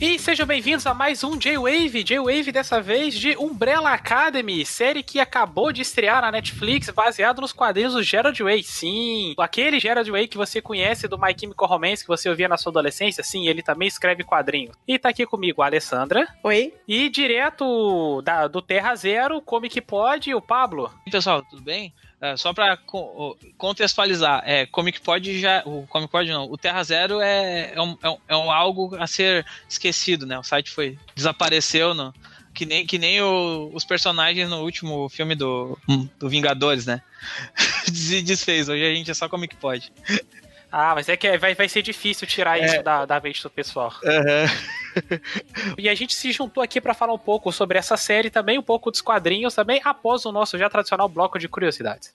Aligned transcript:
E 0.00 0.18
sejam 0.18 0.46
bem-vindos 0.46 0.86
a 0.86 0.94
mais 0.94 1.22
um 1.22 1.36
J-Wave, 1.36 2.02
J-Wave 2.02 2.50
dessa 2.50 2.80
vez 2.80 3.12
de 3.12 3.36
Umbrella 3.36 3.92
Academy, 3.92 4.64
série 4.64 5.02
que 5.02 5.20
acabou 5.20 5.70
de 5.70 5.82
estrear 5.82 6.22
na 6.22 6.32
Netflix, 6.32 6.88
baseado 6.88 7.42
nos 7.42 7.52
quadrinhos 7.52 7.92
do 7.92 8.02
Gerard 8.02 8.42
Way. 8.42 8.62
Sim, 8.62 9.34
aquele 9.36 9.78
Gerard 9.78 10.10
Way 10.10 10.26
que 10.26 10.38
você 10.38 10.62
conhece 10.62 11.06
do 11.06 11.18
My 11.20 11.36
Chemical 11.38 11.68
Romance 11.68 12.02
que 12.02 12.08
você 12.08 12.30
ouvia 12.30 12.48
na 12.48 12.56
sua 12.56 12.70
adolescência, 12.70 13.22
sim, 13.22 13.46
ele 13.46 13.62
também 13.62 13.88
escreve 13.88 14.24
quadrinhos. 14.24 14.74
E 14.88 14.98
tá 14.98 15.10
aqui 15.10 15.26
comigo 15.26 15.60
a 15.60 15.66
Alessandra. 15.66 16.26
Oi. 16.42 16.72
E 16.88 17.10
direto 17.10 18.22
da, 18.22 18.48
do 18.48 18.62
Terra 18.62 18.94
Zero, 18.94 19.42
Comic 19.42 19.82
Pod, 19.82 20.34
o 20.34 20.40
Pablo. 20.40 20.90
E 21.06 21.10
pessoal, 21.10 21.42
tudo 21.42 21.60
bem? 21.60 21.92
É, 22.20 22.36
só 22.36 22.52
para 22.52 22.78
contextualizar, 23.56 24.42
é, 24.44 24.66
Comic 24.66 25.00
Pod 25.00 25.40
já. 25.40 25.62
O 25.64 25.86
Comic 25.86 26.12
Pod 26.12 26.30
não, 26.30 26.44
o 26.50 26.58
Terra 26.58 26.82
Zero 26.82 27.20
é, 27.20 27.72
é, 27.74 27.80
um, 27.80 27.96
é, 28.02 28.10
um, 28.10 28.16
é 28.28 28.36
um 28.36 28.50
algo 28.50 28.94
a 28.96 29.06
ser 29.06 29.46
esquecido, 29.66 30.26
né? 30.26 30.38
O 30.38 30.42
site 30.42 30.70
foi. 30.70 30.98
desapareceu 31.14 31.94
no, 31.94 32.12
que 32.52 32.66
nem, 32.66 32.86
que 32.86 32.98
nem 32.98 33.22
o, 33.22 33.70
os 33.72 33.86
personagens 33.86 34.50
no 34.50 34.62
último 34.62 35.08
filme 35.08 35.34
do, 35.34 35.78
do 36.18 36.28
Vingadores, 36.28 36.84
né? 36.84 37.00
Desfez. 37.88 38.68
Hoje 38.68 38.84
a 38.84 38.94
gente 38.94 39.10
é 39.10 39.14
só 39.14 39.26
Comic 39.26 39.56
Pod. 39.56 39.90
Ah, 40.70 40.94
mas 40.94 41.08
é 41.08 41.16
que 41.16 41.36
vai, 41.36 41.54
vai 41.54 41.68
ser 41.68 41.82
difícil 41.82 42.26
tirar 42.26 42.58
é. 42.58 42.64
isso 42.64 42.82
da, 42.82 43.04
da 43.04 43.20
mente 43.20 43.42
do 43.42 43.50
pessoal. 43.50 43.92
Uhum. 44.04 45.74
e 45.78 45.88
a 45.88 45.94
gente 45.94 46.14
se 46.14 46.30
juntou 46.32 46.62
aqui 46.62 46.80
para 46.80 46.94
falar 46.94 47.12
um 47.12 47.18
pouco 47.18 47.52
sobre 47.52 47.78
essa 47.78 47.96
série 47.96 48.30
também, 48.30 48.58
um 48.58 48.62
pouco 48.62 48.90
dos 48.90 49.00
quadrinhos 49.00 49.54
também, 49.54 49.80
após 49.84 50.24
o 50.24 50.32
nosso 50.32 50.56
já 50.58 50.70
tradicional 50.70 51.08
bloco 51.08 51.38
de 51.38 51.48
curiosidades. 51.48 52.14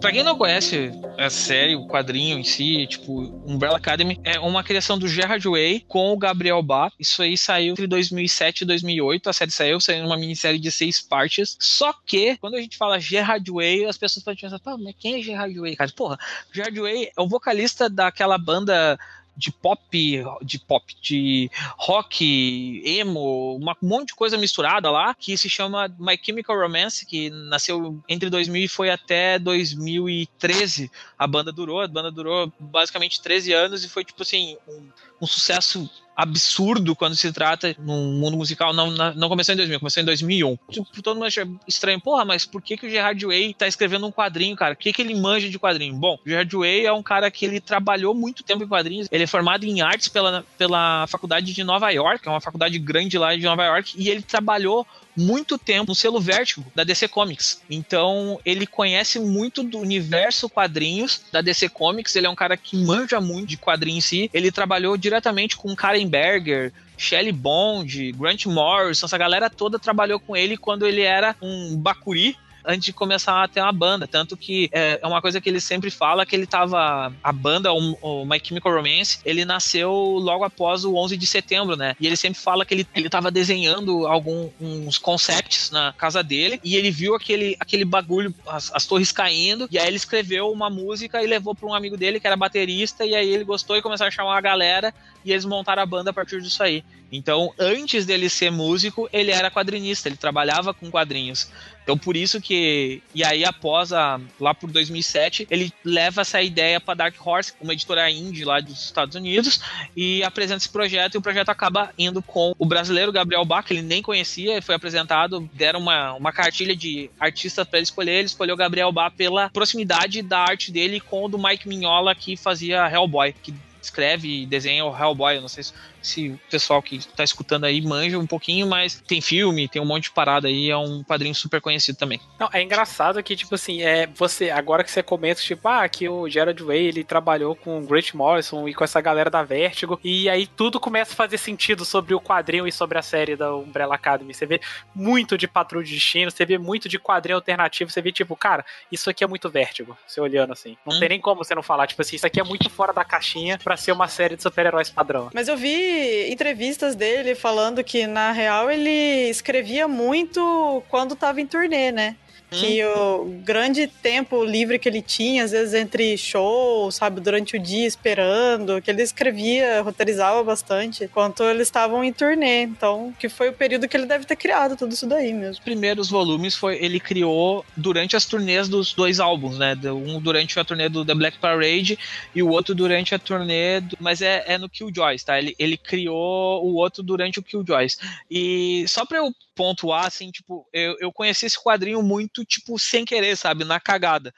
Pra 0.00 0.12
quem 0.12 0.22
não 0.22 0.36
conhece 0.36 0.92
a 1.18 1.30
série, 1.30 1.76
o 1.76 1.86
quadrinho 1.86 2.38
em 2.38 2.44
si, 2.44 2.86
tipo, 2.86 3.22
Umbrella 3.46 3.76
Academy, 3.76 4.20
é 4.22 4.38
uma 4.38 4.62
criação 4.62 4.98
do 4.98 5.08
Gerard 5.08 5.46
Way 5.48 5.84
com 5.88 6.12
o 6.12 6.16
Gabriel 6.16 6.62
Bá. 6.62 6.90
Isso 6.98 7.22
aí 7.22 7.36
saiu 7.38 7.72
entre 7.72 7.86
2007 7.86 8.62
e 8.62 8.64
2008. 8.66 9.30
A 9.30 9.32
série 9.32 9.50
saiu, 9.50 9.80
saiu 9.80 10.04
uma 10.04 10.16
minissérie 10.16 10.58
de 10.58 10.70
seis 10.70 11.00
partes. 11.00 11.56
Só 11.58 11.92
que, 12.04 12.36
quando 12.38 12.56
a 12.56 12.60
gente 12.60 12.76
fala 12.76 12.98
Gerard 12.98 13.50
Way, 13.50 13.86
as 13.86 13.96
pessoas 13.96 14.24
podem 14.24 14.40
pensar, 14.40 14.58
pô, 14.58 14.76
mas 14.76 14.94
quem 14.98 15.20
é 15.20 15.22
Gerard 15.22 15.58
Way, 15.58 15.76
cara? 15.76 15.92
Porra, 15.94 16.18
Gerard 16.52 16.78
Way 16.78 17.10
é 17.16 17.20
o 17.20 17.28
vocalista 17.28 17.88
daquela 17.88 18.36
banda 18.36 18.98
de 19.36 19.50
pop, 19.50 20.24
de 20.42 20.58
pop, 20.58 20.94
de 21.00 21.50
rock, 21.76 22.82
emo, 22.84 23.56
um 23.56 23.74
monte 23.82 24.08
de 24.08 24.14
coisa 24.14 24.36
misturada 24.36 24.90
lá, 24.90 25.14
que 25.14 25.36
se 25.36 25.48
chama 25.48 25.88
My 25.98 26.18
Chemical 26.20 26.58
Romance, 26.58 27.04
que 27.04 27.30
nasceu 27.30 28.02
entre 28.08 28.30
2000 28.30 28.64
e 28.64 28.68
foi 28.68 28.90
até 28.90 29.38
2013. 29.38 30.90
A 31.18 31.26
banda 31.26 31.52
durou, 31.52 31.80
a 31.80 31.88
banda 31.88 32.10
durou 32.10 32.52
basicamente 32.58 33.20
13 33.20 33.52
anos 33.52 33.84
e 33.84 33.88
foi 33.88 34.04
tipo 34.04 34.22
assim, 34.22 34.56
um, 34.68 34.88
um 35.22 35.26
sucesso 35.26 35.90
absurdo 36.16 36.94
quando 36.94 37.16
se 37.16 37.32
trata 37.32 37.74
num 37.78 38.12
mundo 38.14 38.36
musical. 38.36 38.72
Não, 38.72 38.90
não 38.90 39.28
começou 39.28 39.52
em 39.52 39.56
2000, 39.56 39.80
começou 39.80 40.02
em 40.02 40.06
2001. 40.06 40.58
Tipo, 40.70 41.02
todo 41.02 41.16
mundo 41.16 41.26
acha 41.26 41.48
estranho. 41.66 42.00
Porra, 42.00 42.24
mas 42.24 42.46
por 42.46 42.62
que, 42.62 42.76
que 42.76 42.86
o 42.86 42.90
Gerard 42.90 43.24
Way 43.24 43.54
tá 43.54 43.66
escrevendo 43.66 44.06
um 44.06 44.12
quadrinho, 44.12 44.56
cara? 44.56 44.74
O 44.74 44.76
que, 44.76 44.92
que 44.92 45.02
ele 45.02 45.14
manja 45.14 45.48
de 45.48 45.58
quadrinho? 45.58 45.94
Bom, 45.94 46.18
o 46.24 46.28
Gerard 46.28 46.54
Way 46.56 46.86
é 46.86 46.92
um 46.92 47.02
cara 47.02 47.30
que 47.30 47.44
ele 47.44 47.60
trabalhou 47.60 48.14
muito 48.14 48.42
tempo 48.42 48.64
em 48.64 48.68
quadrinhos. 48.68 49.08
Ele 49.10 49.24
é 49.24 49.26
formado 49.26 49.64
em 49.64 49.80
artes 49.80 50.08
pela, 50.08 50.44
pela 50.56 51.06
faculdade 51.06 51.52
de 51.52 51.64
Nova 51.64 51.90
York, 51.90 52.26
é 52.26 52.30
uma 52.30 52.40
faculdade 52.40 52.78
grande 52.78 53.18
lá 53.18 53.34
de 53.34 53.42
Nova 53.42 53.64
York, 53.64 53.94
e 53.96 54.08
ele 54.08 54.22
trabalhou 54.22 54.86
muito 55.16 55.58
tempo 55.58 55.90
no 55.90 55.94
selo 55.94 56.20
Vértigo 56.20 56.64
da 56.74 56.84
DC 56.84 57.08
Comics. 57.08 57.60
Então, 57.70 58.40
ele 58.44 58.66
conhece 58.66 59.18
muito 59.18 59.62
do 59.62 59.78
universo 59.78 60.48
quadrinhos 60.48 61.22
da 61.30 61.40
DC 61.40 61.68
Comics. 61.68 62.14
Ele 62.16 62.26
é 62.26 62.30
um 62.30 62.34
cara 62.34 62.56
que 62.56 62.76
manja 62.76 63.20
muito 63.20 63.48
de 63.48 63.56
quadrinhos 63.56 64.04
em 64.04 64.08
si. 64.08 64.30
Ele 64.32 64.50
trabalhou 64.50 64.96
diretamente 64.96 65.56
com 65.56 65.74
Karen 65.74 66.06
Berger, 66.06 66.72
Shelley 66.96 67.32
Bond, 67.32 68.12
Grant 68.12 68.46
Morrison, 68.46 69.06
essa 69.06 69.18
galera 69.18 69.50
toda 69.50 69.78
trabalhou 69.78 70.18
com 70.20 70.36
ele 70.36 70.56
quando 70.56 70.86
ele 70.86 71.02
era 71.02 71.36
um 71.42 71.76
Bakuri, 71.76 72.36
antes 72.64 72.84
de 72.84 72.92
começar 72.92 73.42
a 73.42 73.48
ter 73.48 73.60
uma 73.60 73.72
banda. 73.72 74.06
Tanto 74.06 74.36
que 74.36 74.68
é, 74.72 75.00
é, 75.02 75.06
uma 75.06 75.20
coisa 75.20 75.40
que 75.40 75.48
ele 75.48 75.60
sempre 75.60 75.90
fala 75.90 76.24
que 76.24 76.34
ele 76.34 76.46
tava. 76.46 77.12
A 77.22 77.32
banda, 77.32 77.72
o, 77.72 78.24
My 78.24 78.40
Chemical 78.42 78.74
Romance, 78.74 79.18
ele 79.24 79.44
nasceu 79.44 79.90
logo 79.92 80.44
após 80.44 80.84
o 80.84 80.94
11 80.96 81.16
de 81.16 81.26
setembro, 81.26 81.76
né? 81.76 81.94
E 82.00 82.06
ele 82.06 82.16
sempre 82.16 82.40
fala 82.40 82.64
que 82.64 82.74
ele, 82.74 82.86
ele 82.94 83.08
tava 83.08 83.30
desenhando 83.30 84.06
alguns 84.06 84.98
concepts 84.98 85.70
na 85.70 85.92
casa 85.92 86.22
dele 86.22 86.60
e 86.62 86.76
ele 86.76 86.90
viu 86.90 87.14
aquele, 87.14 87.56
aquele 87.58 87.84
bagulho, 87.84 88.34
as, 88.46 88.70
as 88.74 88.86
torres 88.86 89.12
caindo, 89.12 89.68
e 89.70 89.78
aí 89.78 89.86
ele 89.86 89.96
escreveu 89.96 90.50
uma 90.50 90.70
música 90.70 91.22
e 91.22 91.26
levou 91.26 91.54
para 91.54 91.68
um 91.68 91.74
amigo 91.74 91.96
dele 91.96 92.20
que 92.20 92.26
era 92.26 92.36
baterista, 92.36 93.04
e 93.04 93.14
aí 93.14 93.28
ele 93.28 93.44
gostou 93.44 93.76
e 93.76 93.82
começou 93.82 94.06
a 94.06 94.10
chamar 94.10 94.36
a 94.36 94.40
galera 94.40 94.94
e 95.24 95.32
eles 95.32 95.44
montaram 95.44 95.82
a 95.82 95.86
banda 95.86 96.10
a 96.10 96.12
partir 96.12 96.40
disso 96.40 96.62
aí. 96.62 96.84
Então, 97.16 97.54
antes 97.58 98.04
dele 98.04 98.28
ser 98.28 98.50
músico, 98.50 99.08
ele 99.12 99.30
era 99.30 99.48
quadrinista, 99.48 100.08
ele 100.08 100.16
trabalhava 100.16 100.74
com 100.74 100.90
quadrinhos. 100.90 101.48
Então, 101.84 101.96
por 101.96 102.16
isso 102.16 102.40
que. 102.40 103.02
E 103.14 103.22
aí, 103.22 103.44
após 103.44 103.92
a. 103.92 104.18
Lá 104.40 104.52
por 104.52 104.70
2007, 104.70 105.46
ele 105.48 105.72
leva 105.84 106.22
essa 106.22 106.42
ideia 106.42 106.80
para 106.80 106.94
Dark 106.94 107.14
Horse, 107.24 107.52
uma 107.60 107.72
editora 107.72 108.10
indie 108.10 108.44
lá 108.44 108.58
dos 108.58 108.82
Estados 108.84 109.14
Unidos, 109.14 109.60
e 109.94 110.24
apresenta 110.24 110.58
esse 110.58 110.68
projeto. 110.68 111.14
E 111.14 111.18
o 111.18 111.22
projeto 111.22 111.50
acaba 111.50 111.90
indo 111.96 112.20
com 112.20 112.54
o 112.58 112.66
brasileiro 112.66 113.12
Gabriel 113.12 113.44
Bach, 113.44 113.64
que 113.64 113.74
ele 113.74 113.82
nem 113.82 114.02
conhecia, 114.02 114.52
ele 114.52 114.62
foi 114.62 114.74
apresentado, 114.74 115.48
deram 115.52 115.78
uma, 115.78 116.14
uma 116.14 116.32
cartilha 116.32 116.74
de 116.74 117.10
artistas 117.20 117.66
para 117.68 117.78
ele 117.78 117.84
escolher. 117.84 118.14
Ele 118.14 118.26
escolheu 118.26 118.56
Gabriel 118.56 118.90
Bach 118.90 119.14
pela 119.14 119.50
proximidade 119.50 120.20
da 120.22 120.40
arte 120.40 120.72
dele 120.72 120.98
com 120.98 121.26
o 121.26 121.28
do 121.28 121.38
Mike 121.38 121.68
Mignola, 121.68 122.14
que 122.14 122.36
fazia 122.36 122.90
Hellboy, 122.90 123.34
que 123.40 123.54
escreve 123.80 124.42
e 124.42 124.46
desenha 124.46 124.84
o 124.84 124.96
Hellboy. 124.96 125.36
Eu 125.36 125.42
não 125.42 125.48
sei 125.48 125.64
se 125.64 125.74
se 126.04 126.28
o 126.28 126.40
pessoal 126.50 126.82
que 126.82 127.06
tá 127.08 127.24
escutando 127.24 127.64
aí 127.64 127.80
manja 127.80 128.18
um 128.18 128.26
pouquinho, 128.26 128.66
mas 128.66 129.02
tem 129.06 129.20
filme, 129.20 129.66
tem 129.66 129.80
um 129.80 129.86
monte 129.86 130.04
de 130.04 130.10
parada 130.10 130.48
aí, 130.48 130.70
é 130.70 130.76
um 130.76 131.02
quadrinho 131.02 131.34
super 131.34 131.60
conhecido 131.60 131.96
também. 131.96 132.20
Não, 132.38 132.48
é 132.52 132.62
engraçado 132.62 133.22
que, 133.22 133.34
tipo 133.34 133.54
assim, 133.54 133.82
é 133.82 134.06
você, 134.06 134.50
agora 134.50 134.84
que 134.84 134.90
você 134.90 135.02
comenta, 135.02 135.40
tipo, 135.40 135.66
ah, 135.66 135.88
que 135.88 136.08
o 136.08 136.28
Gerard 136.28 136.62
Way, 136.62 136.86
ele 136.86 137.04
trabalhou 137.04 137.56
com 137.56 137.78
o 137.78 137.86
Grant 137.86 138.12
Morrison 138.12 138.68
e 138.68 138.74
com 138.74 138.84
essa 138.84 139.00
galera 139.00 139.30
da 139.30 139.42
Vertigo, 139.42 139.98
e 140.04 140.28
aí 140.28 140.46
tudo 140.46 140.78
começa 140.78 141.12
a 141.12 141.16
fazer 141.16 141.38
sentido 141.38 141.84
sobre 141.84 142.14
o 142.14 142.20
quadrinho 142.20 142.68
e 142.68 142.72
sobre 142.72 142.98
a 142.98 143.02
série 143.02 143.34
da 143.34 143.54
Umbrella 143.54 143.94
Academy. 143.94 144.34
Você 144.34 144.44
vê 144.44 144.60
muito 144.94 145.38
de 145.38 145.48
Patrulha 145.48 145.84
de 145.84 145.94
Destino, 145.94 146.30
você 146.30 146.44
vê 146.44 146.58
muito 146.58 146.88
de 146.88 146.98
quadrinho 146.98 147.36
alternativo, 147.36 147.90
você 147.90 148.02
vê, 148.02 148.12
tipo, 148.12 148.36
cara, 148.36 148.64
isso 148.92 149.08
aqui 149.08 149.24
é 149.24 149.26
muito 149.26 149.48
Vertigo, 149.48 149.96
você 150.06 150.20
olhando 150.20 150.52
assim. 150.52 150.76
Não 150.84 150.96
hum. 150.96 151.00
tem 151.00 151.08
nem 151.08 151.20
como 151.20 151.42
você 151.42 151.54
não 151.54 151.62
falar, 151.62 151.86
tipo 151.86 152.02
assim, 152.02 152.16
isso 152.16 152.26
aqui 152.26 152.40
é 152.40 152.44
muito 152.44 152.68
fora 152.68 152.92
da 152.92 153.04
caixinha 153.04 153.58
para 153.62 153.76
ser 153.76 153.92
uma 153.92 154.08
série 154.08 154.36
de 154.36 154.42
super-heróis 154.42 154.90
padrão. 154.90 155.30
Mas 155.32 155.48
eu 155.48 155.56
vi 155.56 155.93
entrevistas 156.30 156.94
dele 156.94 157.34
falando 157.34 157.82
que, 157.84 158.06
na 158.06 158.32
real, 158.32 158.70
ele 158.70 159.28
escrevia 159.28 159.86
muito 159.88 160.82
quando 160.88 161.16
tava 161.16 161.40
em 161.40 161.46
turnê, 161.46 161.92
né? 161.92 162.16
Que 162.60 162.84
o 162.84 163.24
grande 163.44 163.86
tempo 163.86 164.44
livre 164.44 164.78
que 164.78 164.88
ele 164.88 165.02
tinha, 165.02 165.44
às 165.44 165.50
vezes 165.50 165.74
entre 165.74 166.16
shows, 166.16 166.94
sabe, 166.94 167.20
durante 167.20 167.56
o 167.56 167.60
dia 167.60 167.86
esperando, 167.86 168.80
que 168.80 168.90
ele 168.90 169.02
escrevia, 169.02 169.82
roteirizava 169.82 170.42
bastante, 170.42 171.04
enquanto 171.04 171.42
eles 171.44 171.68
estavam 171.68 172.04
em 172.04 172.12
turnê. 172.12 172.62
Então, 172.62 173.14
que 173.18 173.28
foi 173.28 173.48
o 173.48 173.52
período 173.52 173.88
que 173.88 173.96
ele 173.96 174.06
deve 174.06 174.24
ter 174.24 174.36
criado 174.36 174.76
tudo 174.76 174.92
isso 174.92 175.06
daí 175.06 175.32
mesmo. 175.32 175.52
Os 175.52 175.58
primeiros 175.58 176.08
volumes 176.08 176.54
foi 176.54 176.76
ele 176.82 177.00
criou 177.00 177.64
durante 177.76 178.16
as 178.16 178.24
turnês 178.24 178.68
dos 178.68 178.92
dois 178.92 179.20
álbuns, 179.20 179.58
né? 179.58 179.76
Um 179.84 180.20
durante 180.20 180.58
a 180.58 180.64
turnê 180.64 180.88
do 180.88 181.04
The 181.04 181.14
Black 181.14 181.38
Parade 181.38 181.98
e 182.34 182.42
o 182.42 182.48
outro 182.48 182.74
durante 182.74 183.14
a 183.14 183.18
turnê, 183.18 183.80
do... 183.80 183.96
mas 184.00 184.22
é, 184.22 184.44
é 184.46 184.58
no 184.58 184.68
Killjoys, 184.68 185.24
tá? 185.24 185.38
Ele, 185.38 185.54
ele 185.58 185.76
criou 185.76 186.64
o 186.64 186.74
outro 186.74 187.02
durante 187.02 187.38
o 187.38 187.42
Killjoys. 187.42 187.98
E 188.30 188.84
só 188.88 189.04
pra 189.04 189.18
eu 189.18 189.34
pontuar, 189.54 190.06
assim, 190.06 190.30
tipo, 190.30 190.68
eu, 190.72 190.96
eu 191.00 191.12
conheci 191.12 191.46
esse 191.46 191.62
quadrinho 191.62 192.02
muito, 192.02 192.44
tipo, 192.44 192.78
sem 192.78 193.04
querer, 193.04 193.36
sabe, 193.36 193.64
na 193.64 193.80
cagada. 193.80 194.32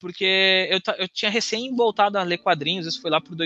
Porque 0.00 0.68
eu, 0.70 0.80
eu 0.98 1.08
tinha 1.08 1.30
recém 1.30 1.74
voltado 1.74 2.18
a 2.18 2.22
ler 2.22 2.38
quadrinhos, 2.38 2.86
isso 2.86 3.00
foi 3.00 3.10
lá 3.10 3.20
pro 3.20 3.36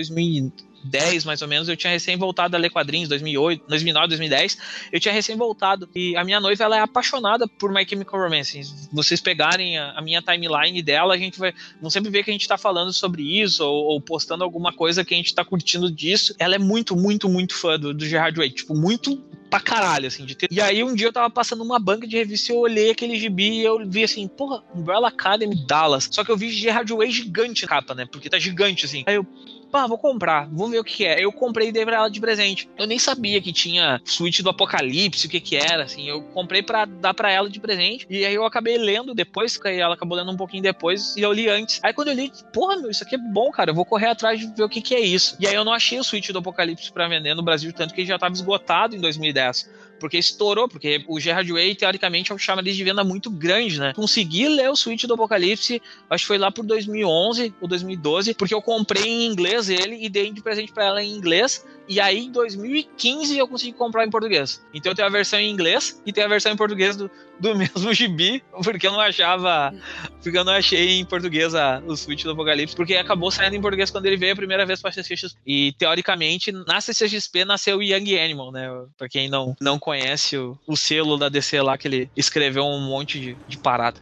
2010, 0.83 1.25
mais 1.25 1.41
ou 1.41 1.47
menos, 1.47 1.69
eu 1.69 1.75
tinha 1.75 1.91
recém 1.91 2.17
voltado 2.17 2.55
a 2.55 2.59
ler 2.59 2.69
quadrinhos, 2.69 3.09
2008, 3.09 3.65
2009, 3.67 4.07
2010, 4.07 4.57
eu 4.91 4.99
tinha 4.99 5.13
recém 5.13 5.35
voltado. 5.35 5.89
E 5.95 6.15
a 6.15 6.23
minha 6.23 6.39
noiva, 6.39 6.63
ela 6.63 6.77
é 6.77 6.81
apaixonada 6.81 7.47
por 7.47 7.71
My 7.71 7.87
Chemical 7.87 8.19
Romance. 8.19 8.63
Se 8.63 8.89
vocês 8.91 9.21
pegarem 9.21 9.77
a, 9.77 9.91
a, 9.91 10.01
minha 10.01 10.21
timeline 10.21 10.81
dela, 10.81 11.13
a 11.13 11.17
gente 11.17 11.39
vai 11.39 11.53
vão 11.81 11.89
sempre 11.89 12.09
ver 12.09 12.23
que 12.23 12.29
a 12.29 12.33
gente 12.33 12.47
tá 12.47 12.57
falando 12.57 12.93
sobre 12.93 13.23
isso, 13.41 13.63
ou, 13.63 13.85
ou, 13.85 14.01
postando 14.01 14.43
alguma 14.43 14.71
coisa 14.71 15.03
que 15.03 15.13
a 15.13 15.17
gente 15.17 15.33
tá 15.33 15.43
curtindo 15.43 15.91
disso. 15.91 16.33
Ela 16.39 16.55
é 16.55 16.59
muito, 16.59 16.95
muito, 16.95 17.29
muito 17.29 17.55
fã 17.55 17.77
do, 17.77 17.93
do 17.93 18.05
Gerard 18.05 18.37
Way, 18.37 18.51
tipo, 18.51 18.75
muito 18.75 19.23
pra 19.49 19.59
caralho, 19.59 20.07
assim, 20.07 20.25
de 20.25 20.35
ter. 20.35 20.47
E 20.51 20.61
aí 20.61 20.83
um 20.83 20.93
dia 20.93 21.07
eu 21.07 21.13
tava 21.13 21.29
passando 21.29 21.63
uma 21.63 21.79
banca 21.79 22.05
de 22.05 22.17
revista 22.17 22.51
e 22.51 22.55
eu 22.55 22.59
olhei 22.59 22.91
aquele 22.91 23.17
gibi 23.17 23.61
e 23.61 23.63
eu 23.63 23.79
vi 23.87 24.03
assim, 24.03 24.27
porra, 24.27 24.63
Umbrella 24.75 25.07
Academy 25.07 25.65
Dallas. 25.65 26.09
Só 26.11 26.23
que 26.23 26.31
eu 26.31 26.37
vi 26.37 26.49
Gerard 26.49 26.91
Way 26.91 27.11
gigante 27.11 27.63
na 27.63 27.69
capa, 27.69 27.95
né? 27.95 28.05
Porque 28.05 28.29
tá 28.29 28.37
gigante, 28.37 28.85
assim. 28.85 29.03
Aí 29.05 29.15
eu, 29.15 29.25
pá, 29.71 29.87
vou 29.87 29.97
comprar, 29.97 30.47
vou 30.51 30.69
ver 30.69 30.79
o 30.79 30.83
que 30.83 31.05
é. 31.05 31.23
Eu 31.23 31.31
comprei 31.31 31.69
e 31.69 31.71
dei 31.71 31.85
pra 31.85 31.97
ela 31.97 32.09
de 32.09 32.19
presente. 32.19 32.69
Eu 32.77 32.87
nem 32.87 32.99
sabia 32.99 33.41
que 33.41 33.53
tinha 33.53 34.01
Switch 34.05 34.41
do 34.41 34.49
Apocalipse, 34.49 35.27
o 35.27 35.29
que 35.29 35.39
que 35.39 35.55
era, 35.55 35.83
assim. 35.83 36.07
Eu 36.07 36.21
comprei 36.21 36.61
pra 36.61 36.85
dar 36.85 37.13
pra 37.13 37.31
ela 37.31 37.49
de 37.49 37.59
presente. 37.59 38.05
E 38.09 38.25
aí 38.25 38.33
eu 38.33 38.45
acabei 38.45 38.77
lendo 38.77 39.13
depois, 39.13 39.57
que 39.57 39.67
ela 39.67 39.95
acabou 39.95 40.17
lendo 40.17 40.31
um 40.31 40.37
pouquinho 40.37 40.63
depois, 40.63 41.15
e 41.15 41.21
eu 41.21 41.31
li 41.31 41.49
antes. 41.49 41.79
Aí 41.83 41.93
quando 41.93 42.09
eu 42.09 42.13
li, 42.13 42.31
porra, 42.53 42.77
meu, 42.77 42.89
isso 42.89 43.03
aqui 43.03 43.15
é 43.15 43.19
bom, 43.19 43.51
cara, 43.51 43.71
eu 43.71 43.75
vou 43.75 43.85
correr 43.85 44.07
atrás 44.07 44.39
de 44.39 44.47
ver 44.47 44.63
o 44.63 44.69
que 44.69 44.81
que 44.81 44.95
é 44.95 44.99
isso. 44.99 45.35
E 45.39 45.47
aí 45.47 45.55
eu 45.55 45.65
não 45.65 45.73
achei 45.73 45.99
o 45.99 46.03
Switch 46.03 46.29
do 46.29 46.39
Apocalipse 46.39 46.91
pra 46.91 47.07
vender 47.07 47.33
no 47.33 47.43
Brasil, 47.43 47.71
tanto 47.73 47.93
que 47.93 48.01
ele 48.01 48.07
já 48.07 48.17
tava 48.17 48.33
esgotado 48.33 48.95
em 48.95 48.99
2010 48.99 49.86
porque 49.99 50.17
estourou, 50.17 50.67
porque 50.67 51.03
o 51.07 51.19
Gerard 51.19 51.51
Way, 51.51 51.75
teoricamente, 51.75 52.31
é 52.31 52.35
um 52.35 52.37
chamariz 52.37 52.75
de 52.75 52.83
venda 52.83 53.03
muito 53.03 53.29
grande, 53.29 53.79
né? 53.79 53.93
Consegui 53.93 54.47
ler 54.47 54.69
o 54.69 54.75
Switch 54.75 55.03
do 55.05 55.13
Apocalipse, 55.13 55.81
acho 56.09 56.23
que 56.23 56.27
foi 56.27 56.37
lá 56.37 56.51
por 56.51 56.65
2011 56.65 57.53
ou 57.59 57.67
2012, 57.67 58.33
porque 58.33 58.53
eu 58.53 58.61
comprei 58.61 59.07
em 59.07 59.25
inglês 59.25 59.69
ele 59.69 60.03
e 60.03 60.09
dei 60.09 60.31
de 60.31 60.41
presente 60.41 60.71
para 60.71 60.85
ela 60.85 61.03
em 61.03 61.11
inglês, 61.11 61.65
e 61.87 61.99
aí 61.99 62.25
em 62.25 62.31
2015 62.31 63.37
eu 63.37 63.47
consegui 63.47 63.73
comprar 63.73 64.05
em 64.05 64.09
português. 64.09 64.63
Então 64.73 64.91
eu 64.91 64.95
tenho 64.95 65.07
a 65.07 65.11
versão 65.11 65.39
em 65.39 65.49
inglês 65.49 66.01
e 66.05 66.11
tenho 66.11 66.27
a 66.27 66.29
versão 66.29 66.51
em 66.51 66.57
português 66.57 66.95
do, 66.95 67.09
do 67.39 67.55
mesmo 67.55 67.93
gibi, 67.93 68.43
porque 68.63 68.87
eu 68.87 68.91
não 68.91 68.99
achava, 68.99 69.73
porque 70.21 70.37
eu 70.37 70.43
não 70.43 70.53
achei 70.53 70.99
em 70.99 71.05
português 71.05 71.53
a, 71.53 71.81
o 71.85 71.95
Switch 71.95 72.23
do 72.23 72.31
Apocalipse, 72.31 72.75
porque 72.75 72.95
acabou 72.95 73.31
saindo 73.31 73.55
em 73.55 73.61
português 73.61 73.91
quando 73.91 74.05
ele 74.05 74.17
veio 74.17 74.33
a 74.33 74.35
primeira 74.35 74.65
vez 74.65 74.81
para 74.81 74.91
CCXP. 74.91 75.39
E 75.45 75.71
teoricamente, 75.73 76.51
na 76.51 76.81
CCXP 76.81 77.45
nasceu 77.45 77.77
o 77.77 77.83
Young 77.83 78.19
Animal, 78.19 78.51
né? 78.51 78.67
Pra 78.97 79.07
quem 79.07 79.29
não, 79.29 79.55
não 79.59 79.77
conhece 79.77 80.37
o, 80.37 80.57
o 80.67 80.75
selo 80.75 81.17
da 81.17 81.29
DC 81.29 81.61
lá, 81.61 81.77
que 81.77 81.87
ele 81.87 82.09
escreveu 82.15 82.65
um 82.65 82.81
monte 82.81 83.19
de, 83.19 83.37
de 83.47 83.57
parada. 83.57 83.99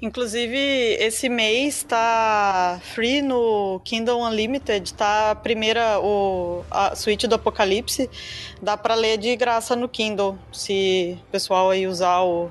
Inclusive, 0.00 0.58
esse 1.00 1.26
mês 1.26 1.82
tá 1.82 2.78
free 2.82 3.22
no 3.22 3.80
Kindle 3.82 4.20
Unlimited, 4.20 4.92
tá 4.92 5.30
a 5.30 5.34
primeira, 5.34 5.98
o, 6.00 6.62
a 6.70 6.94
suíte 6.94 7.26
do 7.26 7.34
Apocalipse, 7.34 8.10
dá 8.60 8.76
para 8.76 8.94
ler 8.94 9.16
de 9.16 9.34
graça 9.36 9.74
no 9.74 9.88
Kindle, 9.88 10.38
se 10.52 11.16
o 11.28 11.30
pessoal 11.30 11.70
aí 11.70 11.86
usar 11.86 12.20
o, 12.20 12.50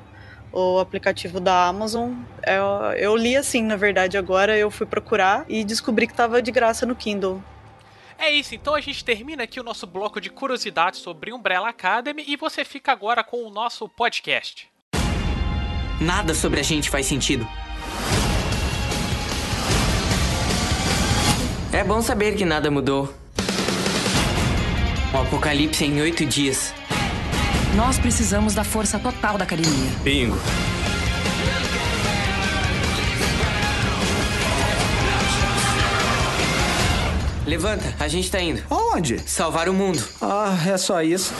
o 0.56 0.80
aplicativo 0.80 1.40
da 1.40 1.68
Amazon. 1.68 2.14
Eu, 2.48 2.92
eu 2.98 3.16
li 3.16 3.36
assim, 3.36 3.62
na 3.62 3.76
verdade, 3.76 4.18
agora 4.18 4.58
eu 4.58 4.72
fui 4.72 4.88
procurar 4.88 5.46
e 5.50 5.64
descobri 5.64 6.08
que 6.08 6.14
tava 6.14 6.42
de 6.42 6.52
graça 6.52 6.86
no 6.86 6.96
Kindle. 6.96 7.44
É 8.18 8.32
isso, 8.32 8.56
então 8.56 8.74
a 8.74 8.80
gente 8.80 9.04
termina 9.04 9.44
aqui 9.44 9.60
o 9.60 9.64
nosso 9.64 9.86
bloco 9.86 10.22
de 10.22 10.30
curiosidades 10.30 11.02
sobre 11.02 11.34
Umbrella 11.34 11.68
Academy 11.68 12.24
e 12.26 12.38
você 12.38 12.64
fica 12.64 12.94
agora 12.94 13.22
com 13.22 13.46
o 13.46 13.50
nosso 13.50 13.90
podcast. 13.90 14.70
Nada 16.00 16.34
sobre 16.34 16.62
a 16.62 16.64
gente 16.64 16.90
faz 16.90 17.06
sentido. 17.06 17.46
É 21.74 21.84
bom 21.84 22.02
saber 22.02 22.38
que 22.38 22.46
nada 22.46 22.72
mudou. 22.72 23.14
O 25.14 25.18
apocalipse 25.18 25.84
em 25.84 26.00
oito 26.00 26.26
dias. 26.26 26.74
Nós 27.76 28.00
precisamos 28.00 28.56
da 28.56 28.64
força 28.64 28.98
total 28.98 29.38
da 29.38 29.44
academia. 29.44 29.92
Bingo. 30.02 30.38
Levanta, 37.46 37.94
a 38.00 38.08
gente 38.08 38.32
tá 38.32 38.40
indo. 38.42 38.64
Aonde? 38.70 39.20
Salvar 39.26 39.68
o 39.68 39.74
mundo. 39.74 40.02
Ah, 40.22 40.58
é 40.68 40.78
só 40.78 41.02
isso. 41.04 41.34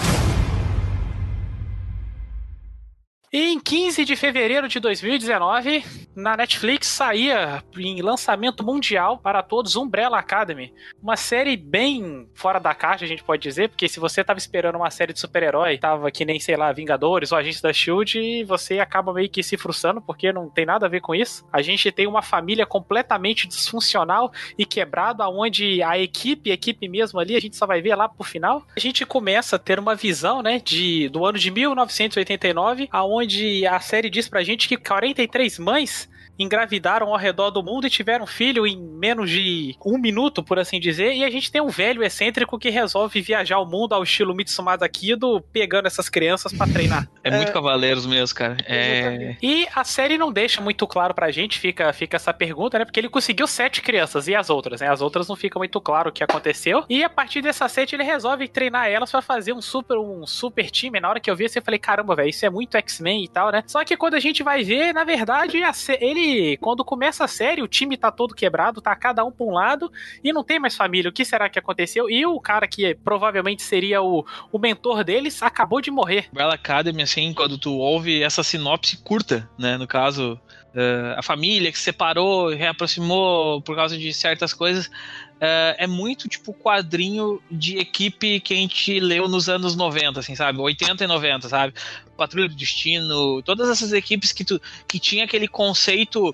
E 3.34 3.52
em 3.52 3.60
15 3.60 4.06
de 4.06 4.16
fevereiro 4.16 4.68
de 4.68 4.80
2019, 4.80 5.84
na 6.16 6.38
Netflix 6.38 6.88
saía 6.88 7.64
em 7.78 8.02
lançamento 8.02 8.64
mundial 8.64 9.18
para 9.18 9.44
todos 9.44 9.76
Umbrella 9.76 10.18
Academy. 10.18 10.74
Uma 11.02 11.18
série 11.18 11.58
bem 11.58 12.30
fora 12.34 12.60
da 12.60 12.74
caixa, 12.74 13.04
a 13.04 13.08
gente 13.08 13.24
pode 13.24 13.42
dizer, 13.42 13.70
porque 13.70 13.90
se 13.90 14.00
você 14.00 14.22
estava 14.22 14.40
esperando 14.40 14.78
uma 14.78 14.90
série 14.90 15.12
de 15.12 15.20
super-herói, 15.20 15.78
tava 15.78 16.10
que 16.12 16.24
nem, 16.24 16.40
sei 16.40 16.56
lá, 16.56 16.72
Vingadores 16.72 17.32
ou 17.32 17.38
Agentes 17.38 17.62
da 17.62 17.74
Shield, 17.74 18.46
você 18.46 18.80
acaba 18.80 19.12
meio 19.12 19.30
que 19.30 19.44
se 19.44 19.58
frustrando, 19.58 20.02
porque 20.02 20.32
não 20.32 20.50
tem 20.50 20.66
nada 20.66 20.86
a 20.86 20.90
ver 20.90 21.02
com 21.02 21.14
isso. 21.14 21.46
A 21.52 21.62
gente 21.62 21.92
tem 21.92 22.08
uma 22.08 22.22
família 22.22 22.66
completamente 22.66 23.48
disfuncional 23.48 24.32
e 24.58 24.66
quebrada, 24.66 25.28
onde 25.28 25.84
a 25.84 26.00
equipe, 26.00 26.52
a 26.52 26.54
equipe 26.54 26.88
mesmo 26.88 27.20
ali, 27.20 27.36
a 27.36 27.42
gente 27.42 27.58
só 27.58 27.66
vai 27.66 27.82
ver 27.82 27.96
lá 27.96 28.08
pro 28.08 28.24
final. 28.24 28.66
A 28.76 28.80
gente 28.80 29.06
começa 29.06 29.58
a 29.58 29.60
ter 29.60 29.80
uma 29.80 29.96
visão, 29.96 30.42
né, 30.42 30.62
de, 30.64 31.10
do 31.10 31.26
ano 31.26 31.38
de 31.38 31.52
1989, 31.52 32.88
aonde 32.92 33.15
onde 33.16 33.66
a 33.66 33.80
série 33.80 34.10
diz 34.10 34.28
pra 34.28 34.44
gente 34.44 34.68
que 34.68 34.78
43 34.78 35.60
mães 35.60 36.10
engravidaram 36.38 37.10
ao 37.10 37.18
redor 37.18 37.50
do 37.50 37.64
mundo 37.64 37.88
e 37.88 37.90
tiveram 37.90 38.28
filho 38.28 38.66
em 38.66 38.78
menos 38.78 39.30
de 39.30 39.76
um 39.86 39.98
minuto, 39.98 40.44
por 40.44 40.60
assim 40.60 40.80
dizer, 40.80 41.14
e 41.14 41.24
a 41.24 41.30
gente 41.30 41.52
tem 41.52 41.62
um 41.62 41.70
velho 41.70 42.04
excêntrico 42.04 42.60
que 42.60 42.70
resolve 42.70 43.22
viajar 43.22 43.60
o 43.60 43.66
mundo 43.66 43.94
ao 43.94 44.04
estilo 44.04 44.36
Mitsumada 44.36 44.88
Kido, 44.88 45.42
pegando 45.52 45.88
essas 45.88 46.10
crianças 46.10 46.54
para 46.54 46.72
treinar. 46.72 47.08
É 47.26 47.32
muito 47.32 47.50
é... 47.50 47.52
Cavaleiros 47.52 48.06
mesmo, 48.06 48.36
cara. 48.36 48.56
É... 48.68 49.36
E 49.42 49.68
a 49.74 49.84
série 49.84 50.16
não 50.16 50.32
deixa 50.32 50.62
muito 50.62 50.86
claro 50.86 51.12
pra 51.12 51.32
gente, 51.32 51.58
fica, 51.58 51.92
fica 51.92 52.18
essa 52.18 52.32
pergunta, 52.32 52.78
né? 52.78 52.86
Porque 52.86 53.00
ele 53.00 53.10
conseguiu 53.10 53.48
sete 53.48 53.82
crianças, 53.82 54.28
e 54.28 54.36
as 54.36 54.52
outras, 54.52 54.80
né? 54.82 54.90
As 54.90 55.02
outras 55.02 55.28
não 55.28 55.36
fica 55.36 55.58
muito 55.58 55.82
claro 55.82 56.10
o 56.10 56.14
que 56.14 56.24
aconteceu. 56.24 56.84
E 56.88 57.04
a 57.04 57.10
partir 57.10 57.42
dessa 57.42 57.68
sete, 57.68 57.96
ele 57.96 58.04
resolve 58.04 58.48
treinar 58.48 58.88
elas 58.90 59.10
para 59.10 59.24
fazer 59.24 59.54
um 59.54 59.62
super, 59.62 59.98
um 59.98 60.28
super 60.28 60.70
time. 60.70 61.00
Na 61.00 61.10
hora 61.10 61.20
que 61.20 61.32
eu 61.32 61.36
vi, 61.36 61.46
assim, 61.46 61.58
eu 61.58 61.64
falei, 61.64 61.80
caramba, 61.80 62.16
velho, 62.16 62.30
isso 62.30 62.46
é 62.46 62.50
muito 62.50 62.78
X-Men 62.78 63.24
e 63.24 63.28
tal, 63.28 63.52
né? 63.52 63.64
Só 63.66 63.84
que 63.84 63.98
quando 63.98 64.14
a 64.14 64.20
gente 64.20 64.44
vai 64.44 64.64
ver, 64.64 64.94
na 64.94 65.04
verdade, 65.04 65.58
ele 66.00 66.25
quando 66.62 66.84
começa 66.84 67.24
a 67.24 67.28
série, 67.28 67.62
o 67.62 67.68
time 67.68 67.98
tá 67.98 68.12
todo 68.12 68.36
quebrado, 68.36 68.82
tá 68.82 68.96
cada 68.96 69.24
um 69.24 69.32
pra 69.32 69.46
um 69.46 69.52
lado 69.52 69.92
e 70.24 70.32
não 70.32 70.44
tem 70.44 70.60
mais 70.60 70.76
família. 70.76 71.10
O 71.10 71.14
que 71.14 71.26
será 71.26 71.50
que 71.50 71.60
aconteceu? 71.60 72.10
E 72.10 72.26
o 72.26 72.40
cara 72.40 72.68
que 72.68 72.96
provavelmente 72.96 73.64
seria 73.64 74.02
o, 74.02 74.26
o 74.52 74.60
mentor 74.60 75.04
deles 75.04 75.42
acabou 75.42 75.82
de 75.82 75.92
morrer. 75.92 76.28
Bella 76.32 76.56
Academy, 76.56 77.02
assim, 77.02 77.34
quando 77.34 77.58
tu 77.58 77.74
ouve 77.78 78.22
essa 78.22 78.44
sinopse 78.44 78.98
curta, 78.98 79.50
né? 79.58 79.78
No 79.78 79.88
caso, 79.88 80.40
Uh, 80.76 81.18
a 81.18 81.24
família 81.24 81.72
que 81.72 81.78
se 81.78 81.86
separou, 81.86 82.50
reaproximou 82.50 83.62
por 83.62 83.78
causa 83.78 83.98
de 83.98 84.14
certas 84.14 84.54
coisas. 84.54 84.92
Uh, 85.36 85.76
é 85.78 85.86
muito 85.86 86.30
tipo 86.30 86.54
quadrinho 86.54 87.42
de 87.52 87.78
equipe 87.78 88.40
que 88.40 88.54
a 88.54 88.58
gente 88.58 89.00
leu 89.02 89.28
nos 89.28 89.50
anos 89.50 89.76
90, 89.76 90.22
assim, 90.22 90.34
sabe? 90.34 90.60
80 90.60 91.04
e 91.04 91.08
90, 91.08 91.50
sabe? 91.50 91.74
Patrulha 92.16 92.48
do 92.48 92.56
Destino, 92.56 93.42
todas 93.42 93.70
essas 93.70 93.92
equipes 93.92 94.32
que, 94.32 94.46
tu, 94.46 94.62
que 94.88 94.98
tinha 94.98 95.26
aquele 95.26 95.48
conceito 95.48 96.34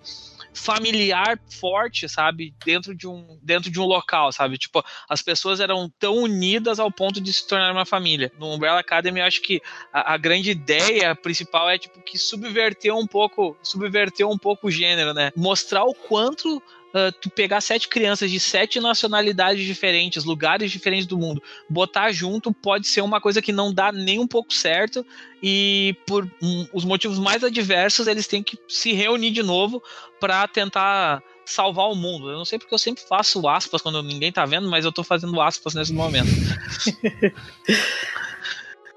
familiar 0.54 1.40
forte, 1.50 2.08
sabe, 2.08 2.54
dentro 2.64 2.94
de 2.94 3.08
um 3.08 3.40
dentro 3.42 3.72
de 3.72 3.80
um 3.80 3.86
local, 3.86 4.32
sabe? 4.32 4.58
Tipo, 4.58 4.84
as 5.10 5.22
pessoas 5.22 5.60
eram 5.60 5.90
tão 6.00 6.18
unidas 6.18 6.80
ao 6.80 6.92
ponto 6.92 7.22
de 7.22 7.32
se 7.32 7.48
tornar 7.48 7.72
uma 7.72 7.86
família. 7.86 8.32
No 8.38 8.54
Umbrella 8.54 8.80
Academy, 8.80 9.20
eu 9.20 9.26
acho 9.26 9.42
que 9.42 9.62
a, 9.92 10.14
a 10.14 10.18
grande 10.18 10.52
ideia 10.52 11.16
principal 11.16 11.70
é 11.70 11.78
tipo 11.78 12.02
que 12.02 12.18
subverter 12.18 12.94
um 12.94 13.08
pouco, 13.08 13.58
subverter 13.64 14.28
um 14.28 14.38
pouco 14.38 14.68
o 14.68 14.72
gênero, 14.72 15.14
né? 15.14 15.32
Mostrar 15.36 15.84
o 15.86 15.94
quanto 15.94 16.62
Uh, 16.94 17.12
tu 17.22 17.30
pegar 17.30 17.62
sete 17.62 17.88
crianças 17.88 18.30
de 18.30 18.40
sete 18.40 18.80
nacionalidades 18.80 19.66
diferentes, 19.66 20.26
lugares 20.26 20.72
diferentes 20.72 21.06
do 21.06 21.18
mundo, 21.18 21.42
botar 21.70 22.12
junto 22.12 22.54
pode 22.54 22.88
ser 22.88 23.02
uma 23.02 23.22
coisa 23.22 23.42
que 23.42 23.52
não 23.52 23.74
dá 23.74 23.92
nem 23.92 24.20
um 24.20 24.28
pouco 24.28 24.54
certo 24.54 25.06
e 25.42 25.96
por 26.06 26.30
um, 26.42 26.68
os 26.74 26.84
motivos 26.84 27.18
mais 27.18 27.44
adversos 27.44 28.08
eles 28.08 28.28
têm 28.28 28.44
que 28.44 28.60
se 28.68 28.92
reunir 28.92 29.32
de 29.32 29.42
novo 29.42 29.82
para 30.20 30.48
tentar 30.48 31.24
salvar 31.46 31.90
o 31.90 31.96
mundo. 31.96 32.30
Eu 32.30 32.38
não 32.38 32.46
sei 32.46 32.60
porque 32.60 32.74
eu 32.74 32.80
sempre 32.80 33.04
faço 33.08 33.48
aspas 33.48 33.82
quando 33.82 34.04
ninguém 34.04 34.32
tá 34.32 34.46
vendo, 34.46 34.70
mas 34.70 34.86
eu 34.86 34.92
tô 34.92 35.04
fazendo 35.04 35.40
aspas 35.42 35.74
nesse 35.74 35.94
momento. 35.94 36.28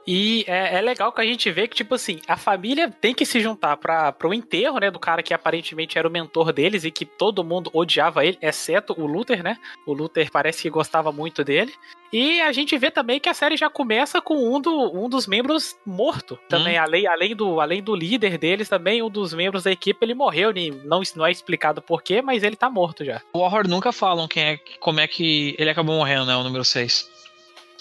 E 0.06 0.44
é, 0.46 0.76
é, 0.76 0.80
legal 0.80 1.12
que 1.12 1.20
a 1.20 1.24
gente 1.24 1.50
vê 1.50 1.66
que, 1.66 1.76
tipo 1.76 1.94
assim, 1.94 2.20
a 2.28 2.36
família 2.36 2.90
tem 2.90 3.14
que 3.14 3.24
se 3.24 3.40
juntar 3.40 3.76
para 3.76 4.12
pro 4.12 4.34
enterro, 4.34 4.78
né, 4.78 4.90
do 4.90 4.98
cara 4.98 5.22
que 5.22 5.32
aparentemente 5.32 5.98
era 5.98 6.06
o 6.06 6.10
mentor 6.10 6.52
deles 6.52 6.84
e 6.84 6.90
que 6.90 7.06
todo 7.06 7.44
mundo 7.44 7.70
odiava 7.72 8.24
ele, 8.24 8.38
exceto 8.40 8.94
o 9.00 9.06
Luther, 9.06 9.42
né? 9.42 9.56
O 9.86 9.92
Luther 9.92 10.30
parece 10.30 10.62
que 10.62 10.70
gostava 10.70 11.10
muito 11.10 11.42
dele. 11.42 11.72
E 12.12 12.40
a 12.42 12.52
gente 12.52 12.78
vê 12.78 12.90
também 12.90 13.18
que 13.18 13.28
a 13.28 13.34
série 13.34 13.56
já 13.56 13.68
começa 13.68 14.20
com 14.20 14.54
um, 14.54 14.60
do, 14.60 14.92
um 14.94 15.08
dos 15.08 15.26
membros 15.26 15.76
morto. 15.84 16.38
Também, 16.48 16.78
hum. 16.78 16.82
além, 16.82 17.06
além, 17.08 17.34
do, 17.34 17.60
além 17.60 17.82
do 17.82 17.94
líder 17.94 18.38
deles, 18.38 18.68
também 18.68 19.02
um 19.02 19.10
dos 19.10 19.34
membros 19.34 19.64
da 19.64 19.72
equipe, 19.72 20.04
ele 20.04 20.14
morreu. 20.14 20.52
Não, 20.84 21.02
não 21.16 21.26
é 21.26 21.32
explicado 21.32 21.82
porquê, 21.82 22.22
mas 22.22 22.44
ele 22.44 22.54
tá 22.54 22.70
morto 22.70 23.04
já. 23.04 23.20
O 23.32 23.40
Horror 23.40 23.66
nunca 23.66 23.90
falam 23.90 24.28
quem 24.28 24.44
é, 24.44 24.60
como 24.78 25.00
é 25.00 25.08
que 25.08 25.56
ele 25.58 25.70
acabou 25.70 25.96
morrendo, 25.96 26.26
né? 26.26 26.36
O 26.36 26.44
número 26.44 26.64
6. 26.64 27.10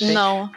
Não. 0.01 0.49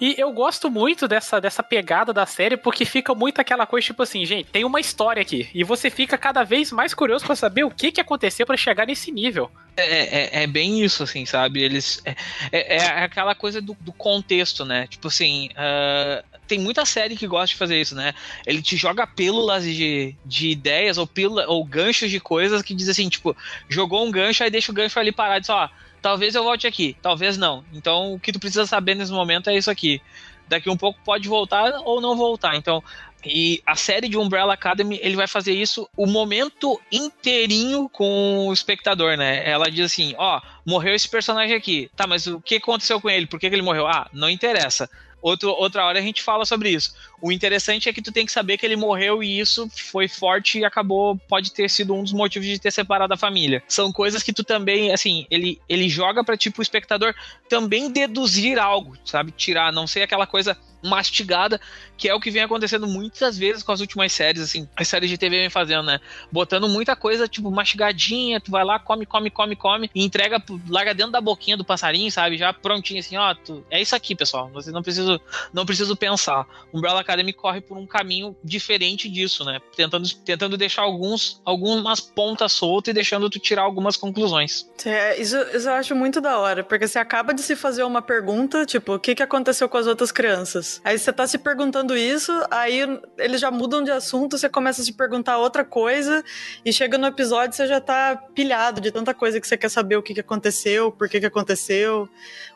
E 0.00 0.14
eu 0.16 0.32
gosto 0.32 0.70
muito 0.70 1.08
dessa, 1.08 1.40
dessa 1.40 1.62
pegada 1.62 2.12
da 2.12 2.24
série, 2.24 2.56
porque 2.56 2.84
fica 2.84 3.14
muito 3.14 3.40
aquela 3.40 3.66
coisa, 3.66 3.84
tipo 3.86 4.02
assim, 4.02 4.24
gente, 4.24 4.46
tem 4.46 4.64
uma 4.64 4.78
história 4.78 5.20
aqui. 5.20 5.48
E 5.52 5.64
você 5.64 5.90
fica 5.90 6.16
cada 6.16 6.44
vez 6.44 6.70
mais 6.70 6.94
curioso 6.94 7.26
para 7.26 7.34
saber 7.34 7.64
o 7.64 7.70
que, 7.70 7.90
que 7.90 8.00
aconteceu 8.00 8.46
para 8.46 8.56
chegar 8.56 8.86
nesse 8.86 9.10
nível. 9.10 9.50
É, 9.76 10.40
é, 10.40 10.42
é, 10.42 10.46
bem 10.46 10.82
isso, 10.84 11.02
assim, 11.02 11.26
sabe? 11.26 11.62
Eles. 11.62 12.00
É, 12.04 12.14
é, 12.52 12.76
é 12.76 13.04
aquela 13.04 13.34
coisa 13.34 13.60
do, 13.60 13.76
do, 13.80 13.92
contexto, 13.92 14.64
né? 14.64 14.86
Tipo 14.86 15.08
assim. 15.08 15.50
Uh, 15.50 16.38
tem 16.46 16.58
muita 16.58 16.84
série 16.86 17.16
que 17.16 17.26
gosta 17.26 17.48
de 17.48 17.56
fazer 17.56 17.80
isso, 17.80 17.94
né? 17.94 18.14
Ele 18.46 18.62
te 18.62 18.76
joga 18.76 19.06
pílulas 19.06 19.64
de, 19.64 20.14
de 20.24 20.48
ideias 20.48 20.96
ou, 20.96 21.06
pílula, 21.06 21.44
ou 21.46 21.62
ganchos 21.64 22.10
de 22.10 22.18
coisas 22.18 22.62
que 22.62 22.74
diz 22.74 22.88
assim, 22.88 23.08
tipo, 23.08 23.36
jogou 23.68 24.06
um 24.06 24.10
gancho, 24.10 24.42
aí 24.42 24.50
deixa 24.50 24.72
o 24.72 24.74
gancho 24.74 24.98
ali 24.98 25.12
parado 25.12 25.38
e 25.38 25.40
diz, 25.40 25.50
ó 25.50 25.68
talvez 26.00 26.34
eu 26.34 26.44
volte 26.44 26.66
aqui, 26.66 26.96
talvez 27.02 27.36
não. 27.36 27.64
Então 27.72 28.14
o 28.14 28.20
que 28.20 28.32
tu 28.32 28.40
precisa 28.40 28.66
saber 28.66 28.94
nesse 28.94 29.12
momento 29.12 29.50
é 29.50 29.56
isso 29.56 29.70
aqui. 29.70 30.00
Daqui 30.48 30.70
um 30.70 30.76
pouco 30.76 30.98
pode 31.04 31.28
voltar 31.28 31.74
ou 31.84 32.00
não 32.00 32.16
voltar. 32.16 32.56
Então, 32.56 32.82
e 33.24 33.60
a 33.66 33.74
série 33.74 34.08
de 34.08 34.16
Umbrella 34.16 34.54
Academy, 34.54 34.98
ele 35.02 35.16
vai 35.16 35.26
fazer 35.26 35.52
isso 35.52 35.88
o 35.96 36.06
momento 36.06 36.80
inteirinho 36.90 37.88
com 37.88 38.46
o 38.46 38.52
espectador, 38.52 39.16
né? 39.16 39.48
Ela 39.48 39.70
diz 39.70 39.86
assim: 39.86 40.14
ó, 40.16 40.40
morreu 40.64 40.94
esse 40.94 41.08
personagem 41.08 41.54
aqui. 41.54 41.90
Tá, 41.96 42.06
mas 42.06 42.26
o 42.26 42.40
que 42.40 42.56
aconteceu 42.56 43.00
com 43.00 43.10
ele? 43.10 43.26
Por 43.26 43.38
que, 43.40 43.48
que 43.48 43.54
ele 43.54 43.62
morreu? 43.62 43.86
Ah, 43.86 44.08
não 44.12 44.30
interessa. 44.30 44.88
Outro, 45.20 45.50
outra 45.50 45.84
hora 45.84 45.98
a 45.98 46.02
gente 46.02 46.22
fala 46.22 46.44
sobre 46.44 46.70
isso. 46.70 46.94
O 47.20 47.32
interessante 47.32 47.88
é 47.88 47.92
que 47.92 48.00
tu 48.00 48.12
tem 48.12 48.24
que 48.24 48.32
saber 48.32 48.56
que 48.56 48.64
ele 48.64 48.76
morreu 48.76 49.22
e 49.22 49.40
isso 49.40 49.68
foi 49.90 50.06
forte 50.06 50.58
e 50.58 50.64
acabou, 50.64 51.16
pode 51.28 51.52
ter 51.52 51.68
sido 51.68 51.94
um 51.94 52.02
dos 52.02 52.12
motivos 52.12 52.46
de 52.46 52.58
ter 52.58 52.70
separado 52.70 53.12
a 53.12 53.16
família. 53.16 53.62
São 53.66 53.92
coisas 53.92 54.22
que 54.22 54.32
tu 54.32 54.44
também, 54.44 54.92
assim, 54.92 55.26
ele, 55.30 55.60
ele 55.68 55.88
joga 55.88 56.22
pra 56.22 56.36
tipo 56.36 56.60
o 56.60 56.62
espectador 56.62 57.14
também 57.48 57.90
deduzir 57.90 58.58
algo, 58.58 58.96
sabe? 59.04 59.32
Tirar, 59.32 59.72
não 59.72 59.86
ser 59.86 60.02
aquela 60.02 60.26
coisa 60.26 60.56
mastigada, 60.82 61.60
que 61.96 62.08
é 62.08 62.14
o 62.14 62.20
que 62.20 62.30
vem 62.30 62.42
acontecendo 62.42 62.86
muitas 62.86 63.36
vezes 63.36 63.62
com 63.62 63.72
as 63.72 63.80
últimas 63.80 64.12
séries, 64.12 64.42
assim, 64.42 64.68
as 64.76 64.86
séries 64.86 65.10
de 65.10 65.18
TV 65.18 65.38
vem 65.38 65.50
fazendo, 65.50 65.84
né? 65.84 66.00
Botando 66.30 66.68
muita 66.68 66.94
coisa, 66.94 67.26
tipo, 67.26 67.50
mastigadinha, 67.50 68.40
tu 68.40 68.50
vai 68.50 68.64
lá, 68.64 68.78
come, 68.78 69.04
come, 69.04 69.30
come, 69.30 69.56
come, 69.56 69.90
e 69.94 70.04
entrega, 70.04 70.42
larga 70.68 70.94
dentro 70.94 71.12
da 71.12 71.20
boquinha 71.20 71.56
do 71.56 71.64
passarinho, 71.64 72.10
sabe? 72.10 72.36
Já 72.36 72.52
prontinho, 72.52 73.00
assim, 73.00 73.16
ó, 73.16 73.34
tu, 73.34 73.64
é 73.70 73.80
isso 73.80 73.96
aqui, 73.96 74.14
pessoal, 74.14 74.48
vocês 74.52 74.72
não 74.72 74.82
precisam, 74.82 75.20
não 75.52 75.66
precisam 75.66 75.96
pensar. 75.96 76.46
Umbrella 76.72 77.00
Academy 77.00 77.32
corre 77.32 77.60
por 77.60 77.76
um 77.76 77.86
caminho 77.86 78.36
diferente 78.44 79.08
disso, 79.08 79.44
né? 79.44 79.60
Tentando, 79.76 80.08
tentando 80.24 80.56
deixar 80.56 80.82
alguns, 80.82 81.40
algumas 81.44 82.00
pontas 82.00 82.52
soltas 82.52 82.92
e 82.92 82.94
deixando 82.94 83.28
tu 83.28 83.38
tirar 83.38 83.62
algumas 83.62 83.96
conclusões. 83.96 84.68
É, 84.84 85.20
isso, 85.20 85.36
isso 85.54 85.68
eu 85.68 85.74
acho 85.74 85.94
muito 85.94 86.20
da 86.20 86.38
hora, 86.38 86.62
porque 86.62 86.86
você 86.86 86.98
acaba 86.98 87.34
de 87.34 87.42
se 87.42 87.56
fazer 87.56 87.82
uma 87.82 88.00
pergunta, 88.02 88.64
tipo, 88.64 88.94
o 88.94 88.98
que, 88.98 89.14
que 89.14 89.22
aconteceu 89.22 89.68
com 89.68 89.76
as 89.76 89.86
outras 89.86 90.12
crianças? 90.12 90.67
Aí 90.84 90.98
você 90.98 91.12
tá 91.12 91.26
se 91.26 91.38
perguntando 91.38 91.96
isso, 91.96 92.32
aí 92.50 92.80
eles 93.18 93.40
já 93.40 93.50
mudam 93.50 93.82
de 93.82 93.90
assunto, 93.90 94.38
você 94.38 94.48
começa 94.48 94.82
a 94.82 94.84
se 94.84 94.92
perguntar 94.92 95.38
outra 95.38 95.64
coisa, 95.64 96.24
e 96.64 96.72
chega 96.72 96.98
no 96.98 97.06
episódio 97.06 97.56
você 97.56 97.66
já 97.66 97.80
tá 97.80 98.16
pilhado 98.34 98.80
de 98.80 98.90
tanta 98.90 99.14
coisa 99.14 99.40
que 99.40 99.46
você 99.46 99.56
quer 99.56 99.68
saber 99.68 99.96
o 99.96 100.02
que, 100.02 100.14
que 100.14 100.20
aconteceu, 100.20 100.92
por 100.92 101.08
que, 101.08 101.20
que 101.20 101.26
aconteceu, 101.26 102.08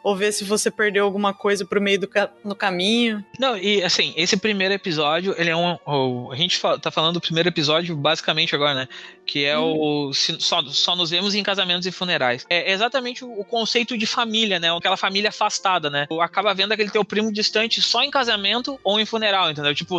ou 0.02 0.16
ver 0.16 0.33
se 0.33 0.45
você 0.45 0.71
perdeu 0.71 1.04
alguma 1.04 1.33
coisa 1.33 1.64
pro 1.64 1.81
meio 1.81 2.00
do 2.00 2.09
ca 2.09 2.31
no 2.45 2.54
caminho. 2.54 3.25
Não, 3.38 3.57
e 3.57 3.83
assim, 3.83 4.12
esse 4.16 4.37
primeiro 4.37 4.75
episódio, 4.75 5.35
ele 5.38 5.50
é 5.50 5.57
um. 5.57 6.31
A 6.31 6.37
gente 6.37 6.61
tá 6.81 6.90
falando 6.90 7.14
do 7.14 7.21
primeiro 7.21 7.49
episódio 7.49 7.97
basicamente 7.97 8.54
agora, 8.54 8.75
né? 8.75 8.88
Que 9.25 9.45
é 9.45 9.59
hum. 9.59 10.09
o. 10.09 10.12
Só, 10.12 10.62
só 10.62 10.97
nos 10.97 11.11
vemos 11.11 11.35
em 11.35 11.42
casamentos 11.42 11.87
e 11.87 11.92
funerais. 11.92 12.45
É 12.50 12.73
exatamente 12.73 13.25
o, 13.25 13.40
o 13.40 13.45
conceito 13.45 13.97
de 13.97 14.07
família, 14.07 14.59
né? 14.59 14.75
Aquela 14.75 14.97
família 14.97 15.28
afastada, 15.28 15.88
né? 15.88 16.07
Acaba 16.21 16.54
vendo 16.54 16.73
aquele 16.73 16.90
teu 16.90 17.04
primo 17.04 17.33
distante 17.33 17.81
só 17.81 18.01
em 18.04 18.11
casamento 18.11 18.78
ou 18.82 18.99
em 18.99 19.06
funeral, 19.06 19.50
entendeu? 19.50 19.75
Tipo, 19.75 19.99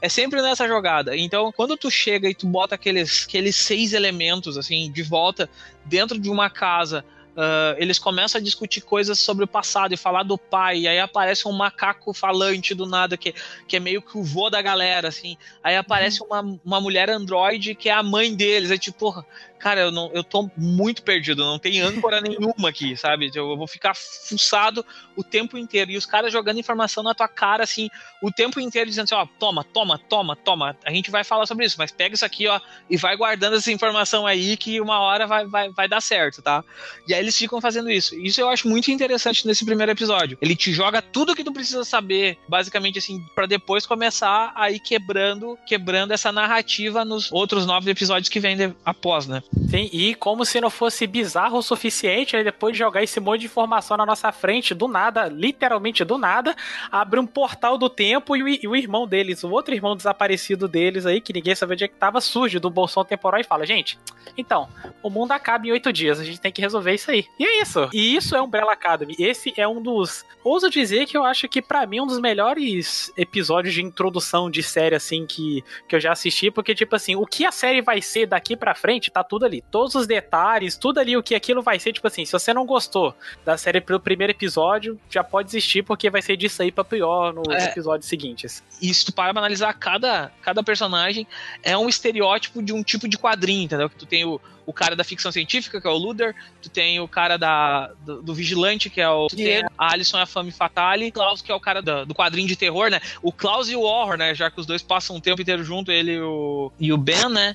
é 0.00 0.08
sempre 0.08 0.40
nessa 0.42 0.66
jogada. 0.66 1.16
Então, 1.16 1.52
quando 1.52 1.76
tu 1.76 1.90
chega 1.90 2.28
e 2.28 2.34
tu 2.34 2.46
bota 2.46 2.74
aqueles, 2.74 3.24
aqueles 3.26 3.56
seis 3.56 3.92
elementos, 3.92 4.56
assim, 4.56 4.90
de 4.90 5.02
volta 5.02 5.48
dentro 5.84 6.18
de 6.18 6.30
uma 6.30 6.50
casa 6.50 7.04
Uh, 7.34 7.74
eles 7.78 7.98
começam 7.98 8.40
a 8.40 8.44
discutir 8.44 8.80
coisas 8.80 9.18
sobre 9.18 9.44
o 9.44 9.48
passado 9.48 9.92
e 9.92 9.96
falar 9.96 10.22
do 10.22 10.38
pai, 10.38 10.80
e 10.80 10.88
aí 10.88 11.00
aparece 11.00 11.48
um 11.48 11.52
macaco 11.52 12.14
falante 12.14 12.76
do 12.76 12.86
nada, 12.86 13.16
que, 13.16 13.34
que 13.66 13.76
é 13.76 13.80
meio 13.80 14.00
que 14.00 14.16
o 14.16 14.22
vô 14.22 14.48
da 14.48 14.62
galera, 14.62 15.08
assim. 15.08 15.36
Aí 15.62 15.76
aparece 15.76 16.22
uhum. 16.22 16.28
uma, 16.28 16.60
uma 16.64 16.80
mulher 16.80 17.10
androide 17.10 17.74
que 17.74 17.88
é 17.88 17.92
a 17.92 18.04
mãe 18.04 18.32
deles. 18.32 18.70
É 18.70 18.78
tipo, 18.78 18.98
porra, 18.98 19.26
cara, 19.58 19.80
eu, 19.80 19.90
não, 19.90 20.10
eu 20.12 20.22
tô 20.22 20.50
muito 20.56 21.02
perdido, 21.02 21.44
não 21.44 21.58
tem 21.58 21.80
âncora 21.80 22.20
nenhuma 22.20 22.68
aqui, 22.68 22.96
sabe? 22.96 23.30
Eu 23.34 23.56
vou 23.56 23.66
ficar 23.66 23.94
fuçado 23.94 24.84
o 25.16 25.22
tempo 25.22 25.56
inteiro. 25.56 25.90
E 25.90 25.96
os 25.96 26.06
caras 26.06 26.32
jogando 26.32 26.58
informação 26.58 27.02
na 27.02 27.14
tua 27.14 27.28
cara, 27.28 27.62
assim, 27.64 27.88
o 28.22 28.30
tempo 28.30 28.60
inteiro, 28.60 28.88
dizendo 28.90 29.04
assim, 29.04 29.14
ó, 29.14 29.26
toma, 29.38 29.64
toma, 29.64 29.98
toma, 29.98 30.36
toma. 30.36 30.76
A 30.84 30.90
gente 30.90 31.10
vai 31.10 31.24
falar 31.24 31.46
sobre 31.46 31.64
isso, 31.64 31.76
mas 31.78 31.90
pega 31.90 32.14
isso 32.14 32.24
aqui, 32.24 32.46
ó, 32.46 32.60
e 32.90 32.96
vai 32.96 33.16
guardando 33.16 33.56
essa 33.56 33.70
informação 33.70 34.26
aí 34.26 34.56
que 34.56 34.80
uma 34.80 35.00
hora 35.00 35.26
vai, 35.26 35.46
vai, 35.46 35.70
vai 35.70 35.88
dar 35.88 36.00
certo, 36.00 36.42
tá? 36.42 36.64
E 37.08 37.14
aí 37.14 37.20
eles 37.20 37.36
ficam 37.36 37.60
fazendo 37.60 37.90
isso. 37.90 38.14
Isso 38.18 38.40
eu 38.40 38.48
acho 38.48 38.68
muito 38.68 38.90
interessante 38.90 39.46
nesse 39.46 39.64
primeiro 39.64 39.92
episódio. 39.92 40.36
Ele 40.40 40.56
te 40.56 40.72
joga 40.72 41.00
tudo 41.00 41.34
que 41.34 41.44
tu 41.44 41.52
precisa 41.52 41.84
saber, 41.84 42.38
basicamente, 42.48 42.98
assim, 42.98 43.24
para 43.34 43.46
depois 43.46 43.86
começar 43.86 44.52
a 44.54 44.70
ir 44.70 44.80
quebrando, 44.80 45.58
quebrando 45.66 46.12
essa 46.12 46.32
narrativa 46.32 47.04
nos 47.04 47.30
outros 47.30 47.66
nove 47.66 47.90
episódios 47.90 48.28
que 48.28 48.40
vêm 48.40 48.74
após, 48.84 49.26
né? 49.26 49.42
Sim, 49.68 49.88
e 49.92 50.14
como 50.14 50.44
se 50.44 50.60
não 50.60 50.70
fosse 50.70 51.06
bizarro 51.06 51.58
o 51.58 51.62
suficiente, 51.62 52.36
aí 52.36 52.44
depois 52.44 52.72
de 52.72 52.78
jogar 52.78 53.02
esse 53.02 53.18
monte 53.20 53.40
de 53.40 53.46
informação 53.46 53.96
na 53.96 54.06
nossa 54.06 54.30
frente, 54.32 54.74
do 54.74 54.88
nada, 54.88 55.28
literalmente 55.28 56.04
do 56.04 56.18
nada, 56.18 56.54
abre 56.90 57.18
um 57.18 57.26
portal 57.26 57.76
do 57.78 57.88
tempo 57.88 58.36
e 58.36 58.42
o, 58.42 58.48
e 58.48 58.68
o 58.68 58.76
irmão 58.76 59.06
deles, 59.06 59.42
o 59.44 59.50
outro 59.50 59.74
irmão 59.74 59.96
desaparecido 59.96 60.68
deles 60.68 61.06
aí, 61.06 61.20
que 61.20 61.32
ninguém 61.32 61.54
sabia 61.54 61.74
onde 61.74 61.84
é 61.84 61.88
que 61.88 61.94
tava, 61.94 62.20
surge 62.20 62.58
do 62.58 62.70
bolsão 62.70 63.04
temporal 63.04 63.40
e 63.40 63.44
fala: 63.44 63.66
Gente, 63.66 63.98
então, 64.36 64.68
o 65.02 65.10
mundo 65.10 65.32
acaba 65.32 65.66
em 65.66 65.72
oito 65.72 65.92
dias, 65.92 66.18
a 66.18 66.24
gente 66.24 66.40
tem 66.40 66.52
que 66.52 66.60
resolver 66.60 66.94
isso 66.94 67.10
aí. 67.10 67.26
E 67.38 67.44
é 67.44 67.62
isso. 67.62 67.88
E 67.92 68.16
isso 68.16 68.34
é 68.36 68.42
Umbrella 68.42 68.72
Academy. 68.72 69.14
Esse 69.18 69.52
é 69.56 69.66
um 69.66 69.82
dos. 69.82 70.24
Ouso 70.42 70.68
dizer 70.70 71.06
que 71.06 71.16
eu 71.16 71.24
acho 71.24 71.48
que 71.48 71.62
para 71.62 71.86
mim 71.86 72.00
um 72.00 72.06
dos 72.06 72.20
melhores 72.20 73.12
episódios 73.16 73.74
de 73.74 73.82
introdução 73.82 74.50
de 74.50 74.62
série, 74.62 74.94
assim, 74.94 75.26
que, 75.26 75.64
que 75.88 75.96
eu 75.96 76.00
já 76.00 76.12
assisti, 76.12 76.50
porque, 76.50 76.74
tipo 76.74 76.94
assim, 76.94 77.16
o 77.16 77.26
que 77.26 77.44
a 77.44 77.52
série 77.52 77.80
vai 77.80 78.00
ser 78.02 78.26
daqui 78.26 78.56
para 78.56 78.74
frente, 78.74 79.10
tá 79.10 79.24
tudo 79.24 79.33
ali. 79.42 79.64
Todos 79.70 79.94
os 79.94 80.06
detalhes, 80.06 80.76
tudo 80.76 81.00
ali, 81.00 81.16
o 81.16 81.22
que 81.22 81.34
aquilo 81.34 81.62
vai 81.62 81.78
ser, 81.78 81.92
tipo 81.92 82.06
assim, 82.06 82.24
se 82.24 82.32
você 82.32 82.52
não 82.52 82.66
gostou 82.66 83.14
da 83.44 83.56
série 83.56 83.80
pelo 83.80 83.98
primeiro 83.98 84.32
episódio, 84.32 85.00
já 85.08 85.24
pode 85.24 85.46
desistir, 85.46 85.82
porque 85.82 86.10
vai 86.10 86.20
ser 86.20 86.36
disso 86.36 86.62
aí 86.62 86.70
pra 86.70 86.84
pior 86.84 87.32
nos 87.32 87.48
é, 87.48 87.70
episódios 87.70 88.08
seguintes. 88.08 88.62
E 88.82 88.92
se 88.92 89.06
tu 89.06 89.12
para 89.12 89.32
pra 89.32 89.40
analisar, 89.40 89.72
cada, 89.74 90.30
cada 90.42 90.62
personagem 90.62 91.26
é 91.62 91.76
um 91.76 91.88
estereótipo 91.88 92.62
de 92.62 92.72
um 92.72 92.82
tipo 92.82 93.08
de 93.08 93.16
quadrinho, 93.16 93.64
entendeu? 93.64 93.88
Que 93.88 93.96
tu 93.96 94.06
tem 94.06 94.24
o, 94.24 94.40
o 94.66 94.72
cara 94.72 94.96
da 94.96 95.04
ficção 95.04 95.30
científica, 95.30 95.80
que 95.80 95.86
é 95.86 95.90
o 95.90 95.96
Luder, 95.96 96.34
tu 96.62 96.68
tem 96.68 97.00
o 97.00 97.08
cara 97.08 97.36
da, 97.36 97.90
do, 98.04 98.22
do 98.22 98.34
Vigilante, 98.34 98.88
que 98.88 99.00
é 99.00 99.08
o. 99.08 99.26
Tu 99.28 99.36
tem 99.36 99.62
a 99.62 99.92
Alison 99.92 100.18
e 100.18 100.22
a 100.22 100.26
Femme 100.26 100.50
Fatale, 100.50 101.10
Klaus, 101.10 101.42
que 101.42 101.52
é 101.52 101.54
o 101.54 101.60
cara 101.60 101.80
do, 101.82 102.06
do, 102.06 102.14
quadrinho 102.14 102.48
de 102.48 102.56
terror, 102.56 102.90
né? 102.90 103.00
O 103.22 103.32
Klaus 103.32 103.68
e 103.68 103.76
o 103.76 103.82
Horror, 103.82 104.16
né? 104.16 104.34
Já 104.34 104.50
que 104.50 104.60
os 104.60 104.66
dois 104.66 104.82
passam 104.82 105.16
o 105.16 105.20
tempo 105.20 105.40
inteiro 105.42 105.62
junto, 105.62 105.90
ele 105.90 106.12
e 106.12 106.20
o, 106.20 106.72
e 106.78 106.92
o 106.92 106.96
Ben, 106.96 107.28
né? 107.28 107.54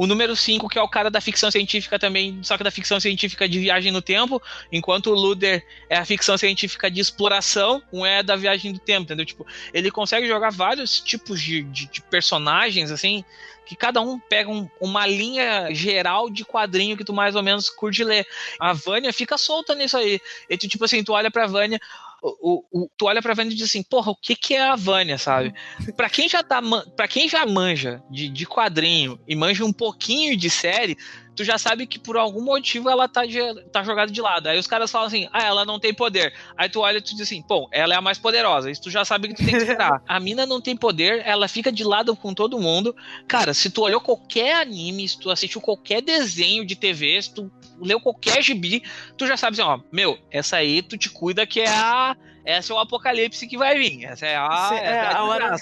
O 0.00 0.06
número 0.06 0.34
5, 0.34 0.66
que 0.66 0.78
é 0.78 0.82
o 0.82 0.88
cara 0.88 1.10
da 1.10 1.20
ficção 1.20 1.50
científica 1.50 1.98
também, 1.98 2.40
só 2.42 2.56
que 2.56 2.64
da 2.64 2.70
ficção 2.70 2.98
científica 2.98 3.46
de 3.46 3.58
viagem 3.58 3.92
no 3.92 4.00
tempo, 4.00 4.42
enquanto 4.72 5.08
o 5.08 5.14
Luder 5.14 5.62
é 5.90 5.98
a 5.98 6.06
ficção 6.06 6.38
científica 6.38 6.90
de 6.90 7.02
exploração, 7.02 7.82
um 7.92 8.06
é 8.06 8.22
da 8.22 8.34
viagem 8.34 8.72
do 8.72 8.78
tempo, 8.78 9.02
entendeu? 9.02 9.26
Tipo, 9.26 9.46
ele 9.74 9.90
consegue 9.90 10.26
jogar 10.26 10.48
vários 10.48 11.00
tipos 11.00 11.38
de, 11.38 11.64
de, 11.64 11.86
de 11.86 12.00
personagens, 12.00 12.90
assim, 12.90 13.22
que 13.66 13.76
cada 13.76 14.00
um 14.00 14.18
pega 14.18 14.48
um, 14.48 14.66
uma 14.80 15.06
linha 15.06 15.68
geral 15.74 16.30
de 16.30 16.46
quadrinho 16.46 16.96
que 16.96 17.04
tu 17.04 17.12
mais 17.12 17.36
ou 17.36 17.42
menos 17.42 17.68
curte 17.68 18.02
ler. 18.02 18.26
A 18.58 18.72
Vânia 18.72 19.12
fica 19.12 19.36
solta 19.36 19.74
nisso 19.74 19.98
aí. 19.98 20.18
E 20.48 20.56
tu, 20.56 20.66
tipo 20.66 20.86
assim, 20.86 21.04
tu 21.04 21.12
olha 21.12 21.30
pra 21.30 21.46
Vânia, 21.46 21.78
o, 22.22 22.64
o, 22.70 22.88
tu 22.96 23.06
olha 23.06 23.22
pra 23.22 23.34
Vânia 23.34 23.52
e 23.52 23.54
diz 23.54 23.68
assim, 23.68 23.82
porra, 23.82 24.10
o 24.10 24.16
que 24.16 24.36
que 24.36 24.54
é 24.54 24.62
a 24.62 24.76
Vânia, 24.76 25.18
sabe? 25.18 25.54
pra 25.96 26.10
quem 26.10 26.28
já 26.28 26.42
tá, 26.42 26.60
para 26.96 27.08
quem 27.08 27.28
já 27.28 27.44
manja 27.46 28.02
de, 28.10 28.28
de 28.28 28.46
quadrinho 28.46 29.18
e 29.26 29.34
manja 29.34 29.64
um 29.64 29.72
pouquinho 29.72 30.36
de 30.36 30.50
série, 30.50 30.96
tu 31.34 31.44
já 31.44 31.56
sabe 31.56 31.86
que 31.86 31.98
por 31.98 32.16
algum 32.16 32.42
motivo 32.42 32.90
ela 32.90 33.08
tá, 33.08 33.24
de, 33.24 33.38
tá 33.70 33.82
jogada 33.82 34.12
de 34.12 34.20
lado. 34.20 34.48
Aí 34.48 34.58
os 34.58 34.66
caras 34.66 34.90
falam 34.90 35.06
assim, 35.06 35.28
ah, 35.32 35.42
ela 35.42 35.64
não 35.64 35.80
tem 35.80 35.94
poder. 35.94 36.34
Aí 36.56 36.68
tu 36.68 36.80
olha 36.80 36.98
e 36.98 37.00
tu 37.00 37.12
diz 37.12 37.22
assim, 37.22 37.42
pô, 37.42 37.68
ela 37.72 37.94
é 37.94 37.96
a 37.96 38.00
mais 38.02 38.18
poderosa. 38.18 38.70
Isso 38.70 38.82
tu 38.82 38.90
já 38.90 39.04
sabe 39.04 39.28
que 39.28 39.34
tu 39.34 39.44
tem 39.44 39.54
que 39.54 39.62
esperar. 39.62 40.02
a 40.06 40.20
mina 40.20 40.44
não 40.44 40.60
tem 40.60 40.76
poder, 40.76 41.22
ela 41.24 41.48
fica 41.48 41.72
de 41.72 41.82
lado 41.82 42.14
com 42.14 42.34
todo 42.34 42.60
mundo. 42.60 42.94
Cara, 43.26 43.54
se 43.54 43.70
tu 43.70 43.82
olhou 43.82 44.00
qualquer 44.00 44.56
anime, 44.56 45.08
se 45.08 45.18
tu 45.18 45.30
assistiu 45.30 45.60
qualquer 45.60 46.02
desenho 46.02 46.64
de 46.66 46.76
TV, 46.76 47.22
se 47.22 47.32
tu 47.32 47.50
leu 47.80 48.00
qualquer 48.00 48.42
gibi, 48.42 48.82
tu 49.16 49.26
já 49.26 49.36
sabe 49.36 49.54
assim, 49.54 49.68
ó, 49.68 49.80
meu, 49.92 50.18
essa 50.30 50.56
aí 50.56 50.82
tu 50.82 50.96
te 50.96 51.10
cuida 51.10 51.46
que 51.46 51.60
é 51.60 51.68
a. 51.68 52.16
Essa 52.44 52.72
é 52.72 52.76
o 52.76 52.78
apocalipse 52.78 53.46
que 53.46 53.56
vai 53.56 53.78
vir. 53.78 54.04
Essa 54.04 54.26
é 54.26 54.36
a. 54.36 54.70
É, 54.72 55.00
a, 55.00 55.18
a 55.18 55.24
hora. 55.24 55.56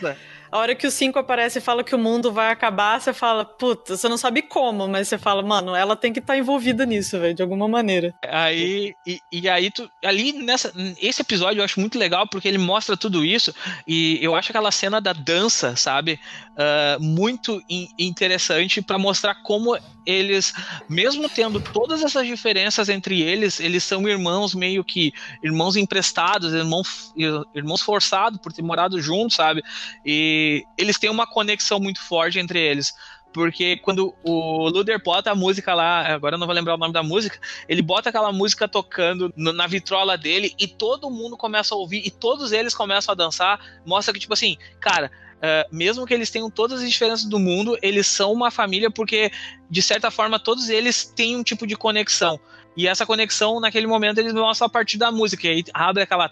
A 0.50 0.58
hora 0.58 0.74
que 0.74 0.86
o 0.86 0.90
5 0.90 1.18
aparece 1.18 1.58
e 1.58 1.62
fala 1.62 1.84
que 1.84 1.94
o 1.94 1.98
mundo 1.98 2.32
vai 2.32 2.50
acabar, 2.50 3.00
você 3.00 3.12
fala, 3.12 3.44
puta, 3.44 3.96
você 3.96 4.08
não 4.08 4.16
sabe 4.16 4.40
como, 4.40 4.88
mas 4.88 5.08
você 5.08 5.18
fala, 5.18 5.42
mano, 5.42 5.74
ela 5.74 5.94
tem 5.94 6.12
que 6.12 6.20
estar 6.20 6.32
tá 6.32 6.38
envolvida 6.38 6.86
nisso, 6.86 7.18
velho, 7.18 7.34
de 7.34 7.42
alguma 7.42 7.68
maneira. 7.68 8.14
Aí, 8.26 8.94
e, 9.06 9.20
e, 9.30 9.48
aí, 9.48 9.70
tu, 9.70 9.90
ali 10.02 10.32
nessa, 10.32 10.72
esse 11.00 11.20
episódio 11.20 11.60
eu 11.60 11.64
acho 11.64 11.78
muito 11.80 11.98
legal 11.98 12.26
porque 12.26 12.48
ele 12.48 12.58
mostra 12.58 12.96
tudo 12.96 13.24
isso 13.24 13.54
e 13.86 14.18
eu 14.22 14.34
acho 14.34 14.50
aquela 14.50 14.70
cena 14.70 15.00
da 15.00 15.12
dança, 15.12 15.76
sabe, 15.76 16.18
uh, 16.52 17.02
muito 17.02 17.62
in, 17.68 17.88
interessante 17.98 18.80
para 18.80 18.98
mostrar 18.98 19.34
como 19.42 19.76
eles, 20.08 20.54
mesmo 20.88 21.28
tendo 21.28 21.60
todas 21.60 22.02
essas 22.02 22.26
diferenças 22.26 22.88
entre 22.88 23.20
eles, 23.20 23.60
eles 23.60 23.84
são 23.84 24.08
irmãos 24.08 24.54
meio 24.54 24.82
que 24.82 25.12
irmãos 25.44 25.76
emprestados, 25.76 26.54
irmãos, 26.54 27.12
irmãos 27.54 27.82
forçados 27.82 28.40
por 28.40 28.50
ter 28.50 28.62
morado 28.62 28.98
juntos, 29.02 29.36
sabe? 29.36 29.62
E 30.06 30.64
eles 30.78 30.98
têm 30.98 31.10
uma 31.10 31.26
conexão 31.26 31.78
muito 31.78 32.00
forte 32.00 32.38
entre 32.38 32.58
eles. 32.58 32.94
porque 33.32 33.76
quando 33.78 34.14
o 34.24 34.68
Luder 34.68 35.02
bota 35.02 35.30
a 35.30 35.34
música 35.34 35.74
lá, 35.74 36.14
agora 36.14 36.34
eu 36.34 36.38
não 36.38 36.46
vou 36.46 36.54
lembrar 36.54 36.74
o 36.74 36.78
nome 36.78 36.92
da 36.92 37.02
música, 37.02 37.38
ele 37.68 37.82
bota 37.82 38.08
aquela 38.08 38.32
música 38.32 38.66
tocando 38.66 39.32
na 39.36 39.66
vitrola 39.66 40.16
dele 40.16 40.54
e 40.58 40.66
todo 40.66 41.10
mundo 41.10 41.36
começa 41.36 41.74
a 41.74 41.78
ouvir 41.78 42.02
e 42.04 42.10
todos 42.10 42.52
eles 42.52 42.74
começam 42.74 43.12
a 43.12 43.16
dançar, 43.16 43.60
mostra 43.84 44.12
que, 44.12 44.20
tipo 44.20 44.32
assim, 44.32 44.56
cara, 44.80 45.10
Uh, 45.38 45.74
mesmo 45.74 46.04
que 46.04 46.12
eles 46.12 46.30
tenham 46.30 46.50
todas 46.50 46.82
as 46.82 46.90
diferenças 46.90 47.24
do 47.24 47.38
mundo, 47.38 47.78
eles 47.80 48.08
são 48.08 48.32
uma 48.32 48.50
família 48.50 48.90
porque, 48.90 49.30
de 49.70 49.80
certa 49.80 50.10
forma, 50.10 50.38
todos 50.38 50.68
eles 50.68 51.04
têm 51.04 51.36
um 51.36 51.44
tipo 51.44 51.66
de 51.66 51.76
conexão. 51.76 52.40
E 52.76 52.86
essa 52.86 53.04
conexão, 53.04 53.58
naquele 53.60 53.86
momento, 53.86 54.18
eles 54.18 54.32
mostram 54.32 54.66
a 54.66 54.70
partir 54.70 54.98
da 54.98 55.10
música. 55.10 55.46
E 55.46 55.50
aí 55.50 55.64
abre 55.74 56.02
aquela, 56.04 56.30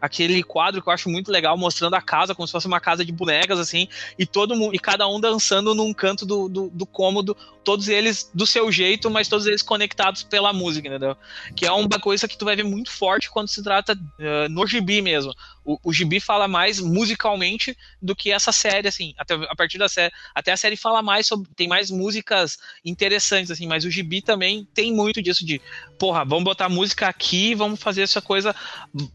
aquele 0.00 0.42
quadro 0.42 0.82
que 0.82 0.88
eu 0.88 0.92
acho 0.92 1.10
muito 1.10 1.30
legal, 1.30 1.56
mostrando 1.56 1.94
a 1.94 2.00
casa 2.00 2.34
como 2.34 2.46
se 2.46 2.52
fosse 2.52 2.66
uma 2.66 2.80
casa 2.80 3.04
de 3.04 3.12
bonecas, 3.12 3.58
assim, 3.58 3.88
e 4.18 4.24
todo 4.24 4.56
mundo, 4.56 4.74
e 4.74 4.78
cada 4.78 5.06
um 5.06 5.20
dançando 5.20 5.74
num 5.74 5.92
canto 5.92 6.24
do, 6.24 6.48
do, 6.48 6.70
do 6.70 6.86
cômodo, 6.86 7.36
todos 7.62 7.88
eles 7.88 8.30
do 8.32 8.46
seu 8.46 8.70
jeito, 8.70 9.10
mas 9.10 9.28
todos 9.28 9.46
eles 9.46 9.62
conectados 9.62 10.22
pela 10.22 10.52
música, 10.52 10.88
entendeu? 10.88 11.16
Que 11.56 11.66
é 11.66 11.72
uma 11.72 11.98
coisa 11.98 12.28
que 12.28 12.36
tu 12.36 12.44
vai 12.44 12.56
ver 12.56 12.64
muito 12.64 12.90
forte 12.90 13.30
quando 13.30 13.48
se 13.48 13.62
trata 13.62 13.94
uh, 13.94 14.48
no 14.50 14.66
gibi 14.66 15.00
mesmo. 15.02 15.32
O, 15.64 15.78
o 15.82 15.92
gibi 15.92 16.20
fala 16.20 16.46
mais 16.46 16.78
musicalmente 16.78 17.76
do 18.00 18.14
que 18.14 18.30
essa 18.30 18.52
série, 18.52 18.86
assim, 18.86 19.14
até 19.16 19.34
a 19.34 19.56
partir 19.56 19.78
da 19.78 19.88
série, 19.88 20.12
até 20.34 20.52
a 20.52 20.56
série 20.56 20.76
fala 20.76 21.02
mais 21.02 21.26
sobre, 21.26 21.48
tem 21.56 21.66
mais 21.66 21.90
músicas 21.90 22.58
interessantes, 22.84 23.50
assim, 23.50 23.66
mas 23.66 23.84
o 23.84 23.90
gibi 23.90 24.20
também 24.20 24.68
tem 24.74 24.92
muito 24.92 25.22
disso 25.22 25.44
de 25.44 25.60
porra, 25.98 26.24
vamos 26.24 26.44
botar 26.44 26.68
música 26.68 27.08
aqui 27.08 27.54
vamos 27.54 27.80
fazer 27.80 28.02
essa 28.02 28.20
coisa 28.20 28.54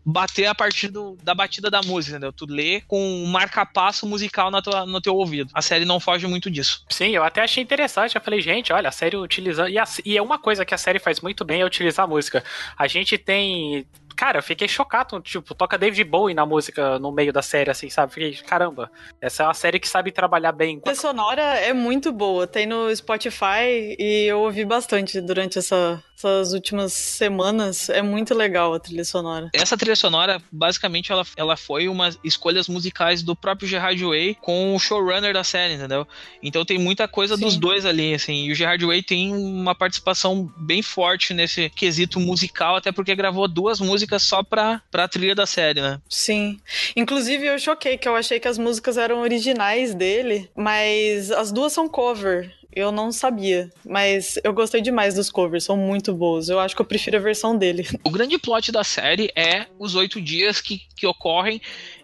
bater 0.05 0.45
a 0.45 0.55
partir 0.55 0.89
do, 0.89 1.17
da 1.23 1.33
batida 1.33 1.69
da 1.69 1.81
música, 1.81 2.13
entendeu? 2.15 2.33
Tu 2.33 2.45
lê 2.45 2.81
com 2.81 2.99
um 2.99 3.25
marca-passo 3.27 4.05
musical 4.07 4.51
na 4.51 4.61
tua, 4.61 4.85
no 4.85 5.01
teu 5.01 5.15
ouvido. 5.15 5.49
A 5.53 5.61
série 5.61 5.85
não 5.85 5.99
foge 5.99 6.27
muito 6.27 6.49
disso. 6.49 6.85
Sim, 6.89 7.09
eu 7.09 7.23
até 7.23 7.41
achei 7.41 7.63
interessante. 7.63 8.15
Eu 8.15 8.21
falei, 8.21 8.41
gente, 8.41 8.73
olha, 8.73 8.89
a 8.89 8.91
série 8.91 9.17
utilizando. 9.17 9.69
E, 9.69 9.77
e 10.05 10.17
é 10.17 10.21
uma 10.21 10.39
coisa 10.39 10.65
que 10.65 10.73
a 10.73 10.77
série 10.77 10.99
faz 10.99 11.21
muito 11.21 11.45
bem 11.45 11.61
é 11.61 11.65
utilizar 11.65 12.05
a 12.05 12.07
música. 12.07 12.43
A 12.77 12.87
gente 12.87 13.17
tem 13.17 13.85
cara, 14.19 14.39
eu 14.39 14.43
fiquei 14.43 14.67
chocado. 14.67 15.21
Tipo, 15.21 15.55
toca 15.55 15.77
David 15.77 16.03
Bowie 16.03 16.35
na 16.35 16.45
música 16.45 16.99
no 16.99 17.09
meio 17.09 17.31
da 17.31 17.41
série, 17.41 17.71
assim, 17.71 17.89
sabe? 17.89 18.13
Fiquei, 18.13 18.33
caramba, 18.33 18.91
essa 19.21 19.43
é 19.43 19.45
uma 19.45 19.53
série 19.53 19.79
que 19.79 19.87
sabe 19.87 20.11
trabalhar 20.11 20.51
bem. 20.51 20.81
A 20.85 20.93
sonora 20.93 21.41
é 21.41 21.71
muito 21.71 22.11
boa, 22.11 22.45
tem 22.45 22.65
no 22.65 22.93
Spotify 22.93 23.95
e 23.97 24.25
eu 24.27 24.41
ouvi 24.41 24.65
bastante 24.65 25.21
durante 25.21 25.57
essa, 25.57 26.03
essas 26.17 26.51
últimas 26.51 26.91
semanas. 26.91 27.89
É 27.89 28.01
muito 28.01 28.35
legal 28.35 28.73
a 28.73 28.79
trilha 28.79 29.05
sonora. 29.05 29.49
Essa 29.53 29.77
trilha 29.77 29.95
sonora, 29.95 30.41
basicamente, 30.51 31.13
ela, 31.13 31.25
ela 31.37 31.55
foi 31.55 31.87
uma 31.87 32.09
escolhas 32.21 32.67
musicais 32.67 33.23
do 33.23 33.35
próprio 33.37 33.69
Gerard 33.69 34.03
Way 34.03 34.35
com 34.41 34.75
o 34.75 34.79
showrunner 34.79 35.33
da 35.33 35.45
série, 35.45 35.75
entendeu? 35.75 36.05
Então 36.43 36.65
tem 36.65 36.77
muita 36.77 37.07
coisa 37.07 37.37
Sim. 37.37 37.45
dos 37.45 37.55
dois 37.55 37.85
ali, 37.85 38.13
assim. 38.13 38.47
E 38.47 38.51
o 38.51 38.55
Gerard 38.55 38.85
Way 38.85 39.01
tem 39.01 39.33
uma 39.33 39.73
participação 39.73 40.51
bem 40.57 40.81
forte 40.81 41.33
nesse 41.33 41.69
quesito 41.69 42.19
musical, 42.19 42.75
até 42.75 42.91
porque 42.91 43.15
gravou 43.15 43.47
duas 43.47 43.79
músicas 43.79 44.08
só 44.17 44.41
pra, 44.41 44.81
pra 44.89 45.07
trilha 45.07 45.35
da 45.35 45.45
série, 45.45 45.81
né? 45.81 45.99
Sim. 46.09 46.59
Inclusive, 46.95 47.45
eu 47.45 47.59
choquei 47.59 47.97
que 47.97 48.07
eu 48.07 48.15
achei 48.15 48.39
que 48.39 48.47
as 48.47 48.57
músicas 48.57 48.97
eram 48.97 49.19
originais 49.21 49.93
dele, 49.93 50.49
mas 50.55 51.29
as 51.31 51.51
duas 51.51 51.73
são 51.73 51.87
cover. 51.87 52.51
Eu 52.73 52.91
não 52.91 53.11
sabia, 53.11 53.71
mas 53.83 54.37
eu 54.43 54.53
gostei 54.53 54.79
demais 54.79 55.15
dos 55.15 55.31
covers, 55.31 55.63
são 55.63 55.75
muito 55.75 56.13
boas. 56.13 56.49
Eu 56.49 56.59
acho 56.59 56.75
que 56.75 56.81
eu 56.81 56.85
prefiro 56.85 57.17
a 57.17 57.19
versão 57.19 57.57
dele. 57.57 57.87
O 58.03 58.11
grande 58.11 58.37
plot 58.37 58.71
da 58.71 58.83
série 58.83 59.31
é 59.35 59.65
os 59.77 59.95
oito 59.95 60.21
dias 60.21 60.61
que, 60.61 60.81
que 60.95 61.05
ocorrem 61.05 61.61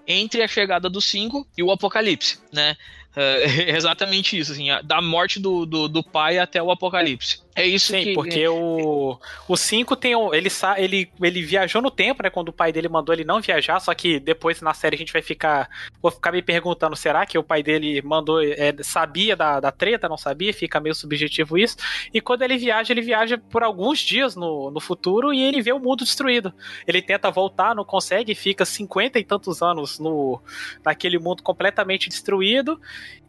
entre 0.07 0.41
a 0.41 0.47
chegada 0.47 0.89
do 0.89 0.99
cinco 0.99 1.47
e 1.57 1.63
o 1.63 1.71
apocalipse, 1.71 2.39
né? 2.51 2.75
É 3.17 3.73
exatamente 3.77 4.37
isso, 4.37 4.51
assim, 4.51 4.67
da 4.83 5.01
morte 5.01 5.39
do, 5.39 5.65
do, 5.65 5.87
do 5.87 6.03
pai 6.03 6.37
até 6.37 6.61
o 6.61 6.69
apocalipse. 6.69 7.39
É 7.55 7.65
isso 7.65 7.93
Sim, 7.93 8.03
que... 8.03 8.13
porque 8.13 8.45
o 8.49 9.17
o 9.47 9.55
5 9.55 9.95
tem 9.95 10.13
ele 10.33 10.49
ele 10.77 11.09
ele 11.21 11.41
viajou 11.41 11.81
no 11.81 11.89
tempo, 11.89 12.21
né, 12.21 12.29
quando 12.29 12.49
o 12.49 12.53
pai 12.53 12.73
dele 12.73 12.89
mandou 12.89 13.15
ele 13.15 13.23
não 13.23 13.39
viajar, 13.39 13.79
só 13.79 13.93
que 13.93 14.19
depois 14.19 14.59
na 14.61 14.73
série 14.73 14.95
a 14.95 14.97
gente 14.97 15.13
vai 15.13 15.21
ficar 15.21 15.69
vou 16.01 16.11
ficar 16.11 16.33
me 16.33 16.41
perguntando, 16.41 16.97
será 16.97 17.25
que 17.25 17.37
o 17.37 17.43
pai 17.43 17.63
dele 17.63 18.01
mandou 18.01 18.41
é, 18.41 18.75
sabia 18.81 19.37
da, 19.37 19.61
da 19.61 19.71
treta, 19.71 20.09
não 20.09 20.17
sabia? 20.17 20.53
Fica 20.53 20.81
meio 20.81 20.93
subjetivo 20.93 21.57
isso. 21.57 21.77
E 22.13 22.19
quando 22.19 22.41
ele 22.41 22.57
viaja, 22.57 22.91
ele 22.91 23.01
viaja 23.01 23.37
por 23.37 23.63
alguns 23.63 23.99
dias 23.99 24.35
no, 24.35 24.69
no 24.69 24.81
futuro 24.81 25.33
e 25.33 25.41
ele 25.41 25.61
vê 25.61 25.71
o 25.71 25.79
mundo 25.79 26.03
destruído. 26.03 26.53
Ele 26.85 27.01
tenta 27.01 27.31
voltar, 27.31 27.73
não 27.73 27.85
consegue, 27.85 28.35
fica 28.35 28.65
cinquenta 28.65 29.17
e 29.17 29.23
tantos 29.23 29.61
anos 29.61 29.97
no 29.97 30.41
naquele 30.83 31.17
mundo 31.17 31.41
completamente 31.41 32.09
destruído 32.09 32.79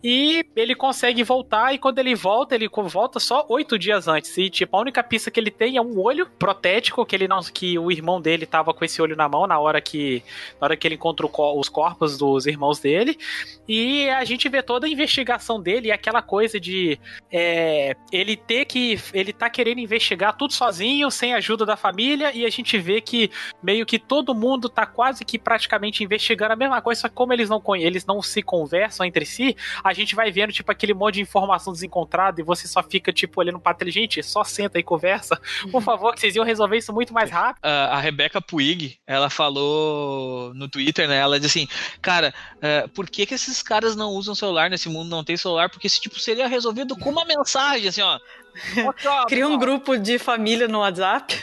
e 0.09 0.47
ele 0.55 0.77
consegue 0.77 1.25
voltar 1.25 1.75
e 1.75 1.79
quando 1.79 1.99
ele 1.99 2.15
volta, 2.15 2.55
ele 2.55 2.69
volta 2.69 3.19
só 3.19 3.45
oito 3.49 3.77
dias 3.77 4.07
antes. 4.07 4.39
E, 4.39 4.49
tipo, 4.49 4.77
a 4.77 4.81
única 4.81 5.03
pista 5.03 5.33
que 5.33 5.41
ele 5.41 5.51
tem 5.51 5.77
é 5.77 5.83
um 5.83 5.99
olho 5.99 6.27
protético, 6.39 7.05
que 7.05 7.17
ele 7.17 7.27
não. 7.27 7.41
que 7.43 7.77
o 7.77 7.91
irmão 7.91 8.21
dele 8.21 8.47
tava 8.47 8.73
com 8.73 8.85
esse 8.85 9.03
olho 9.03 9.17
na 9.17 9.29
mão 9.29 9.49
na 9.49 9.59
hora 9.59 9.81
que. 9.81 10.23
Na 10.61 10.67
hora 10.67 10.77
que 10.77 10.87
ele 10.87 10.95
encontra 10.95 11.27
os 11.27 11.69
corpos 11.69 12.17
dos 12.17 12.47
irmãos 12.47 12.79
dele. 12.79 13.19
E 13.67 14.09
a 14.11 14.25
gente 14.25 14.49
vê 14.49 14.63
toda 14.63 14.87
a 14.87 14.89
investigação 14.89 15.61
dele 15.61 15.89
e 15.89 15.93
aquela 15.93 16.23
coisa 16.23 16.61
de 16.61 17.01
é, 17.29 17.97
ele 18.13 18.37
ter 18.37 18.65
que. 18.65 19.01
Ele 19.13 19.33
tá 19.33 19.51
querendo 19.51 19.81
investigar 19.81 20.37
tudo 20.37 20.53
sozinho, 20.53 21.11
sem 21.11 21.35
ajuda 21.35 21.67
da 21.67 21.77
família, 21.77 22.31
e 22.33 22.47
a 22.47 22.51
gente 22.51 22.79
vê 22.79 23.01
que 23.01 23.29
meio 23.61 23.85
que 23.85 23.99
todo 23.99 24.37
mundo 24.37 24.69
tá 24.69 24.87
quase 24.87 25.25
que 25.25 25.37
praticamente 25.37 26.05
investigando 26.05 26.53
a 26.53 26.57
mesma 26.57 26.81
coisa, 26.81 27.01
só 27.01 27.09
que 27.09 27.15
como 27.17 27.33
eles 27.33 27.49
não, 27.49 27.61
eles 27.75 28.07
não 28.07 28.23
se 28.23 28.41
conversam 28.41 29.05
entre 29.05 29.27
si, 29.27 29.57
a 29.83 29.96
gente 29.97 30.15
vai 30.15 30.31
vendo, 30.31 30.53
tipo, 30.53 30.71
aquele 30.71 30.95
monte 30.95 31.15
de 31.15 31.23
informação 31.23 31.73
desencontrada 31.73 32.41
e 32.41 32.45
você 32.45 32.67
só 32.69 32.83
fica, 32.83 33.13
tipo, 33.13 33.41
olhando 33.41 33.59
pra 33.59 33.75
tela, 33.75 33.91
gente, 33.91 34.23
só 34.23 34.45
senta 34.45 34.79
e 34.79 34.83
conversa. 34.83 35.41
Por 35.71 35.83
favor, 35.83 36.15
que 36.15 36.21
vocês 36.21 36.35
iam 36.37 36.45
resolver 36.45 36.77
isso 36.77 36.93
muito 36.93 37.13
mais 37.13 37.31
rápido. 37.31 37.65
Uh, 37.65 37.93
a 37.93 38.01
Rebecca 38.01 38.41
Puig, 38.41 38.99
ela 39.07 39.31
falou 39.31 40.53
no 40.55 40.69
Twitter, 40.69 41.09
né? 41.09 41.19
Ela 41.19 41.39
disse 41.41 41.59
assim, 41.59 41.69
cara, 42.01 42.35
uh, 42.57 42.89
por 42.91 43.09
que 43.09 43.27
que 43.27 43.35
esses 43.35 43.63
caras 43.63 43.97
não 43.97 44.11
usam 44.11 44.35
celular 44.35 44.71
nesse 44.71 44.89
mundo, 44.89 45.09
não 45.09 45.25
tem 45.25 45.37
celular? 45.37 45.69
Porque 45.69 45.87
esse 45.87 46.01
tipo 46.01 46.19
seria 46.19 46.47
resolvido 46.47 46.97
com 46.97 47.11
uma 47.11 47.25
mensagem, 47.25 47.89
assim, 47.89 48.03
ó. 48.03 48.19
Cria 49.29 49.47
um 49.47 49.59
grupo 49.59 49.97
de 49.97 50.19
família 50.19 50.69
no 50.69 50.81
WhatsApp. 50.81 51.35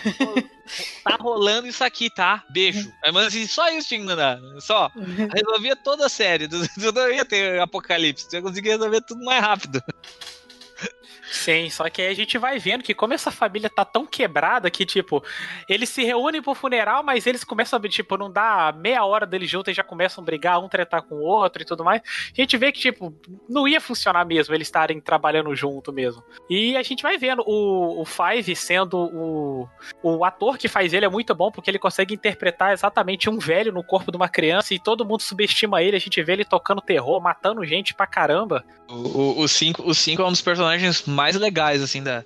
tá 1.03 1.17
rolando 1.19 1.67
isso 1.67 1.83
aqui, 1.83 2.09
tá? 2.09 2.43
Beijo. 2.49 2.91
Mas 3.13 3.27
assim, 3.27 3.47
só 3.47 3.69
isso 3.69 3.87
tinha 3.87 3.99
que 3.99 4.05
mandar. 4.05 4.39
Só. 4.59 4.91
Resolvia 5.33 5.75
toda 5.75 6.05
a 6.05 6.09
série. 6.09 6.47
Tu 6.49 6.91
não 6.91 7.09
ia 7.09 7.25
ter 7.25 7.59
apocalipse. 7.59 8.27
Tu 8.29 8.35
ia 8.35 8.41
conseguir 8.41 8.69
resolver 8.69 9.01
tudo 9.01 9.23
mais 9.23 9.41
rápido. 9.41 9.81
Sim, 11.33 11.67
só 11.67 11.89
que 11.89 11.99
aí 11.99 12.09
a 12.09 12.13
gente 12.13 12.37
vai 12.37 12.59
vendo 12.59 12.83
que 12.83 12.93
como 12.93 13.11
essa 13.11 13.31
família 13.31 13.67
tá 13.67 13.83
tão 13.83 14.05
quebrada 14.05 14.69
que, 14.69 14.85
tipo, 14.85 15.23
eles 15.67 15.89
se 15.89 16.03
reúnem 16.03 16.43
pro 16.43 16.53
funeral, 16.53 17.01
mas 17.01 17.25
eles 17.25 17.43
começam 17.43 17.79
a, 17.79 17.89
tipo, 17.89 18.15
não 18.17 18.31
dá 18.31 18.71
meia 18.77 19.03
hora 19.03 19.25
deles 19.25 19.49
juntos 19.49 19.71
e 19.71 19.75
já 19.75 19.83
começam 19.83 20.21
a 20.21 20.25
brigar, 20.25 20.63
um 20.63 20.69
tretar 20.69 21.01
com 21.01 21.15
o 21.15 21.23
outro 21.23 21.63
e 21.63 21.65
tudo 21.65 21.83
mais. 21.83 22.03
A 22.05 22.39
gente 22.39 22.55
vê 22.55 22.71
que, 22.71 22.79
tipo, 22.79 23.11
não 23.49 23.67
ia 23.67 23.81
funcionar 23.81 24.23
mesmo 24.25 24.53
eles 24.53 24.67
estarem 24.67 25.01
trabalhando 25.01 25.55
junto 25.55 25.91
mesmo. 25.91 26.23
E 26.47 26.77
a 26.77 26.83
gente 26.83 27.01
vai 27.01 27.17
vendo 27.17 27.43
o, 27.47 27.99
o 27.99 28.05
Five 28.05 28.55
sendo 28.55 28.99
o, 28.99 29.67
o 30.03 30.23
ator 30.23 30.55
que 30.55 30.67
faz 30.67 30.93
ele 30.93 31.05
é 31.05 31.09
muito 31.09 31.33
bom 31.33 31.51
porque 31.51 31.71
ele 31.71 31.79
consegue 31.79 32.13
interpretar 32.13 32.73
exatamente 32.73 33.27
um 33.27 33.39
velho 33.39 33.73
no 33.73 33.83
corpo 33.83 34.11
de 34.11 34.17
uma 34.17 34.29
criança 34.29 34.71
e 34.75 34.79
todo 34.79 35.03
mundo 35.03 35.21
subestima 35.21 35.81
ele. 35.81 35.97
A 35.97 35.99
gente 35.99 36.21
vê 36.21 36.33
ele 36.33 36.45
tocando 36.45 36.79
terror, 36.79 37.19
matando 37.19 37.65
gente 37.65 37.95
pra 37.95 38.05
caramba. 38.05 38.63
O 38.87 38.93
5 38.93 39.41
o, 39.41 39.47
cinco, 39.47 39.89
o 39.89 39.93
cinco 39.95 40.21
é 40.21 40.25
um 40.25 40.31
dos 40.31 40.41
personagens 40.41 41.05
mais 41.07 41.22
mais 41.23 41.35
legais, 41.37 41.81
assim, 41.81 42.03
da. 42.03 42.25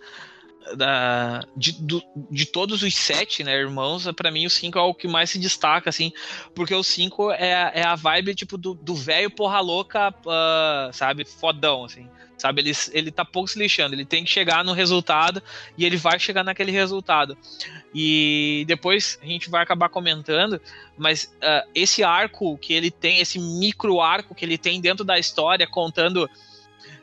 da 0.76 1.44
de, 1.56 1.74
do, 1.74 2.02
de 2.32 2.46
todos 2.48 2.82
os 2.82 2.96
sete, 2.96 3.44
né, 3.44 3.56
irmãos, 3.56 4.10
para 4.16 4.32
mim 4.32 4.48
o 4.48 4.50
cinco 4.50 4.80
é 4.80 4.82
o 4.82 4.94
que 4.94 5.08
mais 5.08 5.30
se 5.30 5.38
destaca, 5.38 5.88
assim, 5.90 6.12
porque 6.56 6.74
o 6.74 6.84
cinco 6.84 7.32
é, 7.32 7.72
é 7.76 7.84
a 7.84 7.96
vibe, 7.96 8.34
tipo, 8.34 8.58
do 8.58 8.96
velho 8.96 9.30
porra 9.30 9.60
louca, 9.60 10.10
uh, 10.10 10.92
sabe, 10.92 11.26
fodão, 11.26 11.86
assim. 11.86 12.10
Sabe, 12.38 12.62
ele, 12.62 12.72
ele 12.92 13.12
tá 13.12 13.26
pouco 13.26 13.50
se 13.50 13.58
lixando, 13.58 13.96
ele 13.96 14.06
tem 14.06 14.24
que 14.24 14.30
chegar 14.30 14.64
no 14.64 14.72
resultado 14.72 15.42
e 15.76 15.84
ele 15.84 15.98
vai 15.98 16.20
chegar 16.20 16.44
naquele 16.44 16.72
resultado. 16.72 17.36
E 17.96 18.64
depois 18.68 19.18
a 19.24 19.26
gente 19.26 19.50
vai 19.50 19.64
acabar 19.64 19.90
comentando, 19.90 20.62
mas 20.96 21.34
uh, 21.38 21.68
esse 21.74 22.04
arco 22.04 22.56
que 22.60 22.74
ele 22.74 22.92
tem, 22.92 23.20
esse 23.20 23.40
micro 23.40 24.00
arco 24.00 24.36
que 24.36 24.46
ele 24.46 24.56
tem 24.56 24.80
dentro 24.80 25.04
da 25.04 25.18
história, 25.18 25.66
contando 25.66 26.30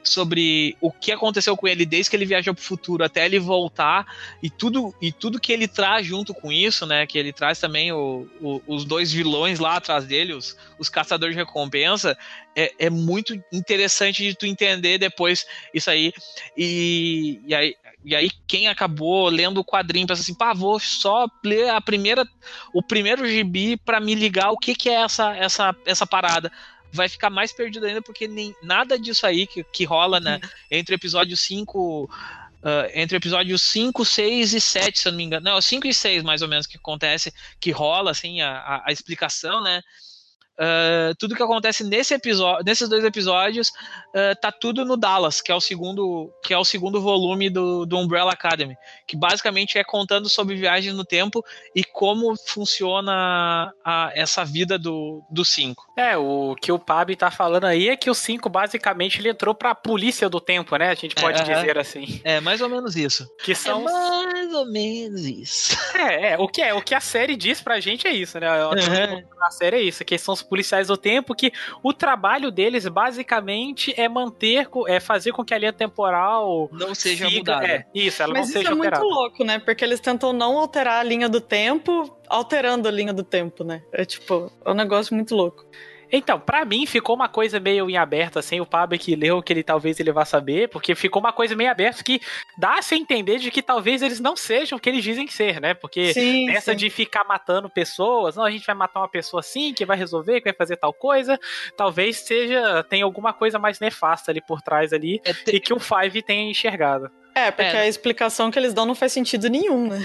sobre 0.04 0.76
o 0.80 0.92
que 0.92 1.10
aconteceu 1.10 1.56
com 1.56 1.66
ele 1.66 1.86
desde 1.86 2.10
que 2.10 2.16
ele 2.16 2.26
viajou 2.26 2.54
para 2.54 2.60
o 2.60 2.64
futuro 2.64 3.02
até 3.02 3.24
ele 3.24 3.38
voltar 3.38 4.06
e 4.42 4.50
tudo 4.50 4.94
e 5.00 5.10
tudo 5.10 5.40
que 5.40 5.52
ele 5.52 5.66
traz 5.66 6.06
junto 6.06 6.34
com 6.34 6.52
isso, 6.52 6.86
né? 6.86 7.06
Que 7.06 7.18
ele 7.18 7.32
traz 7.32 7.58
também 7.58 7.90
o, 7.90 8.28
o, 8.40 8.62
os 8.66 8.84
dois 8.84 9.10
vilões 9.10 9.58
lá 9.58 9.76
atrás 9.76 10.04
dele, 10.04 10.34
os, 10.34 10.56
os 10.78 10.88
caçadores 10.88 11.34
de 11.34 11.40
recompensa, 11.40 12.16
é, 12.54 12.72
é 12.78 12.90
muito 12.90 13.34
interessante 13.50 14.22
de 14.22 14.34
tu 14.34 14.46
entender 14.46 14.98
depois 14.98 15.46
isso 15.72 15.90
aí. 15.90 16.12
E, 16.56 17.40
e 17.46 17.54
aí 17.54 17.74
e 18.04 18.14
aí 18.14 18.30
quem 18.46 18.68
acabou 18.68 19.30
lendo 19.30 19.58
o 19.58 19.64
quadrinho 19.64 20.06
pensa 20.06 20.20
assim, 20.20 20.34
pá, 20.34 20.52
vou 20.52 20.78
só 20.78 21.26
ler 21.42 21.70
a 21.70 21.80
primeira, 21.80 22.28
o 22.72 22.82
primeiro 22.82 23.26
gibi 23.26 23.78
para 23.78 23.98
me 23.98 24.14
ligar 24.14 24.50
o 24.50 24.58
que 24.58 24.74
que 24.74 24.90
é 24.90 25.00
essa 25.00 25.34
essa 25.34 25.74
essa 25.86 26.06
parada 26.06 26.52
vai 26.94 27.08
ficar 27.08 27.28
mais 27.28 27.52
perdido 27.52 27.84
ainda, 27.84 28.00
porque 28.00 28.28
nem 28.28 28.54
nada 28.62 28.98
disso 28.98 29.26
aí 29.26 29.46
que, 29.46 29.64
que 29.64 29.84
rola 29.84 30.20
né, 30.20 30.40
entre 30.70 30.94
o 30.94 30.96
episódio 30.96 31.36
5. 31.36 32.04
Uh, 32.64 32.88
entre 32.94 33.18
episódios 33.18 33.60
5, 33.60 34.02
6 34.06 34.54
e 34.54 34.60
7, 34.60 34.98
se 34.98 35.08
eu 35.08 35.12
não 35.12 35.18
me 35.18 35.24
engano. 35.24 35.44
Não, 35.44 35.60
5 35.60 35.86
e 35.86 35.92
6, 35.92 36.22
mais 36.22 36.40
ou 36.40 36.48
menos, 36.48 36.66
que 36.66 36.78
acontece, 36.78 37.30
que 37.60 37.70
rola, 37.70 38.10
assim, 38.10 38.40
a, 38.40 38.52
a, 38.52 38.88
a 38.88 38.92
explicação, 38.92 39.62
né? 39.62 39.82
Uh, 40.58 41.14
tudo 41.18 41.34
que 41.34 41.42
acontece 41.42 41.82
nesse 41.82 42.14
episódio, 42.14 42.64
nesses 42.64 42.88
dois 42.88 43.02
episódios, 43.04 43.68
uh, 43.68 44.38
tá 44.40 44.52
tudo 44.52 44.84
no 44.84 44.96
Dallas, 44.96 45.40
que 45.40 45.50
é 45.50 45.54
o 45.54 45.60
segundo, 45.60 46.32
que 46.44 46.54
é 46.54 46.58
o 46.58 46.64
segundo 46.64 47.00
volume 47.00 47.50
do, 47.50 47.84
do 47.84 47.98
Umbrella 47.98 48.32
Academy, 48.32 48.76
que 49.06 49.16
basicamente 49.16 49.78
é 49.78 49.84
contando 49.84 50.28
sobre 50.28 50.54
viagens 50.54 50.94
no 50.94 51.04
tempo 51.04 51.44
e 51.74 51.82
como 51.82 52.34
funciona 52.46 53.72
a, 53.84 54.12
essa 54.14 54.44
vida 54.44 54.78
do 54.78 55.24
5. 55.44 55.92
É, 55.96 56.16
o 56.16 56.54
que 56.60 56.70
o 56.70 56.78
Pab 56.78 57.14
tá 57.16 57.30
falando 57.30 57.64
aí 57.64 57.88
é 57.88 57.96
que 57.96 58.10
o 58.10 58.14
5 58.14 58.48
basicamente 58.48 59.20
ele 59.20 59.30
entrou 59.30 59.54
pra 59.54 59.74
polícia 59.74 60.28
do 60.28 60.40
tempo, 60.40 60.76
né? 60.76 60.90
A 60.90 60.94
gente 60.94 61.14
pode 61.14 61.40
é, 61.40 61.44
dizer 61.44 61.78
assim. 61.78 62.20
É, 62.24 62.40
mais 62.40 62.60
ou 62.60 62.68
menos 62.68 62.96
isso. 62.96 63.28
Que 63.42 63.54
são 63.54 63.80
é 63.80 63.92
mais 63.92 64.54
ou 64.54 64.66
menos 64.66 65.24
isso. 65.24 65.76
É, 65.94 66.32
é, 66.32 66.38
o 66.38 66.48
que 66.48 66.60
é, 66.60 66.74
o 66.74 66.82
que 66.82 66.94
a 66.94 67.00
série 67.00 67.36
diz 67.36 67.60
pra 67.60 67.80
gente 67.80 68.06
é 68.06 68.12
isso, 68.12 68.38
né? 68.38 68.48
Uhum. 68.64 69.24
A 69.42 69.50
série 69.50 69.76
é 69.76 69.80
isso, 69.80 70.04
que 70.04 70.18
são 70.18 70.34
os 70.34 70.43
policiais 70.44 70.88
do 70.88 70.96
tempo 70.96 71.34
que 71.34 71.52
o 71.82 71.92
trabalho 71.92 72.50
deles 72.50 72.86
basicamente 72.86 73.92
é 73.96 74.08
manter, 74.08 74.68
é 74.86 75.00
fazer 75.00 75.32
com 75.32 75.44
que 75.44 75.54
a 75.54 75.58
linha 75.58 75.72
temporal 75.72 76.68
não 76.72 76.94
seja 76.94 77.26
siga, 77.26 77.38
mudada. 77.38 77.66
É, 77.66 77.86
isso, 77.94 78.22
ela 78.22 78.32
Mas 78.32 78.40
não 78.40 78.44
isso 78.44 78.52
seja 78.52 78.70
é 78.70 78.74
muito 78.74 78.94
alterada. 78.94 79.04
louco, 79.04 79.44
né? 79.44 79.58
Porque 79.58 79.84
eles 79.84 80.00
tentam 80.00 80.32
não 80.32 80.58
alterar 80.58 81.00
a 81.00 81.02
linha 81.02 81.28
do 81.28 81.40
tempo, 81.40 82.16
alterando 82.28 82.88
a 82.88 82.90
linha 82.90 83.12
do 83.12 83.22
tempo, 83.22 83.64
né? 83.64 83.82
É 83.92 84.04
tipo, 84.04 84.50
é 84.64 84.70
um 84.70 84.74
negócio 84.74 85.14
muito 85.14 85.34
louco. 85.34 85.64
Então, 86.16 86.38
pra 86.38 86.64
mim 86.64 86.86
ficou 86.86 87.16
uma 87.16 87.28
coisa 87.28 87.58
meio 87.58 87.90
em 87.90 87.96
aberto, 87.96 88.38
assim, 88.38 88.60
o 88.60 88.66
Pablo 88.66 88.96
que 88.96 89.16
leu 89.16 89.42
que 89.42 89.52
ele 89.52 89.64
talvez 89.64 89.98
ele 89.98 90.12
vá 90.12 90.24
saber, 90.24 90.68
porque 90.68 90.94
ficou 90.94 91.20
uma 91.20 91.32
coisa 91.32 91.56
meio 91.56 91.70
aberta 91.70 92.04
que 92.04 92.20
dá 92.56 92.78
a 92.78 92.82
se 92.82 92.94
entender 92.94 93.38
de 93.38 93.50
que 93.50 93.60
talvez 93.60 94.00
eles 94.00 94.20
não 94.20 94.36
sejam 94.36 94.78
o 94.78 94.80
que 94.80 94.88
eles 94.88 95.02
dizem 95.02 95.26
ser, 95.26 95.60
né? 95.60 95.74
Porque 95.74 96.14
Sim, 96.14 96.48
essa 96.50 96.70
sim. 96.70 96.76
de 96.76 96.88
ficar 96.88 97.24
matando 97.24 97.68
pessoas, 97.68 98.36
não, 98.36 98.44
a 98.44 98.50
gente 98.50 98.64
vai 98.64 98.76
matar 98.76 99.00
uma 99.00 99.08
pessoa 99.08 99.40
assim, 99.40 99.74
que 99.74 99.84
vai 99.84 99.96
resolver, 99.96 100.40
que 100.40 100.44
vai 100.44 100.54
fazer 100.56 100.76
tal 100.76 100.94
coisa, 100.94 101.36
talvez 101.76 102.18
seja, 102.18 102.84
tem 102.84 103.02
alguma 103.02 103.32
coisa 103.32 103.58
mais 103.58 103.80
nefasta 103.80 104.30
ali 104.30 104.40
por 104.40 104.62
trás 104.62 104.92
ali, 104.92 105.20
É, 105.24 105.32
e 105.48 105.58
que 105.58 105.74
o 105.74 105.80
Five 105.80 106.22
tenha 106.22 106.48
enxergado. 106.48 107.10
É, 107.34 107.50
porque 107.50 107.76
É. 107.76 107.80
a 107.80 107.88
explicação 107.88 108.50
que 108.50 108.58
eles 108.58 108.72
dão 108.72 108.86
não 108.86 108.94
faz 108.94 109.12
sentido 109.12 109.48
nenhum, 109.48 109.88
né? 109.88 109.98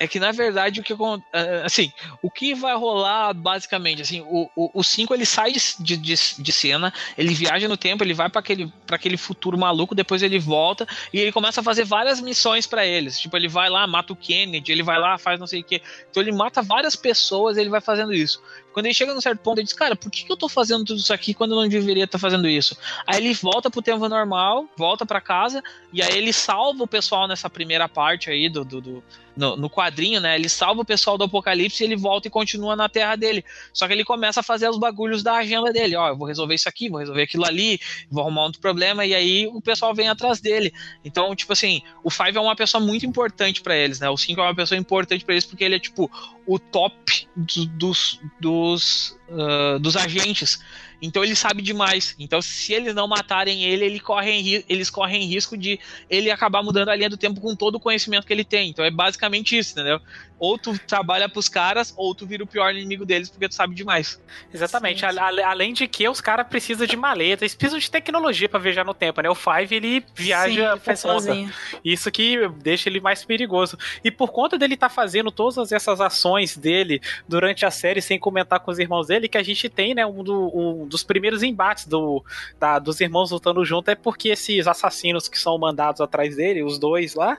É 0.00 0.06
que 0.06 0.20
na 0.20 0.30
verdade 0.30 0.80
o 0.80 0.82
que 0.84 0.92
ah, 0.92 1.64
assim, 1.64 1.92
o 2.22 2.30
que 2.30 2.54
vai 2.54 2.76
rolar 2.76 3.34
basicamente, 3.34 4.00
assim, 4.00 4.20
o 4.20 4.48
5 4.54 4.70
o, 4.74 4.84
cinco, 4.84 5.14
ele 5.14 5.26
sai 5.26 5.52
de, 5.52 5.96
de, 5.96 6.14
de, 6.38 6.52
cena, 6.52 6.92
ele 7.16 7.34
viaja 7.34 7.66
no 7.66 7.76
tempo, 7.76 8.04
ele 8.04 8.14
vai 8.14 8.28
para 8.28 8.38
aquele, 8.38 8.72
pra 8.86 8.94
aquele 8.94 9.16
futuro 9.16 9.58
maluco, 9.58 9.94
depois 9.94 10.22
ele 10.22 10.38
volta 10.38 10.86
e 11.12 11.18
ele 11.18 11.32
começa 11.32 11.60
a 11.60 11.64
fazer 11.64 11.84
várias 11.84 12.20
missões 12.20 12.66
pra 12.66 12.86
eles. 12.86 13.18
Tipo, 13.18 13.36
ele 13.36 13.48
vai 13.48 13.68
lá, 13.68 13.86
mata 13.86 14.12
o 14.12 14.16
Kennedy, 14.16 14.70
ele 14.70 14.84
vai 14.84 14.98
lá, 14.98 15.18
faz 15.18 15.40
não 15.40 15.46
sei 15.46 15.60
o 15.60 15.64
que. 15.64 15.82
Então 16.10 16.22
ele 16.22 16.32
mata 16.32 16.62
várias 16.62 16.94
pessoas, 16.94 17.56
ele 17.56 17.68
vai 17.68 17.80
fazendo 17.80 18.12
isso. 18.14 18.40
Quando 18.72 18.86
ele 18.86 18.94
chega 18.94 19.12
num 19.12 19.20
certo 19.20 19.40
ponto, 19.40 19.58
ele 19.58 19.64
diz, 19.64 19.72
cara, 19.72 19.96
por 19.96 20.10
que, 20.10 20.30
eu 20.30 20.36
tô 20.36 20.48
fazendo 20.48 20.84
tudo 20.84 20.98
isso 21.00 21.12
aqui 21.12 21.34
quando 21.34 21.52
eu 21.52 21.60
não 21.62 21.68
deveria 21.68 22.04
estar 22.04 22.18
fazendo 22.18 22.48
isso? 22.48 22.76
Aí 23.06 23.16
ele 23.24 23.34
volta 23.34 23.70
pro 23.70 23.82
tempo 23.82 24.08
normal, 24.08 24.68
volta 24.76 25.04
pra 25.04 25.20
casa, 25.20 25.62
e 25.92 26.02
aí 26.02 26.16
ele 26.16 26.32
salva 26.32 26.84
o 26.84 26.86
pessoal 26.86 27.26
nessa 27.26 27.50
primeira 27.50 27.88
parte 27.88 28.30
aí 28.30 28.48
do, 28.48 28.64
do, 28.64 28.80
do- 28.80 29.04
no, 29.38 29.56
no 29.56 29.70
quadrinho, 29.70 30.20
né? 30.20 30.34
Ele 30.34 30.48
salva 30.48 30.80
o 30.80 30.84
pessoal 30.84 31.16
do 31.16 31.22
Apocalipse 31.24 31.84
ele 31.84 31.94
volta 31.96 32.26
e 32.26 32.30
continua 32.30 32.74
na 32.74 32.88
terra 32.88 33.14
dele. 33.14 33.44
Só 33.72 33.86
que 33.86 33.92
ele 33.92 34.04
começa 34.04 34.40
a 34.40 34.42
fazer 34.42 34.68
os 34.68 34.76
bagulhos 34.78 35.22
da 35.22 35.34
agenda 35.36 35.72
dele. 35.72 35.94
Ó, 35.94 36.08
eu 36.08 36.16
vou 36.16 36.26
resolver 36.26 36.56
isso 36.56 36.68
aqui, 36.68 36.88
vou 36.88 36.98
resolver 36.98 37.22
aquilo 37.22 37.44
ali, 37.44 37.78
vou 38.10 38.22
arrumar 38.22 38.42
outro 38.42 38.60
problema, 38.60 39.06
e 39.06 39.14
aí 39.14 39.46
o 39.46 39.60
pessoal 39.62 39.94
vem 39.94 40.08
atrás 40.08 40.40
dele. 40.40 40.72
Então, 41.04 41.34
tipo 41.36 41.52
assim, 41.52 41.80
o 42.02 42.10
Five 42.10 42.36
é 42.36 42.40
uma 42.40 42.56
pessoa 42.56 42.84
muito 42.84 43.06
importante 43.06 43.60
pra 43.62 43.76
eles, 43.76 44.00
né? 44.00 44.10
O 44.10 44.16
5 44.16 44.40
é 44.40 44.44
uma 44.44 44.54
pessoa 44.56 44.76
importante 44.78 45.24
pra 45.24 45.34
eles 45.34 45.46
porque 45.46 45.62
ele 45.62 45.76
é, 45.76 45.78
tipo, 45.78 46.10
o 46.44 46.58
top 46.58 47.28
do- 47.36 47.66
dos, 47.66 48.20
dos, 48.40 49.16
ah, 49.30 49.78
dos 49.78 49.96
agentes. 49.96 50.58
Então 51.00 51.22
ele 51.22 51.34
sabe 51.36 51.62
demais. 51.62 52.14
Então, 52.18 52.42
se 52.42 52.72
eles 52.72 52.94
não 52.94 53.06
matarem 53.06 53.62
ele, 53.64 53.84
ele 53.84 54.00
corre 54.00 54.64
eles 54.68 54.90
correm 54.90 55.26
risco 55.26 55.56
de 55.56 55.78
ele 56.10 56.30
acabar 56.30 56.62
mudando 56.62 56.88
a 56.88 56.96
linha 56.96 57.08
do 57.10 57.16
tempo 57.16 57.40
com 57.40 57.54
todo 57.54 57.76
o 57.76 57.80
conhecimento 57.80 58.26
que 58.26 58.32
ele 58.32 58.44
tem. 58.44 58.70
Então 58.70 58.84
é 58.84 58.90
basicamente 58.90 59.56
isso, 59.56 59.72
entendeu? 59.72 60.00
Ou 60.40 60.56
tu 60.56 60.78
trabalha 60.86 61.28
pros 61.28 61.48
caras, 61.48 61.92
ou 61.96 62.14
tu 62.14 62.24
vira 62.24 62.44
o 62.44 62.46
pior 62.46 62.72
inimigo 62.72 63.04
deles 63.04 63.28
porque 63.28 63.48
tu 63.48 63.54
sabe 63.56 63.74
demais. 63.74 64.20
Exatamente. 64.54 65.00
Sim, 65.00 65.10
sim. 65.12 65.18
A- 65.18 65.24
a- 65.46 65.50
além 65.50 65.72
de 65.72 65.86
que 65.88 66.08
os 66.08 66.20
caras 66.20 66.46
precisam 66.46 66.86
de 66.86 66.96
maleta, 66.96 67.42
eles 67.44 67.54
precisam 67.56 67.78
de 67.78 67.90
tecnologia 67.90 68.48
pra 68.48 68.58
viajar 68.60 68.84
no 68.84 68.94
tempo, 68.94 69.20
né? 69.20 69.28
O 69.28 69.34
Five, 69.34 69.74
ele 69.74 70.04
viaja 70.14 70.72
Sim, 70.74 70.78
por 70.78 70.84
conta. 70.84 70.96
sozinho. 70.96 71.52
Isso 71.84 72.10
que 72.12 72.48
deixa 72.62 72.88
ele 72.88 73.00
mais 73.00 73.24
perigoso. 73.24 73.76
E 74.04 74.10
por 74.12 74.30
conta 74.30 74.56
dele 74.56 74.74
estar 74.74 74.88
fazendo 74.88 75.30
todas 75.32 75.72
essas 75.72 76.00
ações 76.00 76.56
dele 76.56 77.00
durante 77.28 77.66
a 77.66 77.70
série, 77.70 78.00
sem 78.00 78.18
comentar 78.18 78.60
com 78.60 78.70
os 78.70 78.78
irmãos 78.78 79.08
dele, 79.08 79.28
que 79.28 79.38
a 79.38 79.42
gente 79.42 79.68
tem, 79.68 79.92
né, 79.94 80.06
um, 80.06 80.22
do- 80.22 80.50
um 80.56 80.87
dos 80.88 81.04
primeiros 81.04 81.42
embates 81.42 81.86
do, 81.86 82.24
da- 82.58 82.78
dos 82.78 83.00
irmãos 83.00 83.30
lutando 83.30 83.64
junto, 83.64 83.88
é 83.90 83.94
porque 83.94 84.30
esses 84.30 84.66
assassinos 84.66 85.28
que 85.28 85.38
são 85.38 85.56
mandados 85.58 86.00
atrás 86.00 86.36
dele, 86.36 86.62
os 86.64 86.78
dois 86.78 87.14
lá, 87.14 87.38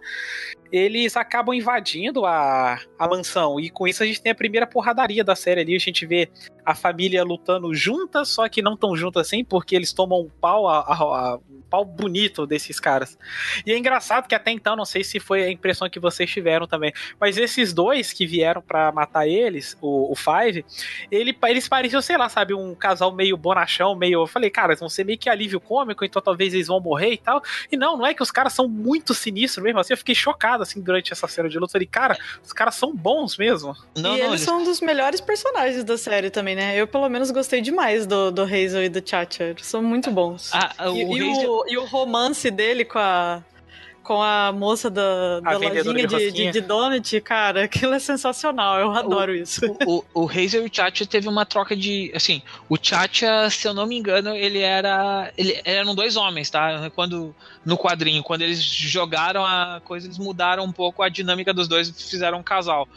eles 0.72 1.16
acabam 1.18 1.54
invadindo 1.56 2.26
a, 2.26 2.80
a 2.98 3.08
mansão. 3.08 3.60
E 3.60 3.70
com 3.70 3.88
isso 3.88 4.04
a 4.04 4.06
gente 4.06 4.22
tem 4.22 4.32
a 4.32 4.36
primeira 4.36 4.68
porradaria 4.68 5.24
da 5.24 5.36
série 5.36 5.62
ali. 5.62 5.76
A 5.76 5.80
gente 5.80 6.06
vê 6.06 6.30
a 6.66 6.76
família 6.76 7.24
lutando 7.24 7.74
juntas, 7.74 8.30
só 8.30 8.48
que 8.48 8.62
não 8.62 8.78
tão 8.78 8.96
juntas 8.96 9.28
assim, 9.28 9.44
porque 9.44 9.76
eles 9.76 9.92
tomam 9.94 10.22
um 10.22 10.30
pau, 10.42 10.68
a- 10.68 10.82
a- 10.82 11.36
um 11.50 11.62
pau 11.70 11.84
bonito 11.84 12.46
desses 12.46 12.80
caras. 12.80 13.18
E 13.66 13.72
é 13.72 13.78
engraçado 13.78 14.28
que 14.28 14.36
até 14.36 14.52
então, 14.52 14.76
não 14.76 14.86
sei 14.86 15.04
se 15.04 15.20
foi 15.20 15.44
a 15.44 15.52
impressão 15.52 15.90
que 15.90 16.00
vocês 16.00 16.30
tiveram 16.30 16.68
também, 16.68 16.92
mas 17.20 17.38
esses 17.38 17.74
dois 17.74 18.14
que 18.14 18.26
vieram 18.28 18.62
pra 18.62 18.92
matar 18.92 19.28
eles, 19.28 19.78
o, 19.82 20.12
o 20.12 20.16
Five, 20.16 20.64
ele, 21.12 21.36
eles 21.48 21.68
pareciam, 21.68 22.02
sei 22.02 22.18
lá, 22.18 22.30
sabe, 22.30 22.54
um 22.54 22.76
casal 22.76 23.12
meio 23.12 23.36
bonachão, 23.38 23.96
meio. 23.96 24.22
Eu 24.22 24.28
falei, 24.28 24.50
cara, 24.50 24.76
vão 24.76 24.90
ser 24.90 25.04
meio 25.04 25.18
que 25.18 25.30
alívio 25.30 25.60
cômico, 25.60 26.06
então 26.06 26.22
talvez 26.22 26.54
eles 26.54 26.68
vão 26.68 26.80
morrer 26.80 27.14
e 27.14 27.18
tal. 27.18 27.42
E 27.72 27.78
não, 27.78 27.98
não 27.98 28.06
é 28.06 28.14
que 28.14 28.22
os 28.24 28.32
caras 28.32 28.54
são 28.54 28.68
muito 28.68 29.14
sinistros 29.14 29.64
mesmo, 29.64 29.80
assim, 29.80 29.94
eu 29.94 29.98
fiquei 29.98 30.14
chocado, 30.16 30.59
assim, 30.62 30.82
durante 30.82 31.12
essa 31.14 31.28
cena 31.28 31.48
de 31.50 31.58
luta. 31.60 31.72
Falei, 31.74 31.88
cara, 31.88 32.18
os 32.44 32.54
caras 32.54 32.76
são 32.76 32.94
bons 32.96 33.38
mesmo. 33.38 33.76
Não, 33.98 34.16
e 34.18 34.20
não, 34.20 34.28
eles 34.30 34.42
são 34.42 34.62
um 34.62 34.64
dos 34.64 34.82
melhores 34.82 35.22
personagens 35.22 35.84
da 35.84 35.98
série 35.98 36.30
também, 36.30 36.56
né? 36.56 36.76
Eu, 36.76 36.88
pelo 36.88 37.08
menos, 37.10 37.32
gostei 37.32 37.62
demais 37.62 38.06
do, 38.06 38.32
do 38.32 38.44
Hazel 38.44 38.84
e 38.84 38.90
do 38.90 39.02
Chacha. 39.08 39.44
Eles 39.46 39.66
são 39.66 39.82
muito 39.82 40.12
bons. 40.12 40.52
Ah, 40.54 40.90
o 40.90 40.96
e, 40.96 41.20
e 41.20 41.32
Hazel- 41.32 41.50
o, 41.52 41.64
e 41.68 41.78
o 41.78 41.86
romance 41.86 42.50
dele 42.52 42.86
com 42.86 43.00
a, 43.00 43.44
com 44.10 44.24
a 44.24 44.52
moça 44.52 44.90
da, 44.90 45.40
da 45.40 45.52
lojinha 45.52 46.08
de 46.08 46.18
de, 46.18 46.32
de, 46.32 46.52
de 46.52 46.62
donut, 46.62 47.22
cara, 47.22 47.66
aquilo 47.66 47.94
é 47.94 48.00
sensacional. 48.00 48.80
Eu 48.80 48.92
adoro 48.92 49.36
isso. 49.36 49.62
o, 49.86 50.04
o 50.16 50.28
Hazel 50.28 50.64
e 50.64 50.68
o 50.68 50.70
Chacha 50.74 51.06
teve 51.06 51.28
uma 51.28 51.46
troca 51.46 51.76
de. 51.76 52.12
Assim, 52.16 52.42
o 52.68 52.76
Chacha, 52.82 53.48
se 53.52 53.68
eu 53.68 53.74
não 53.76 53.86
me 53.86 53.96
engano, 53.96 54.36
ele 54.36 54.62
era. 54.62 55.32
Ele 55.38 55.62
eram 55.64 55.94
dois 55.94 56.16
homens, 56.16 56.50
tá? 56.50 56.90
Quando. 56.96 57.36
No 57.64 57.78
quadrinho, 57.78 58.24
quando 58.24 58.42
eles 58.42 58.60
jogaram 58.60 59.46
a 59.46 59.80
coisa, 59.86 60.08
eles 60.08 60.18
mudaram 60.18 60.64
um 60.64 60.72
pouco 60.72 61.04
a 61.04 61.10
dinâmica 61.10 61.54
dos 61.54 61.68
dois 61.68 61.90
e 61.90 61.94
fizeram 61.94 62.40
um 62.40 62.44
casal. 62.44 62.90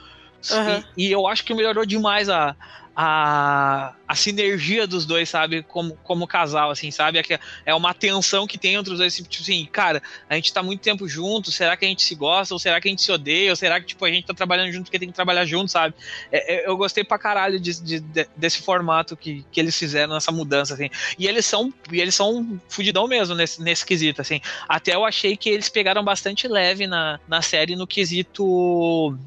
Aham. 0.51 0.83
E, 0.97 1.09
e 1.09 1.13
eu 1.13 1.27
acho 1.27 1.45
que 1.45 1.53
melhorou 1.53 1.85
demais 1.85 2.31
a. 2.31 2.57
A, 2.95 3.95
a 4.07 4.15
sinergia 4.15 4.87
dos 4.87 5.07
dois, 5.07 5.29
sabe? 5.29 5.63
Como, 5.63 5.97
como 6.05 6.27
casal, 6.27 6.71
assim, 6.71 6.91
sabe? 6.91 7.19
É, 7.19 7.41
é 7.65 7.75
uma 7.75 7.95
tensão 7.95 8.47
que 8.47 8.59
tem 8.59 8.75
entre 8.75 8.93
os 8.93 8.99
dois, 8.99 9.15
tipo 9.17 9.43
assim, 9.43 9.67
cara, 9.73 10.03
a 10.29 10.35
gente 10.35 10.53
tá 10.53 10.63
muito 10.63 10.81
tempo 10.83 11.09
juntos, 11.09 11.55
será 11.55 11.75
que 11.75 11.87
a 11.87 11.89
gente 11.89 12.03
se 12.03 12.15
gosta, 12.15 12.55
ou 12.55 12.59
será 12.61 12.81
que 12.81 12.89
a 12.89 12.91
gente 12.91 13.01
se 13.01 13.11
odeia, 13.11 13.51
ou 13.51 13.57
será 13.57 13.81
que, 13.81 13.87
tipo, 13.87 14.05
a 14.05 14.11
gente 14.11 14.27
tá 14.27 14.35
trabalhando 14.35 14.71
junto 14.73 14.85
porque 14.85 14.99
tem 14.99 15.09
que 15.09 15.15
trabalhar 15.15 15.47
junto, 15.47 15.71
sabe? 15.71 15.95
É, 16.31 16.57
é, 16.57 16.69
eu 16.69 16.77
gostei 16.77 17.03
pra 17.03 17.19
caralho 17.19 17.59
de, 17.59 17.81
de- 17.83 18.01
de- 18.01 18.29
desse 18.37 18.61
formato 18.61 19.17
que, 19.17 19.43
que 19.51 19.59
eles 19.59 19.77
fizeram 19.79 20.13
nessa 20.13 20.31
mudança, 20.31 20.75
assim. 20.75 20.91
E 21.19 21.27
eles 21.27 21.47
são, 21.47 21.73
e 21.91 21.99
eles 21.99 22.15
são 22.15 22.61
fudidão 22.69 23.09
mesmo 23.09 23.35
nesse, 23.35 23.63
nesse 23.63 23.87
quesito, 23.87 24.21
assim. 24.21 24.39
Até 24.69 24.95
eu 24.95 25.05
achei 25.05 25.35
que 25.37 25.49
eles 25.49 25.71
pegaram 25.71 26.05
bastante 26.05 26.47
leve 26.47 26.87
na, 26.87 27.19
na 27.27 27.41
série 27.41 27.75
no 27.75 27.87
quesito. 27.87 29.19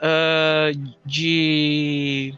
Ah, 0.00 0.70
de 1.04 2.34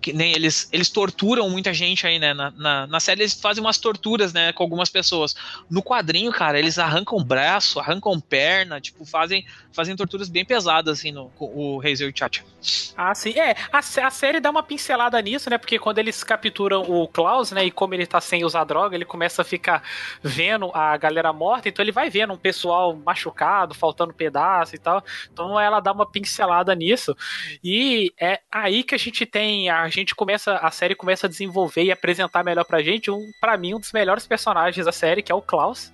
que 0.00 0.12
nem 0.12 0.32
eles 0.32 0.68
eles 0.72 0.90
torturam 0.90 1.48
muita 1.48 1.72
gente 1.72 2.06
aí, 2.06 2.18
né? 2.18 2.34
Na, 2.34 2.50
na, 2.50 2.86
na 2.86 3.00
série 3.00 3.22
eles 3.22 3.34
fazem 3.34 3.62
umas 3.62 3.78
torturas, 3.78 4.32
né, 4.32 4.52
com 4.52 4.62
algumas 4.62 4.88
pessoas. 4.88 5.34
No 5.68 5.82
quadrinho, 5.82 6.32
cara, 6.32 6.58
eles 6.58 6.78
arrancam 6.78 7.22
braço, 7.22 7.78
arrancam 7.78 8.18
perna, 8.20 8.80
tipo, 8.80 9.04
fazem 9.04 9.44
fazem 9.72 9.94
torturas 9.96 10.28
bem 10.28 10.44
pesadas 10.44 10.98
assim 10.98 11.12
no 11.12 11.30
o 11.38 11.78
o 11.78 11.82
Chacha. 12.14 12.44
Ah, 12.96 13.14
sim. 13.14 13.38
É, 13.38 13.54
a, 13.72 13.78
a 13.78 14.10
série 14.10 14.40
dá 14.40 14.50
uma 14.50 14.62
pincelada 14.62 15.20
nisso, 15.20 15.48
né? 15.48 15.56
Porque 15.56 15.78
quando 15.78 15.98
eles 15.98 16.22
capturam 16.22 16.82
o 16.82 17.08
Klaus, 17.08 17.52
né? 17.52 17.64
E 17.64 17.70
como 17.70 17.94
ele 17.94 18.06
tá 18.06 18.20
sem 18.20 18.44
usar 18.44 18.64
droga, 18.64 18.94
ele 18.94 19.04
começa 19.04 19.42
a 19.42 19.44
ficar 19.44 19.82
vendo 20.22 20.70
a 20.74 20.96
galera 20.96 21.32
morta. 21.32 21.68
Então 21.68 21.82
ele 21.82 21.92
vai 21.92 22.10
vendo 22.10 22.32
um 22.32 22.36
pessoal 22.36 22.94
machucado, 22.94 23.74
faltando 23.74 24.12
pedaço 24.12 24.74
e 24.74 24.78
tal. 24.78 25.02
Então 25.32 25.58
ela 25.58 25.80
dá 25.80 25.92
uma 25.92 26.06
pincelada 26.06 26.59
nisso. 26.74 27.16
E 27.62 28.12
é 28.20 28.40
aí 28.50 28.82
que 28.82 28.94
a 28.94 28.98
gente 28.98 29.26
tem, 29.26 29.68
a 29.68 29.88
gente 29.88 30.14
começa, 30.14 30.56
a 30.56 30.70
série 30.70 30.94
começa 30.94 31.26
a 31.26 31.30
desenvolver 31.30 31.84
e 31.84 31.92
apresentar 31.92 32.44
melhor 32.44 32.64
pra 32.64 32.82
gente, 32.82 33.10
um, 33.10 33.30
para 33.40 33.56
mim, 33.56 33.74
um 33.74 33.80
dos 33.80 33.92
melhores 33.92 34.26
personagens 34.26 34.84
da 34.84 34.92
série, 34.92 35.22
que 35.22 35.32
é 35.32 35.34
o 35.34 35.42
Klaus 35.42 35.92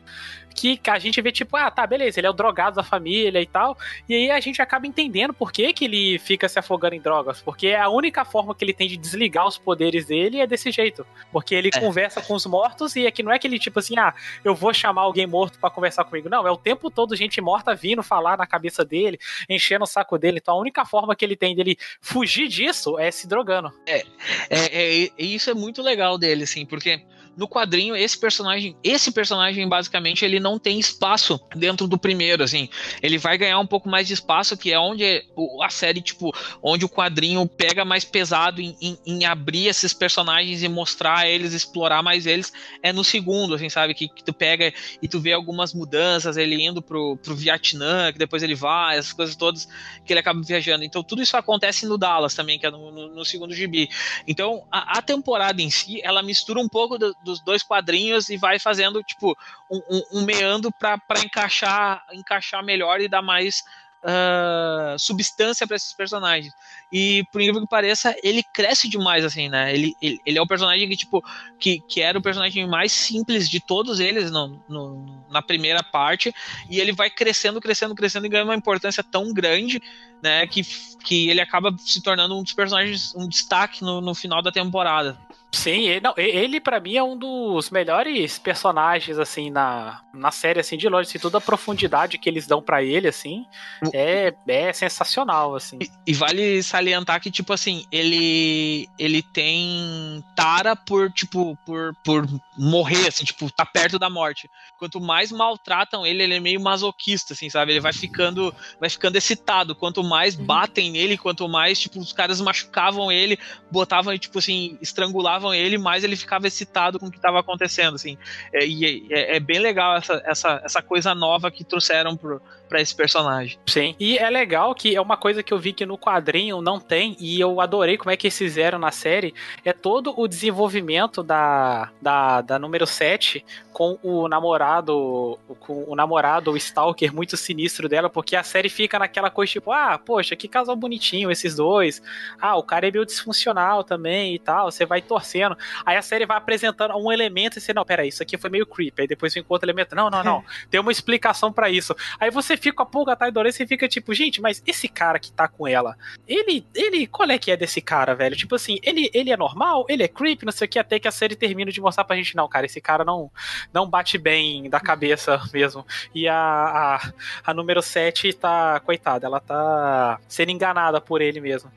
que 0.57 0.81
a 0.88 0.99
gente 0.99 1.21
vê, 1.21 1.31
tipo, 1.31 1.57
ah, 1.57 1.71
tá, 1.71 1.87
beleza, 1.87 2.19
ele 2.19 2.27
é 2.27 2.31
o 2.31 2.33
drogado 2.33 2.77
da 2.77 2.83
família 2.83 3.40
e 3.40 3.47
tal. 3.47 3.77
E 4.09 4.14
aí 4.14 4.31
a 4.31 4.40
gente 4.40 4.62
acaba 4.62 4.87
entendendo 4.87 5.35
por 5.35 5.53
que, 5.53 5.73
que 5.73 5.85
ele 5.85 6.19
fica 6.19 6.49
se 6.49 6.59
afogando 6.59 6.95
em 6.95 7.01
drogas. 7.01 7.42
Porque 7.42 7.73
a 7.73 7.88
única 7.88 8.25
forma 8.25 8.55
que 8.55 8.64
ele 8.64 8.73
tem 8.73 8.88
de 8.88 8.97
desligar 8.97 9.47
os 9.47 9.59
poderes 9.59 10.07
dele 10.07 10.40
é 10.40 10.47
desse 10.47 10.71
jeito. 10.71 11.07
Porque 11.31 11.55
ele 11.55 11.71
é. 11.73 11.79
conversa 11.79 12.23
com 12.23 12.35
os 12.35 12.47
mortos 12.47 12.97
e 12.97 13.07
aqui 13.07 13.23
não 13.23 13.31
é 13.31 13.38
que 13.38 13.47
ele, 13.47 13.59
tipo 13.59 13.79
assim, 13.79 13.99
ah, 13.99 14.14
eu 14.42 14.55
vou 14.55 14.73
chamar 14.73 15.03
alguém 15.03 15.27
morto 15.27 15.59
para 15.59 15.71
conversar 15.71 16.05
comigo. 16.05 16.29
Não, 16.29 16.47
é 16.47 16.51
o 16.51 16.57
tempo 16.57 16.90
todo 16.90 17.14
gente 17.14 17.40
morta 17.40 17.75
vindo 17.75 18.03
falar 18.03 18.38
na 18.38 18.47
cabeça 18.47 18.85
dele, 18.85 19.19
enchendo 19.49 19.85
o 19.85 19.87
saco 19.87 20.19
dele. 20.19 20.38
Então 20.40 20.55
a 20.55 20.61
única 20.61 20.85
forma 20.85 21.14
que 21.14 21.25
ele 21.25 21.37
tem 21.37 21.55
dele 21.55 21.77
fugir 22.01 22.49
disso 22.49 22.99
é 22.99 23.11
se 23.11 23.29
drogando. 23.29 23.73
É, 23.87 24.05
é, 24.49 25.05
é 25.05 25.11
isso 25.19 25.51
é 25.51 25.55
muito 25.55 25.83
legal 25.83 26.16
dele, 26.16 26.45
assim, 26.45 26.64
porque 26.64 27.03
no 27.37 27.46
quadrinho, 27.46 27.94
esse 27.94 28.18
personagem, 28.18 28.77
esse 28.83 29.12
personagem, 29.12 29.68
basicamente, 29.68 30.25
ele 30.25 30.40
não 30.40 30.59
tem 30.59 30.79
espaço 30.79 31.38
dentro 31.55 31.87
do 31.87 31.99
primeiro, 31.99 32.42
assim. 32.42 32.68
Ele 33.03 33.18
vai 33.18 33.37
ganhar 33.37 33.59
um 33.59 33.66
pouco 33.66 33.88
mais 33.88 34.07
de 34.07 34.14
espaço, 34.14 34.57
que 34.57 34.72
é 34.72 34.79
onde 34.79 35.22
a 35.62 35.68
série, 35.68 36.01
tipo, 36.01 36.33
onde 36.62 36.85
o 36.85 36.88
quadrinho 36.88 37.46
pega 37.46 37.85
mais 37.85 38.05
pesado 38.05 38.61
em, 38.61 38.77
em, 38.81 38.99
em 39.05 39.25
abrir 39.25 39.66
esses 39.66 39.92
personagens 39.92 40.62
e 40.62 40.68
mostrar 40.68 41.29
eles, 41.29 41.53
explorar 41.53 42.03
mais 42.03 42.27
eles, 42.27 42.53
é 42.83 42.92
no 42.92 43.05
segundo, 43.05 43.55
assim, 43.55 43.68
sabe? 43.68 43.92
Que, 43.92 44.09
que, 44.09 44.25
tu 44.25 44.33
pega 44.33 44.72
e 45.03 45.07
tu 45.07 45.20
vê 45.20 45.33
algumas 45.33 45.75
mudanças, 45.75 46.37
ele 46.37 46.62
indo 46.62 46.81
pro, 46.81 47.16
pro 47.18 47.35
Vietnã, 47.35 48.12
que 48.12 48.18
depois 48.18 48.42
ele 48.42 48.55
vai, 48.55 48.96
essas 48.96 49.12
coisas 49.12 49.37
todas 49.37 49.68
que 50.05 50.12
ele 50.12 50.20
acaba 50.20 50.40
viajando. 50.42 50.85
Então, 50.85 51.03
tudo 51.03 51.22
isso 51.22 51.37
acontece 51.37 51.87
no 51.87 51.99
Dallas 51.99 52.35
também, 52.35 52.59
que 52.59 52.66
é 52.66 52.70
no, 52.70 52.90
no, 52.90 53.14
no 53.14 53.25
segundo 53.25 53.55
gibi. 53.55 53.88
Então, 54.27 54.66
a, 54.70 54.99
a, 54.99 55.03
temporada 55.03 55.61
em 55.61 55.70
si, 55.70 56.01
ela 56.03 56.22
mistura 56.22 56.61
um 56.61 56.68
pouco 56.68 56.96
do, 56.99 57.14
dos 57.27 57.41
dois 57.41 57.62
quadrinhos 57.62 58.31
e 58.31 58.37
vai 58.37 58.59
fazendo, 58.59 59.03
tipo, 59.03 59.37
um, 59.71 59.83
um, 59.91 60.03
um 60.21 60.25
meando 60.25 60.73
para 60.73 61.01
encaixar, 61.23 62.05
encaixar 62.12 62.65
melhor 62.65 63.01
e 63.01 63.09
dar 63.09 63.23
mais 63.23 63.62
uh, 64.07 64.99
substância 64.99 65.67
para 65.67 65.77
esses 65.77 65.93
personagens. 65.93 66.53
E 66.93 67.25
por 67.33 67.41
incrível 67.41 67.62
que 67.62 67.69
pareça, 67.69 68.15
ele 68.23 68.43
cresce 68.43 68.89
demais, 68.89 69.25
assim, 69.25 69.49
né? 69.49 69.75
Ele, 69.75 69.95
ele, 70.01 70.21
ele, 70.25 70.39
é 70.39 70.43
o 70.43 70.47
personagem 70.47 70.89
que, 70.89 70.97
tipo, 70.97 71.23
que, 71.59 71.81
que 71.81 72.01
era 72.01 72.19
o 72.19 72.23
personagem 72.23 72.67
mais 72.67 72.93
simples 72.93 73.49
de 73.49 73.61
todos 73.61 73.99
eles 73.99 74.31
no, 74.31 74.62
no, 74.69 75.25
na 75.29 75.43
primeira 75.43 75.83
parte, 75.83 76.33
e 76.71 76.81
ele 76.81 76.93
vai 76.93 77.11
crescendo, 77.11 77.61
crescendo, 77.61 77.95
crescendo 77.95 78.27
e 78.27 78.29
ganhando 78.29 78.49
uma 78.49 78.57
importância 78.57 79.03
tão 79.03 79.33
grande, 79.33 79.83
né? 80.23 80.47
Que, 80.47 80.62
que 81.05 81.29
ele 81.29 81.41
acaba 81.41 81.75
se 81.79 82.01
tornando 82.01 82.39
um 82.39 82.43
dos 82.43 82.53
personagens, 82.53 83.15
um 83.15 83.29
destaque 83.29 83.83
no, 83.83 84.01
no 84.01 84.15
final 84.15 84.41
da 84.41 84.53
temporada. 84.53 85.19
Sim, 85.57 85.88
ele, 85.88 86.01
não, 86.01 86.12
ele 86.19 86.61
para 86.61 86.79
mim 86.79 86.97
é 86.97 87.03
um 87.03 87.16
dos 87.16 87.71
melhores 87.71 88.38
personagens, 88.38 89.19
assim, 89.19 89.51
na, 89.51 90.03
na 90.12 90.31
série, 90.31 90.61
assim, 90.61 90.77
de 90.77 90.87
longe, 90.87 91.09
assim, 91.09 91.19
toda 91.19 91.38
a 91.38 91.40
profundidade 91.40 92.19
que 92.19 92.29
eles 92.29 92.47
dão 92.47 92.61
para 92.61 92.83
ele, 92.83 93.09
assim, 93.09 93.47
é, 93.95 94.35
é 94.47 94.71
sensacional, 94.75 95.55
assim. 95.55 95.79
E, 95.81 95.90
e, 96.09 96.12
vale 96.12 96.62
salientar 96.62 97.23
que, 97.23 97.31
tipo 97.31 97.55
assim, 97.55 97.87
ele 97.90 98.87
ele 98.99 99.23
tem 99.23 100.23
tara 100.37 100.77
por, 100.77 101.11
tipo, 101.11 101.57
por, 101.64 101.95
por 102.05 102.27
morrer, 102.59 103.09
assim, 103.09 103.25
tipo, 103.25 103.51
tá 103.51 103.64
perto 103.64 103.99
da 103.99 104.11
morte. 104.11 104.51
Quanto 104.79 105.01
mais 105.01 105.33
maltratam 105.33 106.05
ele, 106.05 106.23
ele 106.23 106.35
é 106.35 106.40
meio 106.40 106.61
masoquista, 106.61 107.33
assim, 107.33 107.49
sabe? 107.49 107.73
Ele 107.73 107.81
vai 107.81 107.95
ficando, 107.95 108.55
vai 108.79 108.90
ficando 108.90 109.16
excitado. 109.16 109.75
Quanto 109.75 110.05
mais 110.05 110.37
uhum. 110.37 110.45
batem 110.45 110.90
nele, 110.90 111.16
quanto 111.16 111.49
mais, 111.49 111.81
tipo, 111.81 111.99
os 111.99 112.12
caras 112.12 112.42
machucavam 112.42 113.11
ele, 113.11 113.38
botavam, 113.71 114.16
tipo 114.19 114.38
assim, 114.38 114.77
estrangulavam 114.83 115.45
ele, 115.54 115.78
mais 115.78 116.04
ele 116.04 116.16
ficava 116.16 116.46
excitado 116.46 116.98
com 116.98 117.06
o 117.06 117.11
que 117.11 117.18
estava 117.18 117.40
acontecendo, 117.40 117.94
assim. 117.94 118.16
É, 118.52 118.66
e 118.66 119.06
é, 119.11 119.37
é, 119.37 119.40
bem 119.40 119.59
legal 119.59 119.96
essa, 119.96 120.22
essa, 120.24 120.61
essa 120.64 120.82
coisa 120.82 121.14
nova 121.14 121.50
que 121.50 121.64
trouxeram 121.64 122.16
pro, 122.16 122.40
para 122.68 122.81
esse 122.81 122.94
personagem. 122.94 123.59
Sim. 123.66 123.94
E 123.98 124.18
é 124.18 124.29
legal 124.29 124.74
que 124.74 124.94
é 124.94 125.00
uma 125.00 125.16
coisa 125.16 125.42
que 125.42 125.52
eu 125.52 125.59
vi 125.59 125.72
que 125.72 125.87
no 125.87 125.98
quadrinho 125.98 126.61
não 126.61 126.79
tem, 126.79 127.16
e 127.18 127.40
eu 127.40 127.61
adorei 127.61 127.96
como 127.96 128.11
é 128.11 128.16
que 128.16 128.26
eles 128.26 128.37
fizeram 128.37 128.79
na 128.79 128.90
série, 128.90 129.35
é 129.64 129.72
todo 129.72 130.14
o 130.18 130.26
desenvolvimento 130.26 131.22
da, 131.22 131.90
da, 132.00 132.40
da 132.40 132.59
número 132.59 132.87
7 132.87 133.44
com 133.72 133.98
o 134.02 134.26
namorado, 134.26 135.38
com 135.61 135.85
o 135.87 135.94
namorado, 135.94 136.50
o 136.50 136.57
Stalker 136.57 137.14
muito 137.14 137.37
sinistro 137.37 137.90
dela, 137.90 138.09
porque 138.09 138.35
a 138.35 138.42
série 138.42 138.70
fica 138.70 138.98
naquela 138.98 139.29
coisa 139.29 139.52
tipo, 139.52 139.70
ah, 139.70 139.98
poxa, 139.98 140.35
que 140.35 140.48
casal 140.48 140.74
bonitinho 140.74 141.31
esses 141.31 141.55
dois. 141.57 142.02
Ah, 142.40 142.57
o 142.57 142.62
cara 142.62 142.88
é 142.88 142.90
meio 142.90 143.05
disfuncional 143.05 143.85
também 143.85 144.35
e 144.35 144.38
tal, 144.38 144.70
você 144.70 144.87
vai 144.87 145.02
torcendo. 145.02 145.57
Aí 145.85 145.96
a 145.96 146.00
série 146.00 146.24
vai 146.24 146.38
apresentando 146.38 146.96
um 146.96 147.12
elemento 147.12 147.59
e 147.59 147.61
você, 147.61 147.74
não, 147.74 147.85
peraí, 147.85 148.09
isso 148.09 148.22
aqui 148.22 148.38
foi 148.38 148.48
meio 148.48 148.66
creepy. 148.66 149.02
Aí 149.02 149.07
depois 149.07 149.35
vem 149.35 149.42
com 149.42 149.52
outro 149.52 149.66
elemento, 149.66 149.94
não, 149.94 150.09
não, 150.09 150.24
não, 150.24 150.44
tem 150.70 150.81
uma 150.81 150.90
explicação 150.90 151.52
para 151.52 151.68
isso. 151.68 151.94
Aí 152.18 152.31
você 152.31 152.56
fica 152.57 152.83
a 152.83 152.87
pulga 152.87 153.12
atrás 153.12 153.33
da 153.33 153.40
orelha 153.40 153.55
e 153.59 153.66
fica 153.66 153.88
tipo, 153.88 154.12
gente, 154.14 154.40
mas 154.40 154.62
esse 154.66 154.88
cara 154.88 155.19
que 155.19 155.33
tá 155.33 155.49
com 155.49 155.66
ela, 155.66 155.97
ele, 156.27 156.66
ele, 156.75 157.07
qual 157.07 157.31
é 157.31 157.38
que 157.38 157.51
é 157.51 157.57
desse 157.57 157.81
cara, 157.81 158.14
velho? 158.14 158.37
Tipo 158.37 158.55
assim, 158.55 158.79
ele, 158.83 159.11
ele 159.12 159.31
é 159.31 159.37
normal, 159.37 159.87
ele 159.88 160.03
é 160.03 160.09
creepy, 160.09 160.45
não 160.45 160.53
sei 160.53 160.66
o 160.66 160.69
que, 160.69 160.79
até 160.79 160.99
que 160.99 161.09
a 161.09 161.12
série 161.12 161.37
termina 161.37 161.71
de 161.71 161.81
mostrar 161.81 162.05
pra 162.05 162.16
gente, 162.16 162.37
não, 162.37 162.49
cara, 162.49 162.66
esse 162.66 162.81
cara 162.81 163.05
não, 163.05 163.31
não 163.73 163.88
bate 163.88 164.19
bem 164.19 164.69
da 164.69 164.81
cabeça 164.81 165.40
mesmo. 165.53 165.87
E 166.14 166.29
a, 166.29 166.37
a, 166.37 167.12
a 167.45 167.55
número 167.55 167.83
7 167.83 168.33
tá, 168.35 168.81
coitada, 168.81 169.27
ela 169.27 169.40
tá 169.40 170.21
sendo 170.29 170.51
enganada 170.51 171.01
por 171.01 171.21
ele 171.21 171.40
mesmo. 171.40 171.71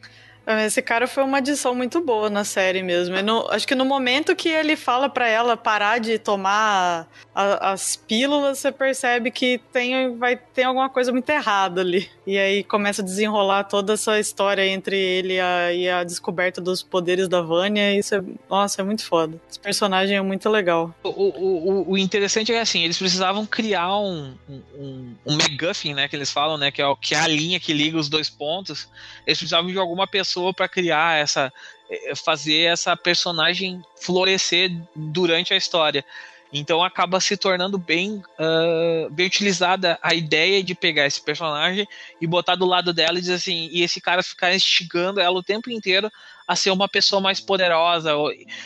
Esse 0.65 0.81
cara 0.81 1.07
foi 1.07 1.23
uma 1.23 1.37
adição 1.37 1.75
muito 1.75 2.01
boa 2.01 2.29
na 2.29 2.43
série 2.43 2.81
mesmo. 2.81 3.21
No, 3.21 3.47
acho 3.51 3.67
que 3.67 3.75
no 3.75 3.85
momento 3.85 4.35
que 4.35 4.49
ele 4.49 4.75
fala 4.75 5.07
para 5.07 5.27
ela 5.27 5.55
parar 5.55 5.99
de 5.99 6.17
tomar 6.17 7.07
a, 7.35 7.71
as 7.71 7.95
pílulas, 7.95 8.57
você 8.57 8.71
percebe 8.71 9.29
que 9.29 9.59
tem, 9.71 10.17
vai 10.17 10.35
ter 10.35 10.63
alguma 10.63 10.89
coisa 10.89 11.11
muito 11.11 11.29
errada 11.29 11.81
ali. 11.81 12.09
E 12.25 12.37
aí 12.37 12.63
começa 12.63 13.01
a 13.01 13.05
desenrolar 13.05 13.65
toda 13.65 13.93
essa 13.93 14.19
história 14.19 14.65
entre 14.65 14.97
ele 14.97 15.35
e 15.35 15.39
a, 15.39 15.73
e 15.73 15.89
a 15.89 16.03
descoberta 16.03 16.59
dos 16.59 16.81
poderes 16.81 17.27
da 17.27 17.41
Vânia. 17.41 17.93
isso 17.95 18.15
é, 18.15 18.23
nossa, 18.49 18.81
é 18.81 18.83
muito 18.83 19.05
foda. 19.05 19.39
Esse 19.49 19.59
personagem 19.59 20.17
é 20.17 20.21
muito 20.21 20.49
legal. 20.49 20.93
O, 21.03 21.09
o, 21.09 21.91
o 21.91 21.97
interessante 21.97 22.51
é 22.51 22.59
assim, 22.59 22.83
eles 22.83 22.97
precisavam 22.97 23.45
criar 23.45 23.97
um, 23.99 24.33
um, 24.49 25.15
um 25.25 25.35
MacGuffin, 25.35 25.93
né? 25.93 26.07
Que 26.07 26.15
eles 26.15 26.31
falam, 26.31 26.57
né? 26.57 26.71
Que 26.71 26.81
é, 26.81 26.95
que 26.99 27.13
é 27.13 27.19
a 27.19 27.27
linha 27.27 27.59
que 27.59 27.71
liga 27.71 27.97
os 27.97 28.09
dois 28.09 28.29
pontos. 28.29 28.89
Eles 29.27 29.37
precisavam 29.37 29.71
de 29.71 29.77
alguma 29.77 30.07
pessoa 30.07 30.38
pessoa 30.39 30.53
para 30.53 30.69
criar 30.69 31.19
essa 31.19 31.51
eh, 31.89 32.15
fazer 32.15 32.63
essa 32.63 32.95
personagem 32.95 33.83
florescer 34.01 34.71
durante 34.95 35.53
a 35.53 35.57
história. 35.57 36.03
Então 36.51 36.83
acaba 36.83 37.19
se 37.19 37.37
tornando 37.37 37.77
bem, 37.77 38.23
uh, 38.39 39.09
bem 39.11 39.27
utilizada 39.27 39.99
a 40.01 40.15
ideia 40.15 40.63
de 40.63 40.73
pegar 40.73 41.05
esse 41.05 41.21
personagem 41.21 41.87
e 42.19 42.25
botar 42.25 42.55
do 42.55 42.65
lado 42.65 42.91
dela 42.91 43.19
e 43.19 43.21
dizer 43.21 43.35
assim, 43.35 43.69
e 43.71 43.83
esse 43.83 44.01
cara 44.01 44.23
ficar 44.23 44.55
instigando 44.55 45.19
ela 45.19 45.37
o 45.37 45.43
tempo 45.43 45.69
inteiro 45.69 46.09
a 46.49 46.55
ser 46.55 46.71
uma 46.71 46.89
pessoa 46.89 47.21
mais 47.21 47.39
poderosa. 47.39 48.11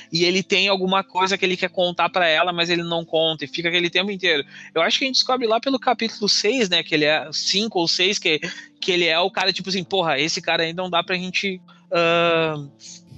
E 0.10 0.24
ele 0.24 0.42
tem 0.42 0.70
alguma 0.70 1.04
coisa 1.04 1.38
que 1.38 1.44
ele 1.44 1.58
quer 1.58 1.70
contar 1.70 2.08
para 2.08 2.26
ela, 2.26 2.54
mas 2.54 2.70
ele 2.70 2.82
não 2.82 3.04
conta, 3.04 3.44
e 3.44 3.48
fica 3.48 3.68
aquele 3.68 3.90
tempo 3.90 4.10
inteiro. 4.10 4.42
Eu 4.74 4.82
acho 4.82 4.98
que 4.98 5.04
a 5.04 5.08
gente 5.08 5.18
descobre 5.18 5.46
lá 5.46 5.60
pelo 5.60 5.78
capítulo 5.78 6.30
6, 6.30 6.70
né? 6.70 6.82
Que 6.82 6.96
ele 6.96 7.04
é 7.04 7.28
5 7.30 7.78
ou 7.78 7.86
6, 7.86 8.20
que, 8.20 8.40
que 8.80 8.90
ele 8.90 9.06
é 9.06 9.20
o 9.20 9.30
cara, 9.30 9.52
tipo 9.52 9.68
assim, 9.68 9.84
porra, 9.84 10.18
esse 10.18 10.42
cara 10.42 10.64
aí 10.64 10.72
não 10.72 10.90
dá 10.90 11.04
pra 11.04 11.18
gente 11.18 11.62
uh, 11.92 12.72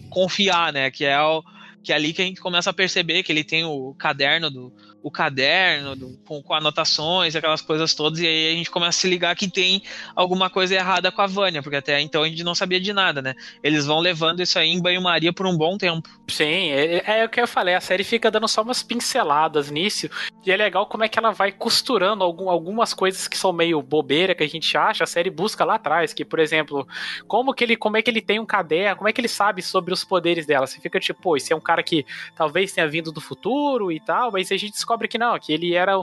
confiar, 0.09 0.73
né? 0.73 0.89
Que 0.89 1.05
é 1.05 1.21
o 1.21 1.43
que 1.85 1.93
é 1.93 1.95
ali 1.95 2.11
que 2.11 2.21
a 2.21 2.25
gente 2.25 2.41
começa 2.41 2.71
a 2.71 2.73
perceber 2.73 3.21
que 3.21 3.31
ele 3.31 3.43
tem 3.43 3.63
o 3.63 3.93
caderno 3.93 4.49
do, 4.49 4.73
o 5.03 5.11
caderno 5.11 5.95
do, 5.95 6.17
com, 6.25 6.41
com, 6.41 6.53
anotações, 6.55 7.35
aquelas 7.35 7.61
coisas 7.61 7.93
todas, 7.93 8.19
e 8.19 8.25
aí 8.25 8.53
a 8.53 8.57
gente 8.57 8.71
começa 8.71 8.97
a 8.97 9.01
se 9.01 9.07
ligar 9.07 9.35
que 9.35 9.47
tem 9.47 9.83
alguma 10.15 10.49
coisa 10.49 10.73
errada 10.73 11.11
com 11.11 11.21
a 11.21 11.27
Vânia, 11.27 11.61
porque 11.61 11.75
até 11.75 12.01
então 12.01 12.23
a 12.23 12.27
gente 12.27 12.43
não 12.43 12.55
sabia 12.55 12.79
de 12.79 12.91
nada, 12.91 13.21
né? 13.21 13.35
Eles 13.61 13.85
vão 13.85 13.99
levando 13.99 14.41
isso 14.41 14.57
aí 14.57 14.69
em 14.69 14.81
banho-maria 14.81 15.31
por 15.31 15.45
um 15.45 15.55
bom 15.55 15.77
tempo. 15.77 16.09
Sim, 16.27 16.71
é, 16.71 17.03
é, 17.05 17.19
é, 17.19 17.25
o 17.25 17.29
que 17.29 17.39
eu 17.39 17.47
falei, 17.47 17.75
a 17.75 17.81
série 17.81 18.03
fica 18.03 18.31
dando 18.31 18.47
só 18.47 18.63
umas 18.63 18.81
pinceladas 18.81 19.69
nisso, 19.69 20.09
e 20.43 20.51
é 20.51 20.57
legal 20.57 20.87
como 20.87 21.03
é 21.03 21.07
que 21.07 21.19
ela 21.19 21.29
vai 21.29 21.51
costurando 21.51 22.23
algum, 22.23 22.49
algumas 22.49 22.91
coisas 22.91 23.27
que 23.27 23.37
são 23.37 23.53
meio 23.53 23.83
bobeira 23.83 24.33
que 24.33 24.43
a 24.43 24.49
gente 24.49 24.75
acha, 24.75 25.03
a 25.03 25.07
série 25.07 25.29
busca 25.29 25.63
lá 25.63 25.75
atrás, 25.75 26.13
que, 26.13 26.25
por 26.25 26.39
exemplo, 26.39 26.87
como 27.27 27.53
que 27.53 27.63
ele, 27.63 27.75
como 27.77 27.95
é 27.95 28.01
que 28.01 28.09
ele 28.09 28.21
tem 28.21 28.39
um 28.39 28.45
caderno, 28.45 28.95
como 28.95 29.07
é 29.07 29.13
que 29.13 29.21
ele 29.21 29.27
sabe 29.27 29.61
sobre 29.61 29.93
os 29.93 30.03
poderes 30.03 30.47
dela? 30.47 30.65
Você 30.65 30.81
fica 30.81 30.99
tipo, 30.99 31.21
pô, 31.21 31.37
esse 31.37 31.53
é 31.53 31.55
um 31.55 31.61
cara 31.61 31.74
cara 31.75 31.83
que 31.83 32.05
talvez 32.33 32.71
tenha 32.71 32.87
vindo 32.87 33.11
do 33.11 33.19
futuro 33.19 33.91
e 33.91 33.99
tal, 33.99 34.31
mas 34.31 34.51
a 34.51 34.57
gente 34.57 34.71
descobre 34.71 35.07
que 35.07 35.17
não, 35.17 35.37
que 35.37 35.51
ele 35.51 35.73
era 35.73 35.93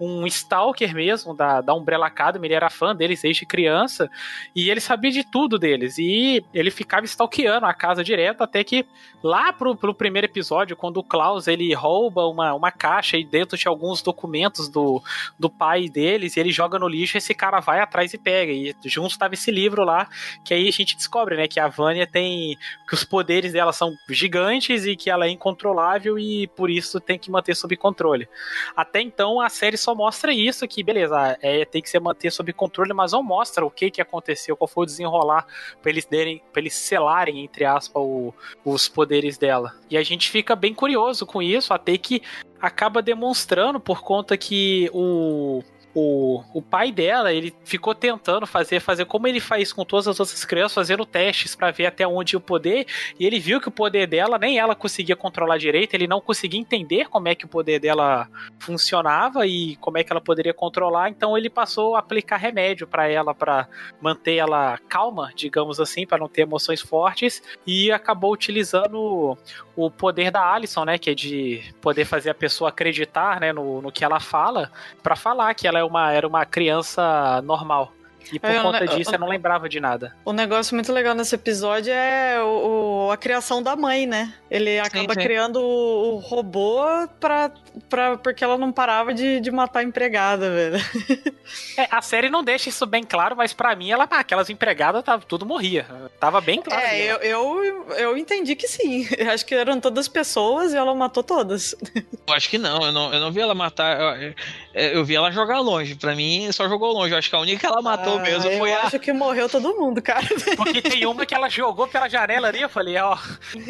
um 0.00 0.26
stalker 0.26 0.92
mesmo 0.94 1.34
da, 1.34 1.60
da 1.60 1.72
Umbrella 1.72 2.06
Academy, 2.06 2.48
ele 2.48 2.54
era 2.54 2.68
fã 2.68 2.94
deles 2.94 3.22
desde 3.22 3.46
criança, 3.46 4.10
e 4.54 4.68
ele 4.70 4.80
sabia 4.80 5.10
de 5.10 5.22
tudo 5.24 5.58
deles, 5.58 5.98
e 5.98 6.44
ele 6.52 6.70
ficava 6.70 7.04
stalkeando 7.04 7.66
a 7.66 7.74
casa 7.74 8.02
direto, 8.02 8.42
até 8.42 8.64
que 8.64 8.84
lá 9.22 9.52
pro, 9.52 9.76
pro 9.76 9.94
primeiro 9.94 10.26
episódio, 10.26 10.76
quando 10.76 10.96
o 10.96 11.04
Klaus, 11.04 11.46
ele 11.46 11.72
rouba 11.74 12.26
uma, 12.26 12.52
uma 12.54 12.72
caixa 12.72 13.16
e 13.16 13.24
dentro 13.24 13.56
tinha 13.56 13.70
alguns 13.70 14.02
documentos 14.02 14.68
do, 14.68 15.02
do 15.38 15.48
pai 15.48 15.88
deles, 15.88 16.36
e 16.36 16.40
ele 16.40 16.50
joga 16.50 16.78
no 16.78 16.88
lixo, 16.88 17.16
esse 17.16 17.34
cara 17.34 17.60
vai 17.60 17.80
atrás 17.80 18.12
e 18.12 18.18
pega, 18.18 18.50
e 18.52 18.74
junto 18.86 19.10
estava 19.10 19.34
esse 19.34 19.50
livro 19.50 19.84
lá, 19.84 20.08
que 20.44 20.52
aí 20.52 20.66
a 20.68 20.72
gente 20.72 20.96
descobre, 20.96 21.36
né, 21.36 21.46
que 21.46 21.60
a 21.60 21.68
Vânia 21.68 22.06
tem, 22.06 22.56
que 22.88 22.94
os 22.94 23.04
poderes 23.04 23.52
dela 23.52 23.72
são 23.72 23.94
gigantes 24.08 24.86
e 24.86 24.96
que 24.96 25.10
ela 25.10 25.19
é 25.26 25.30
incontrolável 25.30 26.18
e 26.18 26.46
por 26.48 26.70
isso 26.70 27.00
tem 27.00 27.18
que 27.18 27.30
manter 27.30 27.54
sob 27.54 27.76
controle. 27.76 28.28
Até 28.76 29.00
então 29.00 29.40
a 29.40 29.48
série 29.48 29.76
só 29.76 29.94
mostra 29.94 30.32
isso, 30.32 30.66
que 30.66 30.82
beleza, 30.82 31.38
é, 31.40 31.64
tem 31.64 31.82
que 31.82 31.90
ser 31.90 32.00
manter 32.00 32.30
sob 32.30 32.52
controle, 32.52 32.92
mas 32.92 33.12
não 33.12 33.22
mostra 33.22 33.64
o 33.64 33.70
que 33.70 33.90
que 33.90 34.00
aconteceu, 34.00 34.56
qual 34.56 34.68
foi 34.68 34.84
o 34.84 34.86
desenrolar 34.86 35.46
para 35.80 35.90
eles 35.90 36.04
derem, 36.04 36.42
eles 36.56 36.74
selarem 36.74 37.44
entre 37.44 37.64
aspas 37.64 38.02
o, 38.02 38.34
os 38.64 38.88
poderes 38.88 39.38
dela. 39.38 39.74
E 39.90 39.96
a 39.96 40.02
gente 40.02 40.30
fica 40.30 40.54
bem 40.54 40.74
curioso 40.74 41.26
com 41.26 41.42
isso, 41.42 41.72
até 41.72 41.96
que 41.96 42.22
acaba 42.60 43.00
demonstrando 43.00 43.80
por 43.80 44.02
conta 44.02 44.36
que 44.36 44.90
o 44.92 45.62
o, 45.94 46.42
o 46.54 46.62
pai 46.62 46.92
dela, 46.92 47.32
ele 47.32 47.52
ficou 47.64 47.94
tentando 47.94 48.46
fazer, 48.46 48.80
fazer 48.80 49.04
como 49.06 49.26
ele 49.26 49.40
faz 49.40 49.72
com 49.72 49.84
todas 49.84 50.06
as 50.06 50.20
outras 50.20 50.44
crianças, 50.44 50.74
fazendo 50.74 51.04
testes 51.04 51.56
para 51.56 51.70
ver 51.70 51.86
até 51.86 52.06
onde 52.06 52.36
o 52.36 52.40
poder, 52.40 52.86
e 53.18 53.26
ele 53.26 53.40
viu 53.40 53.60
que 53.60 53.68
o 53.68 53.72
poder 53.72 54.06
dela, 54.06 54.38
nem 54.38 54.58
ela 54.58 54.74
conseguia 54.74 55.16
controlar 55.16 55.58
direito, 55.58 55.94
ele 55.94 56.06
não 56.06 56.20
conseguia 56.20 56.60
entender 56.60 57.08
como 57.08 57.28
é 57.28 57.34
que 57.34 57.44
o 57.44 57.48
poder 57.48 57.80
dela 57.80 58.28
funcionava 58.58 59.46
e 59.46 59.76
como 59.76 59.98
é 59.98 60.04
que 60.04 60.12
ela 60.12 60.20
poderia 60.20 60.54
controlar, 60.54 61.08
então 61.08 61.36
ele 61.36 61.50
passou 61.50 61.96
a 61.96 61.98
aplicar 61.98 62.36
remédio 62.36 62.86
para 62.86 63.08
ela, 63.08 63.34
para 63.34 63.68
manter 64.00 64.36
ela 64.36 64.78
calma, 64.88 65.32
digamos 65.34 65.80
assim, 65.80 66.06
para 66.06 66.18
não 66.18 66.28
ter 66.28 66.42
emoções 66.42 66.80
fortes, 66.80 67.42
e 67.66 67.90
acabou 67.90 68.32
utilizando 68.32 69.36
o 69.74 69.90
poder 69.90 70.30
da 70.30 70.52
Alison, 70.52 70.84
né, 70.84 70.98
que 70.98 71.10
é 71.10 71.14
de 71.14 71.62
poder 71.80 72.04
fazer 72.04 72.30
a 72.30 72.34
pessoa 72.34 72.70
acreditar, 72.70 73.40
né, 73.40 73.52
no, 73.52 73.80
no 73.80 73.90
que 73.90 74.04
ela 74.04 74.20
fala, 74.20 74.70
para 75.02 75.16
falar 75.16 75.52
que 75.54 75.66
ela 75.66 75.79
é 75.80 75.84
uma, 75.84 76.12
era 76.12 76.26
uma 76.26 76.44
criança 76.46 77.40
normal. 77.42 77.92
E 78.32 78.38
por 78.38 78.48
É, 78.50 78.60
conta 78.62 78.86
disso 78.86 79.10
eu- 79.10 79.14
eu 79.14 79.18
não 79.18 79.28
lembrava 79.28 79.68
de 79.68 79.80
nada. 79.80 80.14
O 80.24 80.32
negócio 80.32 80.74
muito 80.74 80.92
legal 80.92 81.14
nesse 81.16 81.34
episódio 81.34 81.92
é 81.92 82.40
o, 82.40 83.06
o- 83.06 83.10
a 83.10 83.16
criação 83.16 83.60
da 83.60 83.74
mãe, 83.74 84.06
né? 84.06 84.32
Ele 84.48 84.78
acaba 84.78 85.14
sim. 85.14 85.20
criando 85.20 85.56
o, 85.60 86.14
o 86.14 86.18
robô 86.18 86.80
pra, 87.18 87.50
pra, 87.88 88.16
porque 88.18 88.44
ela 88.44 88.56
não 88.56 88.70
parava 88.70 89.12
de, 89.12 89.40
de 89.40 89.50
matar 89.50 89.80
a 89.80 89.82
empregada, 89.82 90.48
velho. 90.50 90.76
É, 91.76 91.88
a 91.90 92.00
série 92.00 92.30
não 92.30 92.44
deixa 92.44 92.68
isso 92.68 92.86
bem 92.86 93.02
claro, 93.02 93.34
mas 93.34 93.52
pra 93.52 93.74
mim, 93.74 93.90
ela, 93.90 94.04
aquelas 94.04 94.48
empregadas, 94.50 95.02
tava, 95.02 95.24
tudo 95.26 95.44
morria. 95.44 95.84
Tava 96.20 96.40
bem 96.40 96.62
claro. 96.62 96.80
É, 96.80 97.04
eu, 97.06 97.16
eu, 97.18 97.86
eu 97.96 98.16
entendi 98.16 98.54
que 98.54 98.68
sim. 98.68 99.08
Eu 99.18 99.28
acho 99.32 99.44
que 99.44 99.52
eram 99.56 99.80
todas 99.80 100.06
pessoas 100.06 100.72
e 100.72 100.76
ela 100.76 100.94
matou 100.94 101.24
todas. 101.24 101.74
Eu 102.28 102.34
acho 102.34 102.48
que 102.48 102.58
não, 102.58 102.80
eu 102.86 102.92
não, 102.92 103.12
eu 103.12 103.18
não 103.18 103.32
vi 103.32 103.40
ela 103.40 103.56
matar. 103.56 103.98
Eu, 104.22 104.32
eu- 104.74 104.88
eu 104.94 105.04
vi 105.04 105.16
ela 105.16 105.30
jogar 105.30 105.60
longe. 105.60 105.94
Pra 105.94 106.14
mim, 106.14 106.50
só 106.52 106.68
jogou 106.68 106.92
longe. 106.92 107.12
Eu 107.14 107.18
acho 107.18 107.28
que 107.30 107.36
a 107.36 107.40
única 107.40 107.60
que 107.60 107.66
ela 107.66 107.82
matou 107.82 108.18
Ah, 108.18 108.22
mesmo 108.22 108.50
foi 108.58 108.70
eu 108.70 108.76
a. 108.76 108.82
acho 108.82 108.98
que 108.98 109.12
morreu 109.12 109.48
todo 109.48 109.74
mundo, 109.76 110.00
cara. 110.02 110.26
Porque 110.56 110.80
tem 110.82 111.06
uma 111.06 111.24
que 111.26 111.34
ela 111.34 111.48
jogou 111.48 111.86
pela 111.88 112.08
janela 112.08 112.48
ali, 112.48 112.60
eu 112.62 112.68
falei, 112.68 112.96
ó, 112.98 113.16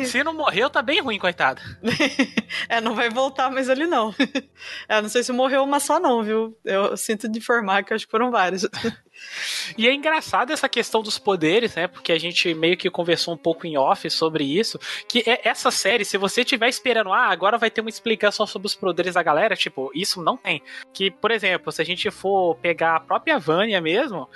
se 0.05 0.23
não 0.25 0.33
morreu, 0.35 0.69
tá 0.71 0.83
bem 0.83 1.01
ruim, 1.01 1.19
coitada. 1.19 1.61
É, 2.69 2.81
não 2.81 2.95
vai 2.95 3.09
voltar 3.11 3.51
mais 3.51 3.69
ali 3.69 3.87
não. 3.87 4.15
É, 4.89 5.01
não 5.01 5.09
sei 5.09 5.23
se 5.23 5.33
morreu 5.33 5.63
uma 5.63 5.81
só 5.81 5.99
não, 5.99 6.23
viu? 6.23 6.57
Eu 6.65 6.97
sinto 6.97 7.29
de 7.29 7.39
informar 7.39 7.83
que 7.85 7.93
eu 7.93 7.97
acho 7.97 8.05
que 8.07 8.11
foram 8.11 8.31
vários. 8.31 8.67
E 9.77 9.89
é 9.89 9.95
engraçado 9.95 10.53
essa 10.53 10.69
questão 10.69 11.03
dos 11.03 11.19
poderes, 11.19 11.75
né? 11.75 11.87
Porque 11.87 12.13
a 12.13 12.19
gente 12.19 12.53
meio 12.55 12.77
que 12.77 12.91
conversou 12.91 13.35
um 13.35 13.37
pouco 13.37 13.67
em 13.67 13.77
off 13.77 14.09
sobre 14.11 14.45
isso. 14.45 14.79
Que 15.09 15.23
é 15.27 15.41
essa 15.45 15.71
série, 15.71 16.05
se 16.05 16.19
você 16.19 16.43
estiver 16.43 16.69
esperando, 16.69 17.13
ah, 17.13 17.29
agora 17.29 17.59
vai 17.59 17.71
ter 17.71 17.81
uma 17.81 17.91
explicação 17.91 18.47
sobre 18.47 18.67
os 18.67 18.75
poderes 18.75 19.15
da 19.15 19.23
galera, 19.23 19.57
tipo, 19.57 19.91
isso 19.95 20.23
não 20.23 20.37
tem. 20.37 20.63
Que, 20.93 21.11
por 21.11 21.31
exemplo, 21.31 21.71
se 21.73 21.81
a 21.81 21.85
gente 21.85 22.11
for 22.11 22.57
pegar 22.57 22.97
a 22.97 23.01
própria 23.01 23.39
Vânia 23.39 23.81
mesmo. 23.81 24.29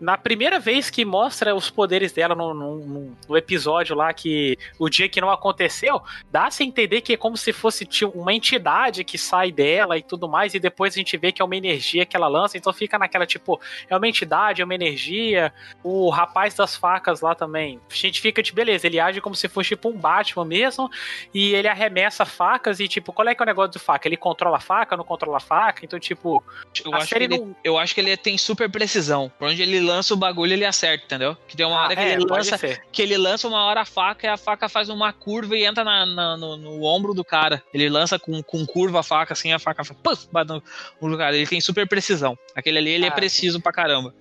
Na 0.00 0.16
primeira 0.16 0.58
vez 0.58 0.88
que 0.88 1.04
mostra 1.04 1.54
os 1.54 1.68
poderes 1.70 2.12
dela 2.12 2.34
no, 2.34 2.54
no- 2.54 3.16
no- 3.28 3.36
episódio 3.36 3.94
lá, 3.94 4.12
que 4.12 4.56
o 4.78 4.88
dia 4.88 5.08
que 5.08 5.20
não 5.20 5.30
aconteceu, 5.30 6.02
dá-se 6.30 6.62
a 6.62 6.66
entender 6.66 7.00
que 7.00 7.12
é 7.12 7.16
como 7.16 7.36
se 7.36 7.52
fosse 7.52 7.84
tipo, 7.84 8.18
uma 8.18 8.32
entidade 8.32 9.04
que 9.04 9.18
sai 9.18 9.52
dela 9.52 9.96
e 9.98 10.02
tudo 10.02 10.28
mais, 10.28 10.54
e 10.54 10.58
depois 10.58 10.94
a 10.94 10.96
gente 10.98 11.16
vê 11.16 11.32
que 11.32 11.40
é 11.42 11.44
uma 11.44 11.56
energia 11.56 12.04
que 12.06 12.16
ela 12.16 12.28
lança, 12.28 12.56
então 12.56 12.72
fica 12.72 12.98
naquela 12.98 13.26
tipo, 13.26 13.60
é 13.88 13.96
uma 13.96 14.08
entidade, 14.08 14.62
é 14.62 14.64
uma 14.64 14.74
energia. 14.74 15.52
O 15.82 16.08
rapaz 16.10 16.54
das 16.54 16.74
facas 16.76 17.20
lá 17.20 17.34
também. 17.34 17.80
A 17.90 17.94
gente 17.94 18.20
fica 18.20 18.42
de 18.42 18.52
beleza, 18.52 18.86
ele 18.86 18.98
age 19.00 19.20
como 19.20 19.34
se 19.34 19.48
fosse 19.48 19.70
tipo 19.70 19.88
um 19.88 19.96
Batman 19.98 20.44
mesmo, 20.44 20.90
e 21.34 21.54
ele 21.54 21.68
arremessa 21.68 22.24
facas 22.24 22.80
e 22.80 22.88
tipo, 22.88 23.12
qual 23.12 23.28
é 23.28 23.34
que 23.34 23.42
é 23.42 23.44
o 23.44 23.46
negócio 23.46 23.72
de 23.72 23.78
faca? 23.78 24.08
Ele 24.08 24.16
controla 24.16 24.56
a 24.56 24.60
faca, 24.60 24.96
não 24.96 25.04
controla 25.04 25.36
a 25.36 25.40
faca? 25.40 25.84
Então, 25.84 25.98
tipo, 25.98 26.42
Eu 26.84 26.94
acho, 26.94 27.08
que 27.08 27.14
ele, 27.14 27.28
não- 27.28 27.56
eu 27.62 27.78
acho 27.78 27.94
que 27.94 28.00
ele 28.00 28.16
tem 28.16 28.38
super 28.38 28.70
precisão. 28.70 29.30
Por 29.38 29.48
onde 29.48 29.62
ele 29.62 29.80
lança 29.90 30.14
o 30.14 30.16
bagulho, 30.16 30.52
ele 30.52 30.64
acerta, 30.64 31.04
entendeu? 31.04 31.36
Que 31.48 31.56
tem 31.56 31.66
uma 31.66 31.80
hora 31.84 31.96
que 31.96 32.00
é, 32.02 32.12
ele 32.12 32.24
lança. 32.24 32.56
ser. 32.56 32.82
Que 32.92 33.02
ele 33.02 33.16
lança 33.16 33.48
uma 33.48 33.64
hora 33.64 33.80
a 33.80 33.84
faca 33.84 34.26
e 34.26 34.30
a 34.30 34.36
faca 34.36 34.68
faz 34.68 34.88
uma 34.88 35.12
curva 35.12 35.56
e 35.56 35.64
entra 35.64 35.82
na- 35.84 36.06
na- 36.06 36.36
no, 36.36 36.56
no 36.56 36.84
ombro 36.84 37.12
do 37.12 37.24
cara. 37.24 37.62
Ele 37.74 37.88
lança 37.88 38.18
com, 38.18 38.42
com 38.42 38.64
curva 38.64 39.00
a 39.00 39.02
faca, 39.02 39.32
assim, 39.32 39.52
a 39.52 39.58
faca 39.58 39.82
faz, 39.84 39.98
puff, 40.02 40.28
bate 40.32 40.48
no, 40.50 40.62
no 41.08 41.18
cara. 41.18 41.36
Ele 41.36 41.46
tem 41.46 41.60
super 41.60 41.88
precisão. 41.88 42.38
Aquele 42.54 42.78
ali, 42.78 42.90
ele 42.90 43.04
é 43.04 43.08
Ah, 43.08 43.12
preciso 43.12 43.60
pra 43.60 43.72
caramba. 43.72 44.14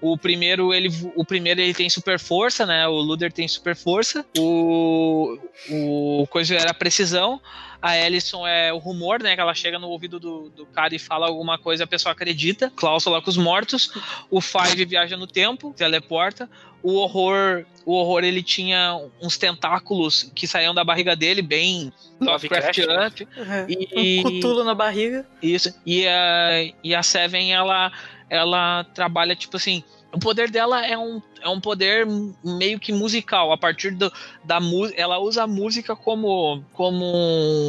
O 0.00 0.16
primeiro, 0.18 0.72
ele, 0.74 0.88
o 1.16 1.24
primeiro 1.24 1.60
ele 1.60 1.74
tem 1.74 1.88
super 1.88 2.18
força, 2.18 2.66
né? 2.66 2.86
O 2.86 2.92
Luder 3.00 3.32
tem 3.32 3.46
super 3.48 3.74
força. 3.74 4.24
O, 4.38 5.38
o 5.70 6.26
Coisa 6.30 6.54
era 6.56 6.74
precisão. 6.74 7.40
A 7.80 7.98
Ellison 7.98 8.46
é 8.46 8.72
o 8.72 8.78
rumor, 8.78 9.22
né? 9.22 9.34
Que 9.34 9.40
ela 9.42 9.52
chega 9.54 9.78
no 9.78 9.88
ouvido 9.88 10.18
do, 10.18 10.48
do 10.50 10.64
cara 10.66 10.94
e 10.94 10.98
fala 10.98 11.26
alguma 11.26 11.58
coisa, 11.58 11.84
a 11.84 11.86
pessoa 11.86 12.12
acredita. 12.12 12.72
Klaus 12.74 13.04
lá 13.04 13.20
com 13.20 13.28
os 13.28 13.36
mortos. 13.36 13.90
O 14.30 14.40
Five 14.40 14.84
viaja 14.86 15.16
no 15.18 15.26
tempo, 15.26 15.74
teleporta. 15.76 16.48
O 16.82 16.94
horror, 16.96 17.64
o 17.86 17.92
horror 17.94 18.24
ele 18.24 18.42
tinha 18.42 18.98
uns 19.20 19.38
tentáculos 19.38 20.30
que 20.34 20.46
saíam 20.46 20.74
da 20.74 20.84
barriga 20.84 21.14
dele, 21.16 21.40
bem 21.40 21.90
Lovecraft, 22.20 22.78
Lovecraftiano. 22.78 23.66
E- 23.68 24.20
Um 24.20 24.22
cutulo 24.22 24.64
na 24.64 24.74
barriga. 24.74 25.26
Isso. 25.42 25.74
E 25.84 26.06
a, 26.06 26.72
e 26.82 26.94
a 26.94 27.02
Seven, 27.02 27.52
ela, 27.54 27.90
ela 28.34 28.84
trabalha, 28.94 29.36
tipo 29.36 29.56
assim. 29.56 29.82
O 30.12 30.18
poder 30.18 30.50
dela 30.50 30.84
é 30.86 30.96
um, 30.96 31.20
é 31.44 31.48
um 31.48 31.60
poder 31.60 32.06
meio 32.42 32.80
que 32.80 32.92
musical. 32.92 33.52
A 33.52 33.58
partir 33.58 33.90
do, 33.90 34.10
da 34.42 34.58
música. 34.58 35.00
Ela 35.00 35.18
usa 35.18 35.44
a 35.44 35.46
música 35.46 35.94
como, 35.94 36.64
como 36.72 37.04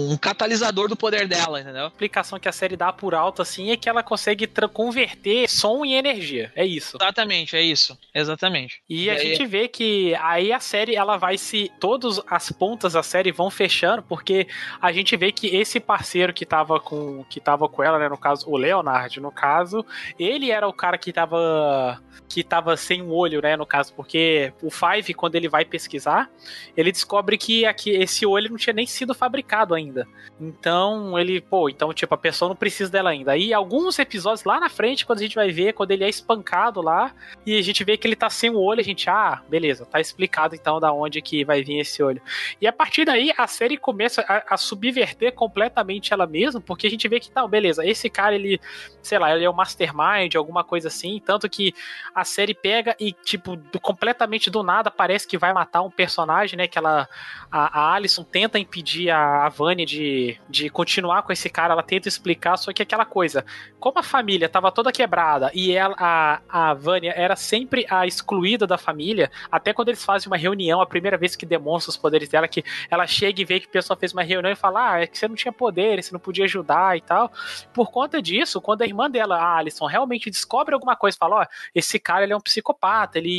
um 0.09 0.17
catalisador 0.17 0.87
do 0.87 0.95
poder 0.95 1.27
dela, 1.27 1.59
entendeu? 1.59 1.83
A 1.85 1.87
explicação 1.87 2.39
que 2.39 2.47
a 2.47 2.51
série 2.51 2.77
dá 2.77 2.91
por 2.93 3.13
alto 3.13 3.41
assim 3.41 3.71
é 3.71 3.77
que 3.77 3.89
ela 3.89 4.01
consegue 4.01 4.47
converter 4.73 5.49
som 5.49 5.83
em 5.85 5.95
energia. 5.95 6.51
É 6.55 6.65
isso. 6.65 6.97
Exatamente, 6.99 7.55
é 7.55 7.61
isso. 7.61 7.97
Exatamente. 8.13 8.81
E 8.89 9.09
a 9.09 9.13
aí- 9.13 9.19
gente 9.19 9.45
vê 9.45 9.67
que 9.67 10.15
aí 10.15 10.53
a 10.53 10.59
série 10.59 10.95
ela 10.95 11.17
vai 11.17 11.37
se 11.37 11.69
todas 11.79 12.21
as 12.29 12.51
pontas 12.51 12.93
da 12.93 13.03
série 13.03 13.31
vão 13.31 13.49
fechando 13.49 14.01
porque 14.03 14.47
a 14.81 14.91
gente 14.91 15.17
vê 15.17 15.31
que 15.31 15.47
esse 15.55 15.79
parceiro 15.79 16.33
que 16.33 16.45
tava 16.45 16.79
com 16.79 17.23
que 17.29 17.39
tava 17.41 17.67
com 17.67 17.83
ela, 17.83 17.99
né, 17.99 18.07
no 18.07 18.17
caso 18.17 18.49
o 18.49 18.55
Leonard, 18.55 19.19
no 19.19 19.31
caso, 19.31 19.85
ele 20.17 20.51
era 20.51 20.67
o 20.67 20.73
cara 20.73 20.97
que 20.97 21.11
tava 21.11 22.01
que 22.27 22.43
tava 22.43 22.75
sem 22.77 23.01
um 23.01 23.11
olho, 23.11 23.41
né, 23.41 23.55
no 23.55 23.64
caso, 23.65 23.93
porque 23.93 24.53
o 24.61 24.69
Five 24.69 25.13
quando 25.13 25.35
ele 25.35 25.47
vai 25.47 25.65
pesquisar, 25.65 26.29
ele 26.75 26.91
descobre 26.91 27.37
que 27.37 27.65
aqui 27.65 27.91
esse 27.91 28.25
olho 28.25 28.49
não 28.49 28.57
tinha 28.57 28.73
nem 28.73 28.85
sido 28.85 29.13
fabricado 29.13 29.73
ainda. 29.73 30.07
Então 30.39 31.17
ele, 31.17 31.41
pô, 31.41 31.69
então 31.69 31.93
tipo 31.93 32.13
a 32.13 32.17
pessoa 32.17 32.49
não 32.49 32.55
precisa 32.55 32.91
dela 32.91 33.09
ainda. 33.09 33.31
Aí 33.31 33.53
alguns 33.53 33.97
episódios 33.99 34.43
lá 34.43 34.59
na 34.59 34.69
frente 34.69 35.05
quando 35.05 35.19
a 35.19 35.23
gente 35.23 35.35
vai 35.35 35.51
ver 35.51 35.73
quando 35.73 35.91
ele 35.91 36.03
é 36.03 36.09
espancado 36.09 36.81
lá, 36.81 37.13
e 37.45 37.57
a 37.57 37.61
gente 37.61 37.83
vê 37.83 37.97
que 37.97 38.07
ele 38.07 38.15
tá 38.15 38.29
sem 38.29 38.49
o 38.49 38.57
olho, 38.57 38.79
a 38.79 38.83
gente, 38.83 39.09
ah, 39.09 39.41
beleza, 39.49 39.85
tá 39.85 39.99
explicado 39.99 40.55
então 40.55 40.79
da 40.79 40.91
onde 40.91 41.21
que 41.21 41.43
vai 41.43 41.63
vir 41.63 41.79
esse 41.79 42.01
olho. 42.01 42.21
E 42.61 42.67
a 42.67 42.73
partir 42.73 43.05
daí 43.05 43.31
a 43.37 43.47
série 43.47 43.77
começa 43.77 44.21
a, 44.27 44.55
a 44.55 44.57
subverter 44.57 45.33
completamente 45.33 46.13
ela 46.13 46.25
mesma, 46.25 46.61
porque 46.61 46.87
a 46.87 46.89
gente 46.89 47.07
vê 47.07 47.19
que, 47.19 47.29
tá, 47.29 47.45
beleza, 47.47 47.85
esse 47.85 48.09
cara, 48.09 48.35
ele, 48.35 48.59
sei 49.01 49.19
lá, 49.19 49.33
ele 49.33 49.45
é 49.45 49.49
o 49.49 49.53
mastermind, 49.53 50.35
alguma 50.35 50.63
coisa 50.63 50.87
assim, 50.87 51.21
tanto 51.23 51.49
que 51.49 51.73
a 52.13 52.23
série 52.23 52.53
pega 52.53 52.95
e, 52.99 53.11
tipo, 53.11 53.54
do- 53.55 53.79
completamente 53.79 54.49
do 54.49 54.63
nada, 54.63 54.89
parece 54.91 55.27
que 55.27 55.37
vai 55.37 55.53
matar 55.53 55.81
um 55.81 55.89
personagem, 55.89 56.57
né? 56.57 56.67
Que 56.67 56.77
ela. 56.77 57.07
A, 57.51 57.79
a 57.79 57.93
Alison 57.93 58.23
tenta 58.23 58.59
impedir 58.59 59.09
a, 59.09 59.47
a 59.47 59.49
de, 59.85 60.37
de 60.49 60.69
continuar 60.69 61.23
com 61.23 61.31
esse 61.31 61.49
cara, 61.49 61.73
ela 61.73 61.83
tenta 61.83 62.07
explicar, 62.07 62.57
só 62.57 62.71
que 62.71 62.81
aquela 62.81 63.05
coisa. 63.05 63.45
Como 63.79 63.99
a 63.99 64.03
família 64.03 64.49
tava 64.49 64.71
toda 64.71 64.91
quebrada 64.91 65.51
e 65.53 65.71
ela, 65.71 65.95
a, 65.97 66.41
a 66.49 66.73
Vânia 66.73 67.13
era 67.15 67.35
sempre 67.35 67.85
a 67.89 68.05
excluída 68.05 68.67
da 68.67 68.77
família, 68.77 69.31
até 69.51 69.73
quando 69.73 69.89
eles 69.89 70.03
fazem 70.03 70.27
uma 70.27 70.37
reunião, 70.37 70.81
a 70.81 70.85
primeira 70.85 71.17
vez 71.17 71.35
que 71.35 71.45
demonstra 71.45 71.89
os 71.89 71.97
poderes 71.97 72.29
dela, 72.29 72.47
que 72.47 72.63
ela 72.89 73.07
chega 73.07 73.41
e 73.41 73.45
vê 73.45 73.59
que 73.59 73.67
o 73.67 73.69
pessoal 73.69 73.97
fez 73.97 74.13
uma 74.13 74.23
reunião 74.23 74.51
e 74.51 74.55
fala: 74.55 74.93
Ah, 74.93 75.01
é 75.01 75.07
que 75.07 75.17
você 75.17 75.27
não 75.27 75.35
tinha 75.35 75.51
poderes, 75.51 76.05
você 76.05 76.13
não 76.13 76.19
podia 76.19 76.45
ajudar 76.45 76.97
e 76.97 77.01
tal. 77.01 77.31
Por 77.73 77.91
conta 77.91 78.21
disso, 78.21 78.61
quando 78.61 78.81
a 78.81 78.85
irmã 78.85 79.09
dela, 79.09 79.37
a 79.37 79.57
Alison, 79.57 79.85
realmente 79.85 80.29
descobre 80.29 80.73
alguma 80.73 80.95
coisa, 80.95 81.17
fala: 81.17 81.41
Ó, 81.41 81.45
esse 81.73 81.99
cara 81.99 82.23
ele 82.23 82.33
é 82.33 82.37
um 82.37 82.41
psicopata, 82.41 83.17
ele, 83.17 83.34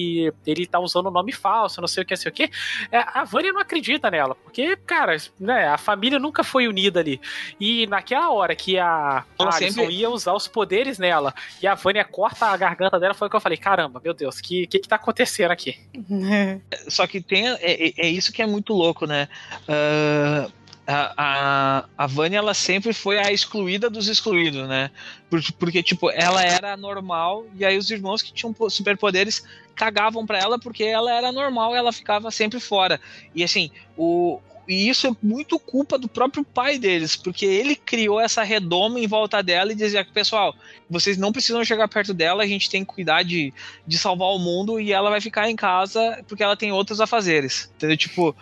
ele 0.46 0.66
tá 0.66 0.78
usando 0.78 1.08
um 1.08 1.12
nome 1.12 1.32
falso, 1.32 1.80
não 1.80 1.88
sei 1.88 2.02
o 2.02 2.06
que, 2.06 2.14
não 2.14 2.20
sei 2.20 2.30
o 2.30 2.34
que. 2.34 2.50
É, 2.90 2.98
a 2.98 3.24
Vânia 3.24 3.52
não 3.52 3.60
acredita 3.60 4.10
nela, 4.10 4.34
porque, 4.34 4.76
cara, 4.76 5.16
né, 5.38 5.68
a 5.68 5.78
família 5.78 6.18
nunca 6.18 6.42
foi 6.44 6.68
unida 6.68 7.00
ali. 7.00 7.20
E 7.60 7.86
naquela 7.86 8.30
hora 8.30 8.54
que 8.54 8.78
a 8.78 9.24
Ela 9.38 9.54
Alison 9.54 9.80
sempre- 9.82 9.94
ia 9.94 10.10
usar 10.10 10.32
os 10.34 10.46
poderes 10.48 10.98
nela 10.98 11.34
e 11.62 11.66
a 11.66 11.74
Vânia 11.74 12.04
corta 12.04 12.46
a 12.46 12.56
garganta 12.56 12.98
dela, 12.98 13.14
foi 13.14 13.28
o 13.28 13.30
que 13.30 13.36
eu 13.36 13.40
falei: 13.40 13.58
caramba, 13.58 14.00
meu 14.02 14.14
Deus, 14.14 14.38
o 14.38 14.42
que, 14.42 14.66
que, 14.66 14.78
que 14.78 14.88
tá 14.88 14.96
acontecendo 14.96 15.50
aqui? 15.50 15.78
Só 16.88 17.06
que 17.06 17.20
tem. 17.20 17.48
É, 17.48 17.88
é- 17.88 17.92
é 17.96 18.08
isso 18.08 18.32
que 18.32 18.42
é 18.42 18.46
muito 18.46 18.72
louco, 18.72 19.06
né? 19.06 19.28
Ah, 19.68 20.48
a, 20.86 21.14
a, 21.16 21.84
a 21.98 22.06
Vânia, 22.06 22.38
ela 22.38 22.54
sempre 22.54 22.92
foi 22.92 23.18
a 23.18 23.32
excluída 23.32 23.90
dos 23.90 24.06
excluídos, 24.08 24.68
né? 24.68 24.90
Por- 25.28 25.42
Porque, 25.54 25.82
tipo, 25.82 26.10
ela 26.10 26.42
era 26.42 26.76
normal 26.76 27.44
e 27.56 27.64
aí 27.64 27.76
os 27.76 27.90
irmãos 27.90 28.22
que 28.22 28.32
tinham 28.32 28.52
po- 28.52 28.70
superpoderes 28.70 29.42
cagavam 29.74 30.24
pra 30.24 30.38
ela 30.38 30.58
porque 30.58 30.84
ela 30.84 31.12
era 31.12 31.32
normal 31.32 31.74
e 31.74 31.78
ela 31.78 31.92
ficava 31.92 32.30
sempre 32.30 32.60
fora. 32.60 33.00
E 33.34 33.42
assim, 33.42 33.70
o. 33.96 34.40
E 34.68 34.88
isso 34.88 35.06
é 35.06 35.10
muito 35.22 35.60
culpa 35.60 35.96
do 35.96 36.08
próprio 36.08 36.42
pai 36.44 36.76
deles, 36.76 37.14
porque 37.14 37.46
ele 37.46 37.76
criou 37.76 38.20
essa 38.20 38.42
redoma 38.42 38.98
em 38.98 39.06
volta 39.06 39.40
dela 39.40 39.70
e 39.70 39.76
dizia: 39.76 40.04
pessoal, 40.04 40.56
vocês 40.90 41.16
não 41.16 41.30
precisam 41.30 41.64
chegar 41.64 41.86
perto 41.86 42.12
dela, 42.12 42.42
a 42.42 42.46
gente 42.48 42.68
tem 42.68 42.84
que 42.84 42.92
cuidar 42.92 43.22
de, 43.22 43.54
de 43.86 43.96
salvar 43.96 44.26
o 44.30 44.40
mundo 44.40 44.80
e 44.80 44.92
ela 44.92 45.08
vai 45.08 45.20
ficar 45.20 45.48
em 45.48 45.54
casa 45.54 46.20
porque 46.26 46.42
ela 46.42 46.56
tem 46.56 46.72
outros 46.72 47.00
afazeres. 47.00 47.70
Entendeu? 47.76 47.96
Tipo, 47.96 48.34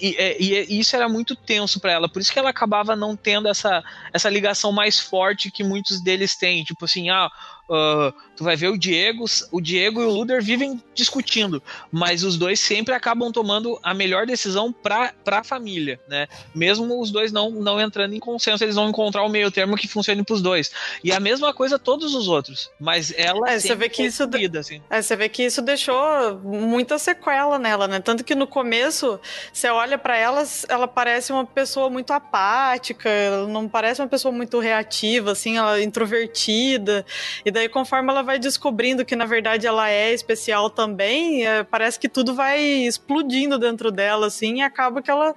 e, 0.00 0.16
e- 0.40 0.66
e 0.76 0.80
isso 0.80 0.94
era 0.96 1.08
muito 1.08 1.34
tenso 1.36 1.80
pra 1.80 1.92
ela, 1.92 2.08
por 2.08 2.20
isso 2.20 2.32
que 2.32 2.38
ela 2.38 2.50
acabava 2.50 2.94
não 2.96 3.16
tendo 3.16 3.48
essa, 3.48 3.82
essa 4.12 4.28
ligação 4.30 4.72
mais 4.72 4.98
forte 4.98 5.50
que 5.50 5.64
muitos 5.64 6.00
deles 6.02 6.36
têm. 6.36 6.64
Tipo 6.64 6.84
assim, 6.84 7.10
ah. 7.10 7.30
Ah, 7.70 8.12
tu 8.36 8.44
vai 8.44 8.56
ver 8.56 8.68
o 8.68 8.78
Diego, 8.78 9.24
o 9.50 9.60
Diego 9.60 10.02
e 10.02 10.04
o 10.04 10.10
Luder 10.10 10.42
vivem 10.42 10.82
discutindo, 10.94 11.62
mas 11.90 12.22
os 12.22 12.36
dois 12.36 12.60
sempre 12.60 12.94
acabam 12.94 13.32
tomando 13.32 13.78
a 13.82 13.94
melhor 13.94 14.26
decisão 14.26 14.72
pra, 14.72 15.12
pra 15.24 15.42
família, 15.42 15.98
né? 16.08 16.26
Mesmo 16.54 17.00
os 17.00 17.10
dois 17.10 17.32
não, 17.32 17.50
não 17.50 17.80
entrando 17.80 18.14
em 18.14 18.20
consenso, 18.20 18.64
eles 18.64 18.74
vão 18.74 18.88
encontrar 18.88 19.24
o 19.24 19.28
meio 19.28 19.50
termo 19.50 19.76
que 19.76 19.88
funcione 19.88 20.22
pros 20.22 20.42
dois. 20.42 20.70
E 21.02 21.12
a 21.12 21.20
mesma 21.20 21.54
coisa 21.54 21.78
todos 21.78 22.14
os 22.14 22.28
outros, 22.28 22.70
mas 22.78 23.12
ela 23.16 23.50
É, 23.50 23.58
você 23.58 23.74
vê 23.74 23.88
que 23.88 23.96
foi 23.96 24.06
isso 24.06 24.24
escolhida, 24.24 24.60
assim. 24.60 24.82
É, 24.90 25.00
você 25.00 25.16
vê 25.16 25.28
que 25.28 25.42
isso 25.42 25.62
deixou 25.62 26.38
muita 26.42 26.98
sequela 26.98 27.58
nela, 27.58 27.88
né? 27.88 28.00
Tanto 28.00 28.24
que 28.24 28.34
no 28.34 28.46
começo, 28.46 29.18
você 29.52 29.68
olha 29.68 29.96
pra 29.96 30.16
ela, 30.16 30.42
ela 30.68 30.86
parece 30.86 31.32
uma 31.32 31.46
pessoa 31.46 31.88
muito 31.88 32.12
apática, 32.12 33.08
ela 33.08 33.46
não 33.48 33.68
parece 33.68 34.00
uma 34.02 34.08
pessoa 34.08 34.32
muito 34.32 34.58
reativa, 34.58 35.32
assim, 35.32 35.56
ela 35.56 35.78
é 35.78 35.82
introvertida. 35.82 37.04
E 37.44 37.50
daí, 37.54 37.68
conforme 37.68 38.10
ela 38.10 38.22
vai 38.22 38.38
descobrindo 38.38 39.04
que 39.04 39.16
na 39.16 39.24
verdade 39.24 39.66
ela 39.66 39.88
é 39.88 40.12
especial 40.12 40.68
também, 40.68 41.46
é, 41.46 41.62
parece 41.62 41.98
que 41.98 42.08
tudo 42.08 42.34
vai 42.34 42.60
explodindo 42.60 43.58
dentro 43.58 43.90
dela, 43.90 44.26
assim, 44.26 44.58
e 44.58 44.62
acaba 44.62 45.00
que 45.00 45.10
ela 45.10 45.34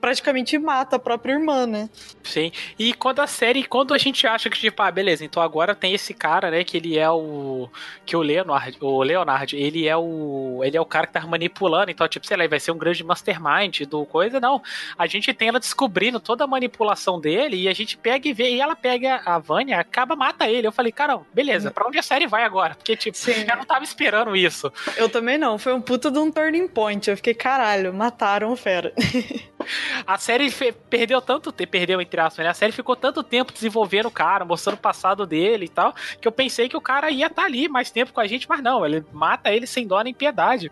praticamente 0.00 0.58
mata 0.58 0.96
a 0.96 0.98
própria 0.98 1.32
irmã, 1.32 1.66
né? 1.66 1.88
Sim. 2.22 2.52
E 2.78 2.92
quando 2.94 3.20
a 3.20 3.26
série, 3.26 3.64
quando 3.64 3.94
a 3.94 3.98
gente 3.98 4.26
acha 4.26 4.48
que, 4.48 4.58
tipo, 4.58 4.82
ah, 4.82 4.90
beleza, 4.90 5.24
então 5.24 5.42
agora 5.42 5.74
tem 5.74 5.94
esse 5.94 6.14
cara, 6.14 6.50
né, 6.50 6.64
que 6.64 6.76
ele 6.76 6.98
é 6.98 7.10
o. 7.10 7.68
Que 8.04 8.16
o 8.16 8.22
Leonard, 8.22 8.76
o 8.80 9.02
Leonard, 9.02 9.56
ele 9.56 9.86
é 9.86 9.96
o. 9.96 10.60
Ele 10.62 10.76
é 10.76 10.80
o 10.80 10.86
cara 10.86 11.06
que 11.06 11.12
tá 11.12 11.20
manipulando, 11.26 11.90
então, 11.90 12.06
tipo, 12.08 12.26
sei 12.26 12.36
lá, 12.36 12.44
ele 12.44 12.50
vai 12.50 12.60
ser 12.60 12.70
um 12.70 12.78
grande 12.78 13.02
mastermind 13.04 13.82
do 13.82 14.04
coisa. 14.06 14.40
Não. 14.40 14.62
A 14.96 15.06
gente 15.06 15.32
tem 15.34 15.48
ela 15.48 15.58
descobrindo 15.58 16.20
toda 16.20 16.44
a 16.44 16.46
manipulação 16.46 17.20
dele 17.20 17.56
e 17.56 17.68
a 17.68 17.74
gente 17.74 17.96
pega 17.96 18.28
e 18.28 18.32
vê, 18.32 18.54
e 18.54 18.60
ela 18.60 18.76
pega 18.76 19.20
a 19.24 19.38
Vânia, 19.38 19.78
acaba, 19.78 20.14
mata 20.14 20.48
ele. 20.48 20.66
Eu 20.66 20.72
falei, 20.72 20.92
cara, 20.92 21.20
beleza, 21.32 21.70
pra 21.70 21.86
onde 21.86 21.98
a 21.98 22.02
série 22.02 22.26
vai 22.26 22.44
agora? 22.44 22.74
Porque, 22.74 22.96
tipo, 22.96 23.16
Sim. 23.16 23.44
eu 23.48 23.56
não 23.56 23.64
tava 23.64 23.84
esperando 23.84 24.36
isso. 24.36 24.72
Eu 24.96 25.08
também 25.08 25.38
não, 25.38 25.58
foi 25.58 25.72
um 25.74 25.80
puta 25.80 26.10
de 26.10 26.18
um 26.18 26.30
turning 26.30 26.68
point. 26.68 27.08
Eu 27.08 27.16
fiquei, 27.16 27.34
caralho, 27.34 27.92
mataram 27.92 28.52
o 28.52 28.56
fera. 28.56 28.92
A 30.06 30.18
série 30.18 30.50
perdeu 30.90 31.20
tanto 31.20 31.52
tempo, 31.52 31.72
perdeu 31.72 32.00
entre 32.00 32.20
aspas, 32.20 32.44
né? 32.44 32.50
A 32.50 32.54
série 32.54 32.72
ficou 32.72 32.96
tanto 32.96 33.22
tempo 33.22 33.52
desenvolvendo 33.52 34.06
o 34.06 34.10
cara, 34.10 34.44
mostrando 34.44 34.76
o 34.76 34.80
passado 34.80 35.26
dele 35.26 35.66
e 35.66 35.68
tal, 35.68 35.94
que 36.20 36.26
eu 36.26 36.32
pensei 36.32 36.68
que 36.68 36.76
o 36.76 36.80
cara 36.80 37.10
ia 37.10 37.26
estar 37.26 37.44
ali 37.44 37.68
mais 37.68 37.90
tempo 37.90 38.12
com 38.12 38.20
a 38.20 38.26
gente, 38.26 38.48
mas 38.48 38.62
não, 38.62 38.84
ele 38.84 39.04
mata 39.12 39.52
ele 39.52 39.66
sem 39.66 39.86
dó 39.86 40.00
nem 40.00 40.14
piedade. 40.14 40.70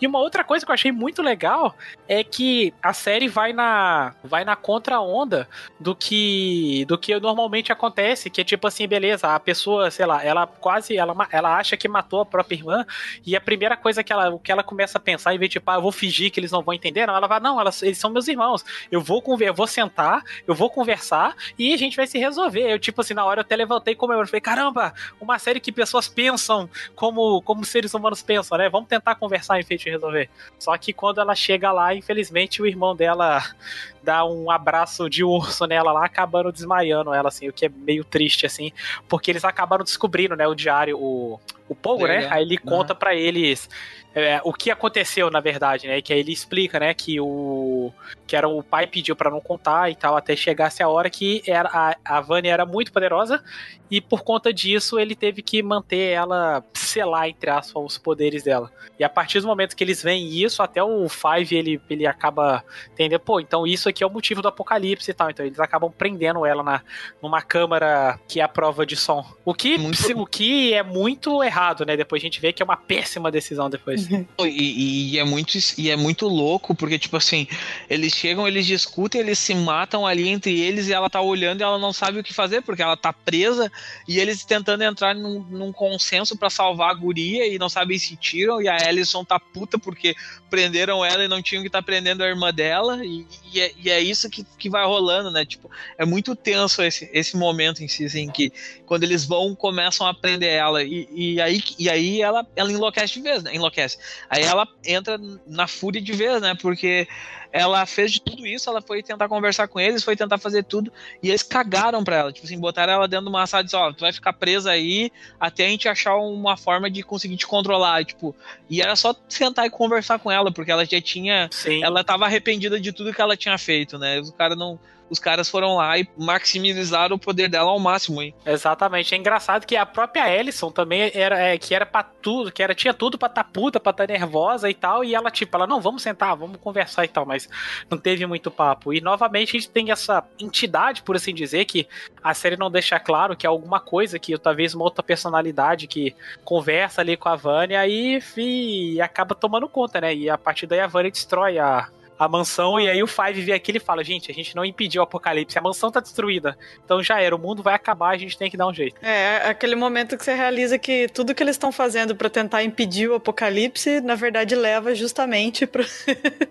E 0.00 0.06
uma 0.06 0.18
outra 0.18 0.44
coisa 0.44 0.64
que 0.64 0.70
eu 0.70 0.74
achei 0.74 0.92
muito 0.92 1.22
legal 1.22 1.74
é 2.08 2.24
que 2.24 2.72
a 2.82 2.92
série 2.92 3.28
vai 3.28 3.52
na 3.52 4.14
vai 4.22 4.44
na 4.44 4.56
contra-onda 4.56 5.48
do 5.78 5.94
que 5.94 6.84
do 6.86 6.98
que 6.98 7.18
normalmente 7.20 7.72
acontece, 7.72 8.30
que 8.30 8.40
é 8.40 8.44
tipo 8.44 8.66
assim, 8.66 8.86
beleza, 8.86 9.34
a 9.34 9.40
pessoa, 9.40 9.90
sei 9.90 10.06
lá, 10.06 10.22
ela 10.24 10.46
quase 10.46 10.96
ela, 10.96 11.14
ela 11.30 11.56
acha 11.56 11.76
que 11.76 11.88
matou 11.88 12.20
a 12.20 12.26
própria 12.26 12.56
irmã 12.56 12.86
e 13.24 13.36
a 13.36 13.40
primeira 13.40 13.76
coisa 13.76 14.02
que 14.02 14.12
ela 14.12 14.30
o 14.30 14.38
que 14.38 14.50
ela 14.50 14.62
começa 14.62 14.98
a 14.98 15.00
pensar 15.00 15.34
em 15.34 15.38
vez 15.38 15.50
de 15.50 15.58
tipo, 15.58 15.70
ah, 15.70 15.74
eu 15.74 15.82
vou 15.82 15.92
fingir 15.92 16.30
que 16.30 16.40
eles 16.40 16.50
não 16.50 16.62
vão 16.62 16.74
entender, 16.74 17.06
não, 17.06 17.16
ela 17.16 17.26
vai, 17.26 17.40
não, 17.40 17.60
elas, 17.60 17.82
eles 17.82 17.98
são 17.98 18.10
meus 18.10 18.28
irmãos. 18.32 18.64
Eu 18.90 19.00
vou 19.00 19.22
conver, 19.22 19.48
eu 19.48 19.54
vou 19.54 19.66
sentar, 19.66 20.22
eu 20.46 20.54
vou 20.54 20.70
conversar 20.70 21.34
e 21.58 21.72
a 21.72 21.76
gente 21.76 21.96
vai 21.96 22.06
se 22.06 22.18
resolver. 22.18 22.72
Eu 22.72 22.78
tipo 22.78 23.00
assim, 23.00 23.14
na 23.14 23.24
hora 23.24 23.40
eu 23.40 23.42
até 23.42 23.56
levantei 23.56 23.94
como 23.94 24.12
eu 24.12 24.26
falei, 24.26 24.40
caramba, 24.40 24.92
uma 25.20 25.38
série 25.38 25.60
que 25.60 25.72
pessoas 25.72 26.08
pensam 26.08 26.68
como 26.94 27.40
como 27.42 27.64
seres 27.64 27.94
humanos 27.94 28.22
pensam, 28.22 28.58
né? 28.58 28.68
Vamos 28.68 28.88
tentar 28.88 29.14
conversar 29.14 29.60
em 29.60 29.64
de 29.76 29.90
resolver. 29.90 30.28
Só 30.58 30.76
que 30.76 30.92
quando 30.92 31.20
ela 31.20 31.34
chega 31.34 31.72
lá, 31.72 31.94
infelizmente 31.94 32.60
o 32.60 32.66
irmão 32.66 32.94
dela 32.94 33.42
dá 34.02 34.24
um 34.24 34.50
abraço 34.50 35.08
de 35.08 35.22
urso 35.22 35.66
nela 35.66 35.92
lá, 35.92 36.04
acabando 36.04 36.52
desmaiando 36.52 37.14
ela, 37.14 37.28
assim, 37.28 37.48
o 37.48 37.52
que 37.52 37.66
é 37.66 37.68
meio 37.68 38.04
triste, 38.04 38.44
assim, 38.44 38.72
porque 39.08 39.30
eles 39.30 39.44
acabaram 39.44 39.84
descobrindo, 39.84 40.34
né, 40.34 40.46
o 40.46 40.54
diário, 40.54 40.98
o, 40.98 41.40
o 41.68 41.74
Pogo, 41.74 42.06
né? 42.06 42.26
Aí 42.30 42.42
ele 42.42 42.58
conta 42.58 42.94
pra 42.94 43.14
eles 43.14 43.68
é, 44.14 44.40
o 44.44 44.52
que 44.52 44.70
aconteceu, 44.70 45.30
na 45.30 45.40
verdade, 45.40 45.86
né? 45.86 46.02
Que 46.02 46.12
aí 46.12 46.20
ele 46.20 46.32
explica, 46.32 46.78
né, 46.78 46.92
que 46.92 47.20
o 47.20 47.92
que 48.26 48.36
era 48.36 48.48
o 48.48 48.62
pai 48.62 48.86
pediu 48.86 49.14
pra 49.16 49.30
não 49.30 49.40
contar 49.40 49.90
e 49.90 49.94
tal, 49.96 50.16
até 50.16 50.34
chegasse 50.36 50.82
a 50.82 50.88
hora 50.88 51.10
que 51.10 51.42
era, 51.46 51.68
a, 51.72 51.96
a 52.16 52.20
Vânia 52.20 52.50
era 52.52 52.64
muito 52.64 52.92
poderosa 52.92 53.42
e 53.90 54.00
por 54.00 54.22
conta 54.22 54.52
disso 54.52 54.98
ele 54.98 55.14
teve 55.14 55.42
que 55.42 55.62
manter 55.62 56.12
ela 56.12 56.64
selar, 56.72 57.28
entre 57.28 57.50
aspas, 57.50 57.82
os 57.84 57.98
poderes 57.98 58.42
dela. 58.42 58.70
E 58.98 59.04
a 59.04 59.08
partir 59.08 59.40
do 59.40 59.46
momento 59.46 59.76
que 59.76 59.84
eles 59.84 60.02
veem 60.02 60.28
isso, 60.42 60.62
até 60.62 60.82
o 60.82 61.08
Five 61.08 61.54
ele, 61.54 61.80
ele 61.90 62.06
acaba 62.06 62.64
entendendo, 62.92 63.20
pô, 63.20 63.38
então 63.40 63.66
isso 63.66 63.88
aqui 63.88 64.02
é 64.02 64.06
o 64.06 64.10
motivo 64.10 64.40
do 64.40 64.48
apocalipse 64.48 65.10
e 65.10 65.14
tal. 65.14 65.28
Então 65.30 65.44
eles 65.44 65.60
acabam 65.60 65.90
prendendo 65.90 66.46
ela 66.46 66.62
na, 66.62 66.80
numa 67.22 67.42
câmara 67.42 68.18
que 68.28 68.40
é 68.40 68.42
a 68.42 68.48
prova 68.48 68.86
de 68.86 68.96
som. 68.96 69.26
O 69.44 69.52
que, 69.52 69.76
Muito- 69.76 70.20
o 70.20 70.26
que 70.26 70.72
é 70.72 70.82
muito 70.82 71.42
errado, 71.42 71.84
né? 71.84 71.96
Depois 71.96 72.22
a 72.22 72.24
gente 72.24 72.40
vê 72.40 72.52
que 72.52 72.62
é 72.62 72.64
uma 72.64 72.76
péssima 72.76 73.30
decisão 73.30 73.68
depois. 73.68 74.08
E, 74.40 75.12
e 75.14 75.18
é 75.18 75.24
muito, 75.24 75.56
e 75.78 75.90
é 75.90 75.96
muito 75.96 76.26
louco, 76.28 76.74
porque, 76.74 76.98
tipo 76.98 77.16
assim, 77.16 77.46
eles 77.88 78.11
chegam, 78.16 78.46
eles 78.46 78.66
discutem, 78.66 79.20
eles 79.20 79.38
se 79.38 79.54
matam 79.54 80.06
ali 80.06 80.28
entre 80.28 80.60
eles 80.60 80.88
e 80.88 80.92
ela 80.92 81.10
tá 81.10 81.20
olhando 81.20 81.60
e 81.60 81.62
ela 81.62 81.78
não 81.78 81.92
sabe 81.92 82.18
o 82.18 82.22
que 82.22 82.32
fazer, 82.32 82.62
porque 82.62 82.82
ela 82.82 82.96
tá 82.96 83.12
presa 83.12 83.70
e 84.06 84.18
eles 84.18 84.44
tentando 84.44 84.82
entrar 84.82 85.14
num, 85.14 85.40
num 85.40 85.72
consenso 85.72 86.36
pra 86.36 86.50
salvar 86.50 86.90
a 86.90 86.94
guria 86.94 87.46
e 87.46 87.58
não 87.58 87.68
sabem 87.68 87.98
se 87.98 88.16
tiram. 88.16 88.60
E 88.60 88.68
a 88.68 88.88
Alison 88.88 89.24
tá 89.24 89.38
puta 89.38 89.78
porque 89.78 90.14
prenderam 90.50 91.04
ela 91.04 91.24
e 91.24 91.28
não 91.28 91.42
tinham 91.42 91.62
que 91.62 91.68
estar 91.68 91.82
prendendo 91.82 92.22
a 92.22 92.28
irmã 92.28 92.52
dela. 92.52 93.04
E, 93.04 93.26
e 93.52 93.60
é, 93.60 93.72
e 93.76 93.90
é 93.90 94.00
isso 94.00 94.28
que, 94.30 94.44
que 94.58 94.68
vai 94.68 94.84
rolando, 94.84 95.30
né? 95.30 95.44
Tipo, 95.44 95.70
é 95.98 96.04
muito 96.04 96.34
tenso 96.36 96.82
esse, 96.82 97.08
esse 97.12 97.36
momento 97.36 97.82
em 97.82 97.88
si, 97.88 98.04
assim, 98.04 98.28
que 98.28 98.52
quando 98.86 99.04
eles 99.04 99.24
vão, 99.24 99.54
começam 99.54 100.06
a 100.06 100.14
prender 100.14 100.52
ela. 100.52 100.82
E, 100.82 101.08
e 101.10 101.40
aí, 101.40 101.62
e 101.78 101.88
aí 101.88 102.22
ela, 102.22 102.46
ela 102.54 102.70
enlouquece 102.70 103.14
de 103.14 103.20
vez, 103.20 103.42
né? 103.42 103.54
Enlouquece. 103.54 103.98
Aí 104.28 104.42
ela 104.42 104.66
entra 104.84 105.18
na 105.46 105.66
fúria 105.66 106.00
de 106.00 106.12
vez, 106.12 106.40
né? 106.40 106.54
Porque 106.60 107.08
ela 107.52 107.84
fez 107.84 108.12
de 108.12 108.20
tudo 108.20 108.46
isso, 108.46 108.68
ela 108.68 108.80
foi 108.80 109.02
tentar 109.02 109.28
conversar 109.28 109.68
com 109.68 109.78
eles, 109.78 110.02
foi 110.02 110.16
tentar 110.16 110.38
fazer 110.38 110.64
tudo, 110.64 110.90
e 111.22 111.28
eles 111.28 111.42
cagaram 111.42 112.02
pra 112.02 112.16
ela. 112.16 112.32
Tipo 112.32 112.46
assim, 112.46 112.58
botaram 112.58 112.94
ela 112.94 113.06
dentro 113.06 113.26
de 113.26 113.30
uma 113.30 113.46
sala 113.46 113.60
e 113.60 113.64
disseram, 113.64 113.84
ó, 113.84 113.92
tu 113.92 114.00
vai 114.00 114.12
ficar 114.12 114.32
presa 114.32 114.70
aí 114.70 115.12
até 115.38 115.66
a 115.66 115.68
gente 115.68 115.88
achar 115.88 116.16
uma 116.16 116.56
forma 116.56 116.90
de 116.90 117.02
conseguir 117.02 117.36
te 117.36 117.46
controlar. 117.46 118.00
E, 118.00 118.06
tipo, 118.06 118.34
e 118.70 118.80
era 118.80 118.96
só 118.96 119.14
sentar 119.28 119.66
e 119.66 119.70
conversar 119.70 120.18
com 120.18 120.30
ela, 120.30 120.50
porque 120.50 120.70
ela 120.70 120.84
já 120.86 121.00
tinha. 121.00 121.48
Sim. 121.52 121.84
Ela 121.84 122.02
tava 122.02 122.24
arrependida 122.24 122.80
de 122.80 122.92
tudo 122.92 123.12
que 123.12 123.20
ela 123.20 123.36
tinha 123.36 123.58
feito, 123.58 123.98
né? 123.98 124.20
O 124.20 124.32
cara 124.32 124.56
não. 124.56 124.78
Os 125.12 125.18
caras 125.18 125.46
foram 125.50 125.76
lá 125.76 125.98
e 125.98 126.08
maximizaram 126.16 127.16
o 127.16 127.18
poder 127.18 127.46
dela 127.46 127.70
ao 127.70 127.78
máximo, 127.78 128.22
hein? 128.22 128.34
Exatamente. 128.46 129.14
É 129.14 129.18
engraçado 129.18 129.66
que 129.66 129.76
a 129.76 129.84
própria 129.84 130.34
Ellison 130.34 130.70
também 130.70 131.10
era 131.12 131.38
é, 131.38 131.58
que 131.58 131.74
era 131.74 131.84
para 131.84 132.02
tudo, 132.02 132.50
que 132.50 132.62
era 132.62 132.74
tinha 132.74 132.94
tudo 132.94 133.18
pra 133.18 133.28
tá 133.28 133.44
puta, 133.44 133.78
pra 133.78 133.92
tá 133.92 134.06
nervosa 134.06 134.70
e 134.70 134.74
tal, 134.74 135.04
e 135.04 135.14
ela 135.14 135.30
tipo, 135.30 135.54
ela 135.54 135.66
não, 135.66 135.82
vamos 135.82 136.00
sentar, 136.00 136.34
vamos 136.34 136.56
conversar 136.56 137.04
e 137.04 137.08
tal, 137.08 137.26
mas 137.26 137.46
não 137.90 137.98
teve 137.98 138.24
muito 138.24 138.50
papo. 138.50 138.94
E 138.94 139.02
novamente 139.02 139.54
a 139.54 139.60
gente 139.60 139.70
tem 139.70 139.90
essa 139.90 140.24
entidade, 140.40 141.02
por 141.02 141.14
assim 141.14 141.34
dizer, 141.34 141.66
que 141.66 141.86
a 142.24 142.32
série 142.32 142.56
não 142.56 142.70
deixa 142.70 142.98
claro 142.98 143.36
que 143.36 143.44
é 143.44 143.50
alguma 143.50 143.80
coisa 143.80 144.18
que 144.18 144.38
talvez 144.38 144.74
uma 144.74 144.84
outra 144.84 145.02
personalidade 145.02 145.86
que 145.86 146.16
conversa 146.42 147.02
ali 147.02 147.18
com 147.18 147.28
a 147.28 147.36
Vânia 147.36 147.86
e, 147.86 148.18
e 148.38 148.98
acaba 149.02 149.34
tomando 149.34 149.68
conta, 149.68 150.00
né? 150.00 150.14
E 150.14 150.30
a 150.30 150.38
partir 150.38 150.66
daí 150.66 150.80
a 150.80 150.86
Vânia 150.86 151.10
destrói 151.10 151.58
a, 151.58 151.86
a 152.18 152.28
mansão 152.28 152.78
e 152.78 152.88
aí 152.88 153.02
o 153.02 153.06
Five 153.06 153.40
vê 153.40 153.52
aquilo 153.52 153.78
e 153.78 153.80
fala: 153.80 154.04
Gente, 154.04 154.30
a 154.30 154.34
gente 154.34 154.54
não 154.54 154.64
impediu 154.64 155.00
o 155.00 155.04
apocalipse, 155.04 155.58
a 155.58 155.62
mansão 155.62 155.90
tá 155.90 156.00
destruída. 156.00 156.56
Então 156.84 157.02
já 157.02 157.20
era, 157.20 157.34
o 157.34 157.38
mundo 157.38 157.62
vai 157.62 157.74
acabar, 157.74 158.10
a 158.10 158.16
gente 158.16 158.36
tem 158.36 158.50
que 158.50 158.56
dar 158.56 158.66
um 158.66 158.74
jeito. 158.74 158.96
É, 159.04 159.48
aquele 159.48 159.74
momento 159.74 160.16
que 160.16 160.24
você 160.24 160.34
realiza 160.34 160.78
que 160.78 161.08
tudo 161.08 161.34
que 161.34 161.42
eles 161.42 161.54
estão 161.54 161.72
fazendo 161.72 162.14
para 162.14 162.30
tentar 162.30 162.62
impedir 162.62 163.08
o 163.08 163.14
apocalipse, 163.14 164.00
na 164.00 164.14
verdade, 164.14 164.54
leva 164.54 164.94
justamente 164.94 165.66
pra, 165.66 165.84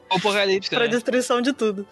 apocalipse, 0.09 0.69
pra 0.71 0.81
né? 0.81 0.87
destruição 0.87 1.41
de 1.41 1.53
tudo. 1.53 1.87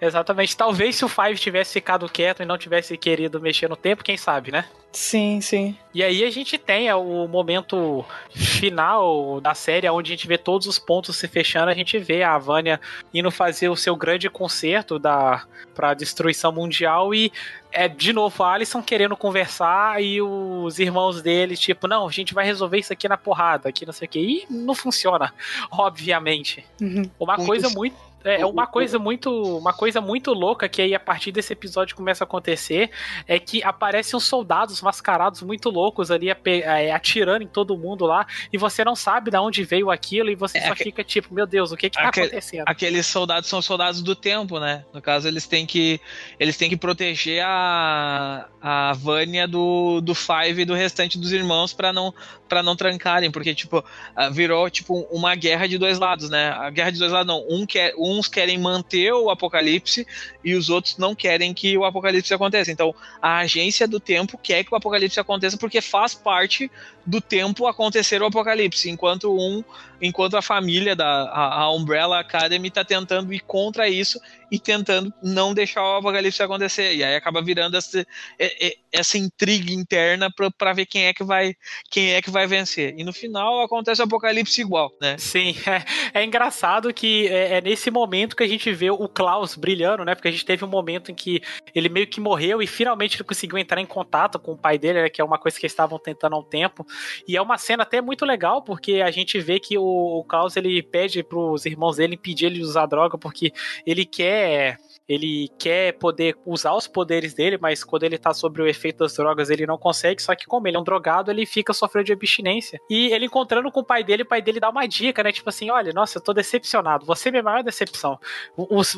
Exatamente. 0.00 0.56
Talvez 0.56 0.96
se 0.96 1.04
o 1.04 1.08
Five 1.08 1.38
tivesse 1.38 1.72
ficado 1.72 2.08
quieto 2.08 2.42
e 2.42 2.46
não 2.46 2.58
tivesse 2.58 2.96
querido 2.96 3.40
mexer 3.40 3.68
no 3.68 3.76
tempo, 3.76 4.04
quem 4.04 4.16
sabe, 4.16 4.50
né? 4.50 4.66
Sim, 4.92 5.42
sim. 5.42 5.76
E 5.92 6.02
aí 6.02 6.24
a 6.24 6.30
gente 6.30 6.56
tem 6.56 6.90
o 6.92 7.28
momento 7.28 8.04
final 8.30 9.40
da 9.42 9.54
série, 9.54 9.88
onde 9.90 10.10
a 10.10 10.16
gente 10.16 10.26
vê 10.26 10.38
todos 10.38 10.66
os 10.66 10.78
pontos 10.78 11.16
se 11.16 11.28
fechando, 11.28 11.70
a 11.70 11.74
gente 11.74 11.98
vê 11.98 12.22
a 12.22 12.38
Vânia 12.38 12.80
indo 13.12 13.30
fazer 13.30 13.68
o 13.68 13.76
seu 13.76 13.94
grande 13.94 14.30
concerto 14.30 14.98
da 14.98 15.44
pra 15.74 15.92
destruição 15.92 16.50
mundial 16.50 17.14
e 17.14 17.30
é 17.70 17.86
de 17.88 18.10
novo 18.10 18.42
a 18.42 18.54
Alison 18.54 18.82
querendo 18.82 19.14
conversar 19.14 20.02
e 20.02 20.22
os 20.22 20.78
irmãos 20.78 21.20
dele, 21.20 21.58
tipo, 21.58 21.86
não, 21.86 22.08
a 22.08 22.10
gente 22.10 22.32
vai 22.32 22.46
resolver 22.46 22.78
isso 22.78 22.92
aqui 22.92 23.06
na 23.06 23.18
porrada, 23.18 23.68
aqui 23.68 23.84
não 23.84 23.92
sei 23.92 24.06
o 24.06 24.10
que. 24.10 24.18
E 24.18 24.46
não 24.48 24.74
funciona, 24.74 25.32
obviamente. 25.70 26.64
Uhum. 26.80 27.02
Uma 27.20 27.36
coisa 27.36 27.68
muito 27.68 27.96
é 28.26 28.44
o- 28.44 28.50
uma 28.50 28.66
coisa 28.66 28.98
muito 28.98 29.30
uma 29.58 29.72
coisa 29.72 30.00
muito 30.00 30.32
louca 30.32 30.68
que 30.68 30.82
aí 30.82 30.94
a 30.94 31.00
partir 31.00 31.32
desse 31.32 31.52
episódio 31.52 31.94
começa 31.96 32.24
a 32.24 32.26
acontecer 32.26 32.90
é 33.26 33.38
que 33.38 33.62
aparecem 33.62 34.16
uns 34.16 34.24
soldados 34.24 34.80
mascarados 34.82 35.42
muito 35.42 35.70
loucos 35.70 36.10
ali 36.10 36.28
é, 36.30 36.92
atirando 36.92 37.42
em 37.42 37.46
todo 37.46 37.76
mundo 37.76 38.04
lá 38.06 38.26
e 38.52 38.58
você 38.58 38.84
não 38.84 38.94
sabe 38.96 39.30
de 39.30 39.36
onde 39.38 39.64
veio 39.64 39.90
aquilo 39.90 40.30
e 40.30 40.34
você 40.34 40.58
É, 40.58 40.68
só 40.68 40.74
fica 40.76 41.02
tipo 41.04 41.32
meu 41.34 41.46
Deus 41.46 41.72
o 41.72 41.76
que 41.76 41.88
que 41.90 41.96
tá 41.98 42.08
Aque- 42.08 42.20
acontecendo 42.20 42.64
Aqueles 42.66 43.06
soldados 43.06 43.48
são 43.48 43.60
soldados 43.62 44.02
do 44.02 44.14
tempo, 44.16 44.58
né? 44.58 44.84
No 44.92 45.00
caso, 45.00 45.26
eles 45.28 45.46
têm 45.46 45.66
que 45.66 46.00
eles 46.38 46.56
têm 46.56 46.68
que 46.68 46.76
proteger 46.76 47.42
a, 47.44 48.46
a 48.60 48.92
Vânia 48.94 49.46
do, 49.46 50.00
do 50.00 50.14
Five 50.14 50.62
e 50.62 50.64
do 50.64 50.74
restante 50.74 51.18
dos 51.18 51.32
irmãos 51.32 51.72
pra 51.72 51.92
não 51.92 52.12
para 52.48 52.62
não 52.62 52.76
trancarem, 52.76 53.28
porque 53.30 53.52
tipo, 53.56 53.84
ah, 54.14 54.28
virou 54.28 54.70
tipo 54.70 55.00
uma 55.10 55.34
guerra 55.34 55.66
de 55.66 55.76
dois 55.78 55.98
lados, 55.98 56.30
né? 56.30 56.50
A 56.50 56.70
guerra 56.70 56.90
de 56.90 56.98
dois 57.00 57.10
lados 57.10 57.26
não, 57.26 57.44
um 57.50 57.66
quer, 57.66 57.92
uns 58.16 58.28
querem 58.28 58.58
manter 58.58 59.12
o 59.12 59.30
apocalipse 59.30 60.06
e 60.44 60.54
os 60.54 60.68
outros 60.68 60.96
não 60.96 61.14
querem 61.14 61.52
que 61.52 61.76
o 61.76 61.84
apocalipse 61.84 62.32
aconteça. 62.32 62.70
Então, 62.70 62.94
a 63.20 63.38
agência 63.38 63.86
do 63.86 64.00
tempo 64.00 64.38
quer 64.38 64.64
que 64.64 64.72
o 64.72 64.76
apocalipse 64.76 65.20
aconteça 65.20 65.56
porque 65.56 65.80
faz 65.80 66.14
parte 66.14 66.70
do 67.04 67.20
tempo 67.20 67.66
acontecer 67.66 68.20
o 68.20 68.26
apocalipse, 68.26 68.90
enquanto 68.90 69.32
um 69.32 69.62
enquanto 70.00 70.36
a 70.36 70.42
família 70.42 70.94
da 70.94 71.06
a, 71.06 71.62
a 71.62 71.72
Umbrella 71.72 72.20
Academy 72.20 72.70
tá 72.70 72.84
tentando 72.84 73.32
ir 73.32 73.40
contra 73.40 73.88
isso 73.88 74.20
e 74.50 74.58
tentando 74.58 75.12
não 75.22 75.52
deixar 75.54 75.82
o 75.82 75.96
apocalipse 75.96 76.42
acontecer. 76.42 76.94
E 76.94 77.04
aí 77.04 77.14
acaba 77.16 77.42
virando 77.42 77.76
essa, 77.76 78.00
é- 78.38 78.66
é- 78.68 78.76
essa 78.92 79.18
intriga 79.18 79.72
interna 79.72 80.28
pra 80.56 80.72
ver 80.72 80.86
quem 80.86 81.06
é 81.06 81.12
que 81.12 81.24
vai 81.24 81.54
quem 81.90 82.12
é 82.12 82.22
que 82.22 82.30
vai 82.30 82.46
vencer. 82.46 82.94
E 82.96 83.04
no 83.04 83.12
final 83.12 83.60
acontece 83.62 84.00
o 84.00 84.04
apocalipse 84.04 84.60
igual, 84.60 84.92
né? 85.00 85.16
Sim, 85.18 85.54
é, 86.14 86.20
é 86.20 86.24
engraçado 86.24 86.92
que 86.92 87.28
é, 87.28 87.58
é 87.58 87.60
nesse 87.60 87.90
momento 87.90 88.36
que 88.36 88.42
a 88.42 88.48
gente 88.48 88.72
vê 88.72 88.90
o 88.90 89.08
Klaus 89.08 89.54
brilhando, 89.54 90.04
né? 90.04 90.14
Porque 90.14 90.28
a 90.28 90.30
gente 90.30 90.44
teve 90.44 90.64
um 90.64 90.68
momento 90.68 91.10
em 91.10 91.14
que 91.14 91.40
ele 91.74 91.88
meio 91.88 92.06
que 92.06 92.20
morreu 92.20 92.62
e 92.62 92.66
finalmente 92.66 93.16
ele 93.16 93.24
conseguiu 93.24 93.58
entrar 93.58 93.80
em 93.80 93.86
contato 93.86 94.38
com 94.38 94.52
o 94.52 94.56
pai 94.58 94.78
dele, 94.78 95.02
né, 95.02 95.08
que 95.08 95.20
é 95.20 95.24
uma 95.24 95.38
coisa 95.38 95.58
que 95.58 95.64
eles 95.66 95.72
estavam 95.72 95.98
tentando 95.98 96.34
há 96.34 96.38
um 96.38 96.42
tempo. 96.42 96.86
E 97.26 97.36
é 97.36 97.42
uma 97.42 97.58
cena 97.58 97.82
até 97.82 98.00
muito 98.00 98.24
legal, 98.24 98.62
porque 98.62 99.00
a 99.02 99.10
gente 99.10 99.38
vê 99.40 99.58
que 99.60 99.76
o, 99.78 99.84
o 100.20 100.24
Klaus 100.24 100.56
ele 100.56 100.82
pede 100.82 101.22
pros 101.22 101.66
irmãos 101.66 101.96
dele 101.96 102.14
impedir 102.14 102.46
ele 102.46 102.56
de 102.56 102.62
usar 102.62 102.86
droga, 102.86 103.18
porque 103.18 103.52
ele 103.86 104.04
quer. 104.04 104.35
até 104.36 104.78
Ele 105.08 105.48
quer 105.58 105.92
poder 105.98 106.36
usar 106.44 106.74
os 106.74 106.88
poderes 106.88 107.32
dele, 107.34 107.58
mas 107.60 107.84
quando 107.84 108.02
ele 108.02 108.18
tá 108.18 108.34
sobre 108.34 108.60
o 108.62 108.66
efeito 108.66 108.98
das 108.98 109.14
drogas, 109.14 109.50
ele 109.50 109.66
não 109.66 109.78
consegue. 109.78 110.20
Só 110.22 110.34
que, 110.34 110.46
como 110.46 110.66
ele 110.66 110.76
é 110.76 110.80
um 110.80 110.84
drogado, 110.84 111.30
ele 111.30 111.46
fica 111.46 111.72
sofrendo 111.72 112.06
de 112.06 112.12
abstinência. 112.12 112.80
E 112.90 113.08
ele 113.12 113.26
encontrando 113.26 113.70
com 113.70 113.80
o 113.80 113.84
pai 113.84 114.02
dele, 114.02 114.22
o 114.24 114.26
pai 114.26 114.42
dele 114.42 114.58
dá 114.58 114.68
uma 114.68 114.86
dica, 114.86 115.22
né? 115.22 115.30
Tipo 115.30 115.48
assim: 115.48 115.70
olha, 115.70 115.92
nossa, 115.92 116.18
eu 116.18 116.22
tô 116.22 116.32
decepcionado. 116.32 117.06
Você 117.06 117.28
é 117.28 117.32
minha 117.32 117.42
maior 117.42 117.62
decepção. 117.62 118.18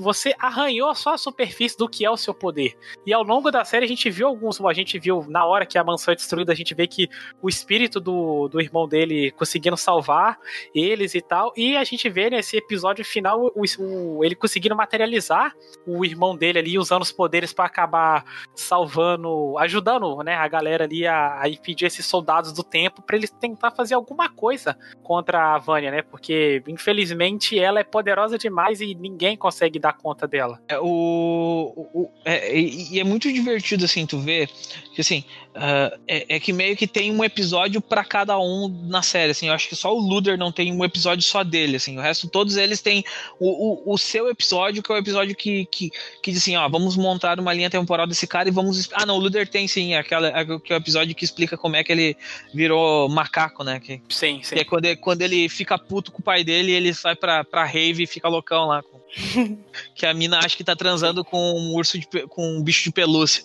Você 0.01 0.35
arranhou 0.39 0.95
só 0.95 1.15
a 1.15 1.19
superfície 1.19 1.77
do 1.77 1.89
que 1.89 2.05
é 2.05 2.11
o 2.11 2.17
seu 2.17 2.33
poder. 2.33 2.75
E 3.07 3.13
ao 3.13 3.23
longo 3.23 3.51
da 3.51 3.65
série 3.65 3.85
a 3.85 3.89
gente 3.89 4.09
viu 4.11 4.27
alguns. 4.29 4.59
A 4.61 4.73
gente 4.73 4.99
viu, 4.99 5.25
na 5.29 5.45
hora 5.45 5.67
que 5.67 5.77
a 5.79 5.85
mansão 5.85 6.13
é 6.13 6.17
destruída, 6.17 6.53
a 6.53 6.57
gente 6.57 6.75
vê 6.75 6.87
que 6.87 7.09
o 7.43 7.49
espírito 7.49 8.01
do, 8.01 8.49
do 8.49 8.61
irmão 8.61 8.89
dele 8.89 9.31
conseguindo 9.33 9.77
salvar 9.77 10.39
eles 10.75 11.15
e 11.15 11.21
tal. 11.21 11.53
E 11.57 11.77
a 11.77 11.85
gente 11.85 12.09
vê 12.09 12.31
nesse 12.31 12.57
episódio 12.57 13.05
final 13.05 13.53
o, 13.55 13.63
o- 13.79 14.25
ele 14.25 14.35
conseguindo 14.35 14.75
materializar 14.75 15.55
o 15.87 15.98
irmão 16.05 16.37
dele 16.37 16.59
ali, 16.59 16.79
usando 16.79 17.03
os 17.03 17.13
poderes 17.13 17.53
pra 17.53 17.65
acabar 17.67 18.25
salvando, 18.55 19.57
ajudando 19.59 20.23
né, 20.23 20.35
a 20.35 20.47
galera 20.49 20.85
ali 20.85 21.07
a, 21.07 21.41
a 21.43 21.49
impedir 21.49 21.87
esses 21.87 22.05
soldados 22.07 22.53
do 22.53 22.63
tempo 22.63 23.03
pra 23.03 23.17
eles 23.17 23.31
tentar 23.31 23.71
fazer 23.71 23.95
alguma 23.95 24.29
coisa 24.29 24.77
contra 25.03 25.55
a 25.55 25.59
Vânia, 25.59 25.91
né? 25.91 26.03
Porque 26.03 26.63
infelizmente 26.69 27.59
ela 27.59 27.81
é 27.81 27.85
poderosa 27.85 28.37
demais 28.39 28.81
e 28.81 28.95
ninguém 28.95 29.37
consegue 29.37 29.79
dar 29.79 29.95
conta 29.95 30.27
dela. 30.27 30.61
É, 30.69 30.79
o, 30.79 30.85
o- 30.85 32.03
o- 32.03 32.11
é, 32.25 32.59
e, 32.59 33.01
é 33.01 33.05
muito 33.05 33.33
divertido 33.33 33.85
assim 33.85 34.07
tu 34.07 34.19
ver 34.19 34.49
que 34.95 35.01
assim 35.01 35.25
ah, 35.55 35.97
é, 36.07 36.37
é 36.37 36.41
que 36.41 36.53
meio 36.53 36.77
que 36.77 36.87
tem 36.87 37.11
um 37.13 37.25
episódio 37.25 37.81
pra 37.81 38.05
cada 38.05 38.39
um 38.39 38.69
na 38.89 39.03
série 39.03 39.33
assim 39.33 39.49
eu 39.49 39.55
acho 39.55 39.69
que 39.69 39.77
só 39.77 39.95
o 39.95 39.99
Luder 39.99 40.37
não 40.39 40.53
tem 40.53 40.73
um 40.73 40.85
episódio 40.85 41.23
só 41.23 41.43
dele 41.43 41.77
assim 41.77 41.97
o 41.97 42.01
resto 42.01 42.29
todos 42.29 42.57
eles 42.57 42.81
têm 42.81 43.05
o, 43.41 43.91
o, 43.91 43.95
o 43.95 43.99
seu 43.99 44.29
episódio 44.29 44.83
que 44.83 44.93
é 44.93 44.95
o 44.95 44.99
episódio 44.99 45.35
que, 45.35 45.67
que, 45.67 45.88
que 46.23 46.31
diz 46.31 46.43
assim 46.43 46.57
ó 46.57 46.69
vamos 46.69 46.97
montar 46.97 47.39
uma 47.39 47.53
linha 47.53 47.71
temporal 47.71 48.07
desse 48.07 48.27
cara 48.27 48.49
e 48.49 48.53
vamos 48.53 48.89
ah 48.93 49.07
não 49.07 49.17
o 49.17 49.19
Luder 49.19 49.49
tem 49.49 49.67
sim 49.69 49.95
aquela 49.95 50.31
que 50.61 50.73
é 50.73 50.77
o 50.77 50.79
episódio 50.79 51.15
que 51.15 51.25
explica 51.25 51.57
como 51.57 51.77
é 51.77 51.85
que 51.85 51.93
ele 51.93 52.17
virou 52.55 53.09
macaco 53.09 53.65
né 53.65 53.81
que, 53.81 54.01
Sim, 54.09 54.41
sim. 54.43 54.55
que 54.55 54.61
é 54.61 54.65
quando 54.65 54.85
ele, 54.85 54.97
quando 54.97 55.23
ele 55.23 55.49
fica 55.49 55.79
puto 55.79 56.13
com 56.13 56.21
o 56.21 56.25
pai 56.25 56.45
dele 56.45 56.73
ele 56.73 56.93
vai 56.93 57.15
pra, 57.15 57.45
pra 57.45 57.65
rave 57.65 58.03
e 58.03 58.07
fica 58.07 58.29
loucão 58.29 58.67
lá 58.67 58.83
que 59.95 60.07
a 60.07 60.13
mina 60.13 60.39
acha 60.39 60.57
que 60.57 60.65
tá 60.65 60.77
transando 60.77 61.25
com 61.25 61.39
um 61.39 61.75
urso 61.75 61.99
de, 61.99 62.07
com 62.29 62.57
um 62.57 62.63
bicho 62.63 62.85
de 62.85 62.93
pelúcia. 62.93 63.43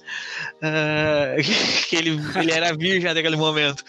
Ah, 0.61 1.35
que 1.89 1.95
ele, 1.95 2.19
ele 2.35 2.51
era 2.51 2.75
virgem 2.75 3.09
até 3.09 3.19
aquele 3.19 3.35
momento. 3.35 3.83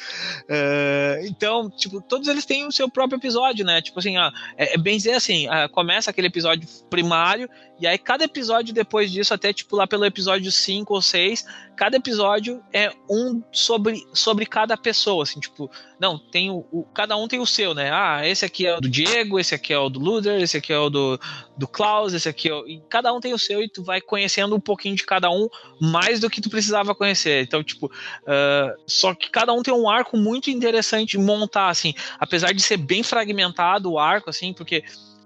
Ah, 0.48 1.20
então, 1.22 1.70
tipo, 1.70 2.00
todos 2.00 2.28
eles 2.28 2.44
têm 2.44 2.66
o 2.66 2.72
seu 2.72 2.88
próprio 2.88 3.18
episódio, 3.18 3.64
né? 3.64 3.82
Tipo 3.82 3.98
assim, 3.98 4.16
ó, 4.18 4.30
é, 4.57 4.74
é 4.74 4.78
bem 4.78 4.96
dizer 4.96 5.12
assim, 5.12 5.46
ah, 5.48 5.68
começa 5.68 6.11
aquele 6.11 6.28
episódio 6.28 6.68
primário, 6.88 7.48
e 7.80 7.86
aí 7.86 7.98
cada 7.98 8.24
episódio 8.24 8.43
depois 8.72 9.11
disso, 9.11 9.32
até 9.34 9.53
tipo 9.53 9.76
lá 9.76 9.86
pelo 9.86 10.05
episódio 10.05 10.51
5 10.51 10.92
ou 10.95 11.03
6, 11.03 11.45
cada 11.76 11.97
episódio 11.97 12.62
é 12.72 12.90
um 13.09 13.42
sobre, 13.53 14.07
sobre 14.12 14.47
cada 14.47 14.76
pessoa, 14.76 15.22
assim, 15.24 15.40
tipo, 15.40 15.70
não, 15.99 16.18
tem 16.18 16.51
o, 16.51 16.66
o- 16.70 16.84
cada 16.95 17.16
um 17.16 17.26
tem 17.26 17.40
o 17.40 17.47
seu, 17.47 17.74
né? 17.74 17.90
Ah, 17.92 18.26
esse 18.26 18.45
aqui 18.45 18.66
é 18.66 18.76
o 18.76 18.80
do 18.80 18.88
Diego, 18.88 19.38
esse 19.38 19.55
aqui 19.55 19.72
é 19.72 19.78
o 19.78 19.88
do 19.88 19.99
Luder, 19.99 20.40
esse 20.40 20.57
aqui 20.57 20.72
é 20.72 20.78
o 20.78 20.88
do, 20.88 21.18
do 21.57 21.66
Klaus, 21.66 22.12
esse 22.14 22.28
aqui 22.28 22.49
é 22.49 22.55
o... 22.55 22.66
E 22.66 22.80
cada 22.88 23.12
um 23.12 23.20
tem 23.20 23.32
o 23.32 23.38
seu 23.38 23.62
e 23.62 23.68
tu 23.68 23.82
vai 23.82 24.01
conhecendo 24.01 24.55
um 24.55 24.61
pouquinho 24.61 24.95
de 24.97 25.05
cada 25.05 25.30
um, 25.30 25.49
mais 25.80 26.20
do 26.20 26.30
que 26.30 26.40
tu 26.40 26.49
precisava 26.49 26.95
conhecer. 26.95 27.42
Então, 27.42 27.62
tipo, 27.62 27.90
ah, 28.26 28.74
só 28.86 29.14
que 29.14 29.30
cada 29.30 29.53
um 29.53 29.62
tem 29.62 29.74
um 29.74 29.88
arco 29.88 30.16
muito 30.16 30.51
interessante 30.51 31.18
montar, 31.18 31.68
assim, 31.68 31.95
apesar 32.18 32.53
de 32.53 32.62
ser 32.62 32.76
bem 32.76 33.03
fragmentado 33.03 33.90
o 33.90 33.99
arco, 33.99 34.30
assim, 34.30 34.53
porque 34.53 34.84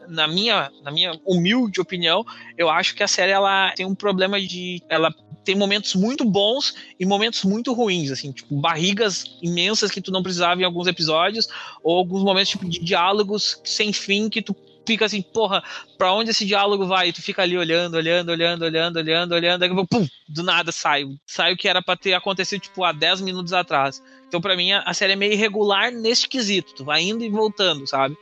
na 0.08 0.26
minha, 0.26 0.70
na 0.82 0.90
minha 0.90 1.18
humilde 1.24 1.80
opinião, 1.80 2.24
eu 2.56 2.68
acho 2.68 2.94
que 2.94 3.02
a 3.02 3.08
série 3.08 3.32
ela 3.32 3.72
tem 3.74 3.86
um 3.86 3.94
problema 3.94 4.40
de 4.40 4.82
ela 4.88 5.14
tem 5.44 5.54
momentos 5.54 5.94
muito 5.94 6.26
bons 6.26 6.74
e 7.00 7.06
momentos 7.06 7.42
muito 7.42 7.72
ruins, 7.72 8.10
assim, 8.10 8.32
tipo, 8.32 8.54
barrigas 8.60 9.24
imensas 9.40 9.90
que 9.90 10.00
tu 10.00 10.10
não 10.10 10.22
precisava 10.22 10.60
em 10.60 10.64
alguns 10.64 10.86
episódios, 10.86 11.48
ou 11.82 11.96
alguns 11.96 12.22
momentos 12.22 12.50
tipo, 12.50 12.68
de 12.68 12.78
diálogos 12.80 13.58
sem 13.64 13.90
fim 13.92 14.28
que 14.28 14.42
tu 14.42 14.54
fica 14.88 15.04
assim, 15.04 15.20
porra, 15.20 15.62
pra 15.98 16.12
onde 16.14 16.30
esse 16.30 16.46
diálogo 16.46 16.86
vai? 16.86 17.08
E 17.08 17.12
tu 17.12 17.20
fica 17.20 17.42
ali 17.42 17.58
olhando, 17.58 17.94
olhando, 17.94 18.30
olhando, 18.30 18.62
olhando, 18.62 18.96
olhando, 18.96 19.32
olhando, 19.32 19.62
aí, 19.62 19.70
pum, 19.86 20.06
do 20.28 20.42
nada 20.42 20.72
sai. 20.72 21.04
Sai 21.26 21.52
o 21.52 21.56
que 21.56 21.68
era 21.68 21.82
pra 21.82 21.94
ter 21.94 22.14
acontecido, 22.14 22.62
tipo, 22.62 22.82
há 22.84 22.92
10 22.92 23.20
minutos 23.20 23.52
atrás. 23.52 24.02
Então, 24.26 24.40
pra 24.40 24.56
mim, 24.56 24.72
a 24.72 24.94
série 24.94 25.12
é 25.12 25.16
meio 25.16 25.32
irregular 25.32 25.90
nesse 25.90 26.26
quesito. 26.26 26.74
Tu 26.74 26.84
vai 26.84 27.02
indo 27.02 27.22
e 27.22 27.28
voltando, 27.28 27.86
sabe? 27.86 28.16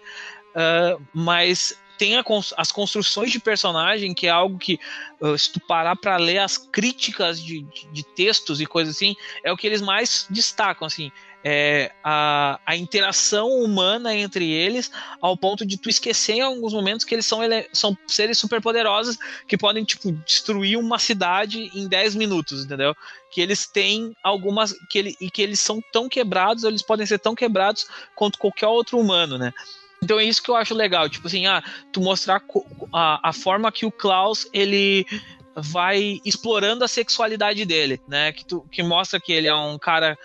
Ah, 0.57 0.97
mas 1.13 1.79
tem 1.99 2.13
as 2.57 2.73
construções 2.73 3.31
de 3.31 3.41
personagem, 3.41 4.13
que 4.13 4.27
é 4.27 4.31
algo 4.31 4.59
que, 4.59 4.79
uh, 5.19 5.37
se 5.37 5.53
tu 5.53 5.61
parar 5.61 5.97
para 5.97 6.19
ler 6.19 6.39
as 6.39 6.59
críticas 6.59 7.43
de, 7.43 7.63
de, 7.63 7.87
de, 7.91 8.03
textos 8.03 8.61
e 8.61 8.67
coisas 8.67 8.97
assim, 8.97 9.17
é 9.43 9.51
o 9.51 9.57
que 9.57 9.67
eles 9.67 9.81
mais 9.81 10.27
destacam, 10.29 10.87
assim. 10.87 11.11
É 11.43 11.93
a, 12.05 12.61
a 12.67 12.77
interação 12.77 13.49
humana 13.49 14.15
entre 14.15 14.51
eles, 14.51 14.91
ao 15.23 15.37
ponto 15.39 15.65
de 15.65 15.79
tu 15.79 15.89
esquecer 15.89 16.35
em 16.35 16.41
alguns 16.43 16.75
momentos 16.75 17.05
que 17.05 17.15
eles 17.15 17.25
são, 17.25 17.43
ele, 17.43 17.67
são 17.73 17.97
seres 18.07 18.37
superpoderosos 18.37 19.17
que 19.49 19.57
podem, 19.57 19.85
tipo, 19.85 20.13
destruir 20.13 20.77
uma 20.77 20.99
cidade 20.99 21.71
em 21.73 21.89
10 21.89 22.15
minutos, 22.15 22.65
entendeu? 22.65 22.95
Que 23.31 23.41
eles 23.41 23.67
têm 23.67 24.15
algumas. 24.23 24.75
Que 24.91 24.99
ele, 24.99 25.17
e 25.21 25.31
que 25.31 25.41
eles 25.41 25.61
são 25.61 25.81
tão 25.93 26.11
quebrados, 26.11 26.65
eles 26.65 26.83
podem 26.83 27.07
ser 27.07 27.21
tão 27.21 27.35
quebrados 27.35 27.87
quanto 28.15 28.39
qualquer 28.39 28.67
outro 28.67 28.99
humano, 28.99 29.39
né? 29.39 29.53
Então 30.07 30.21
é 30.21 30.25
isso 30.25 30.41
que 30.41 30.49
eu 30.49 30.55
acho 30.55 30.73
legal, 30.73 31.09
tipo 31.09 31.27
assim, 31.27 31.47
ah, 31.47 31.61
tu 31.91 32.01
mostrar 32.01 32.41
a, 32.93 33.29
a 33.29 33.33
forma 33.33 33.73
que 33.73 33.85
o 33.85 33.91
Klaus 33.91 34.49
ele 34.53 35.05
vai 35.57 36.21
explorando 36.25 36.85
a 36.85 36.89
sexualidade 36.89 37.65
dele, 37.65 38.01
né? 38.07 38.31
Que, 38.31 38.45
tu, 38.45 38.65
que 38.71 38.85
mostra 38.85 39.19
que 39.19 39.33
ele 39.33 39.49
é 39.49 39.55
um 39.57 39.77
cara 39.77 40.17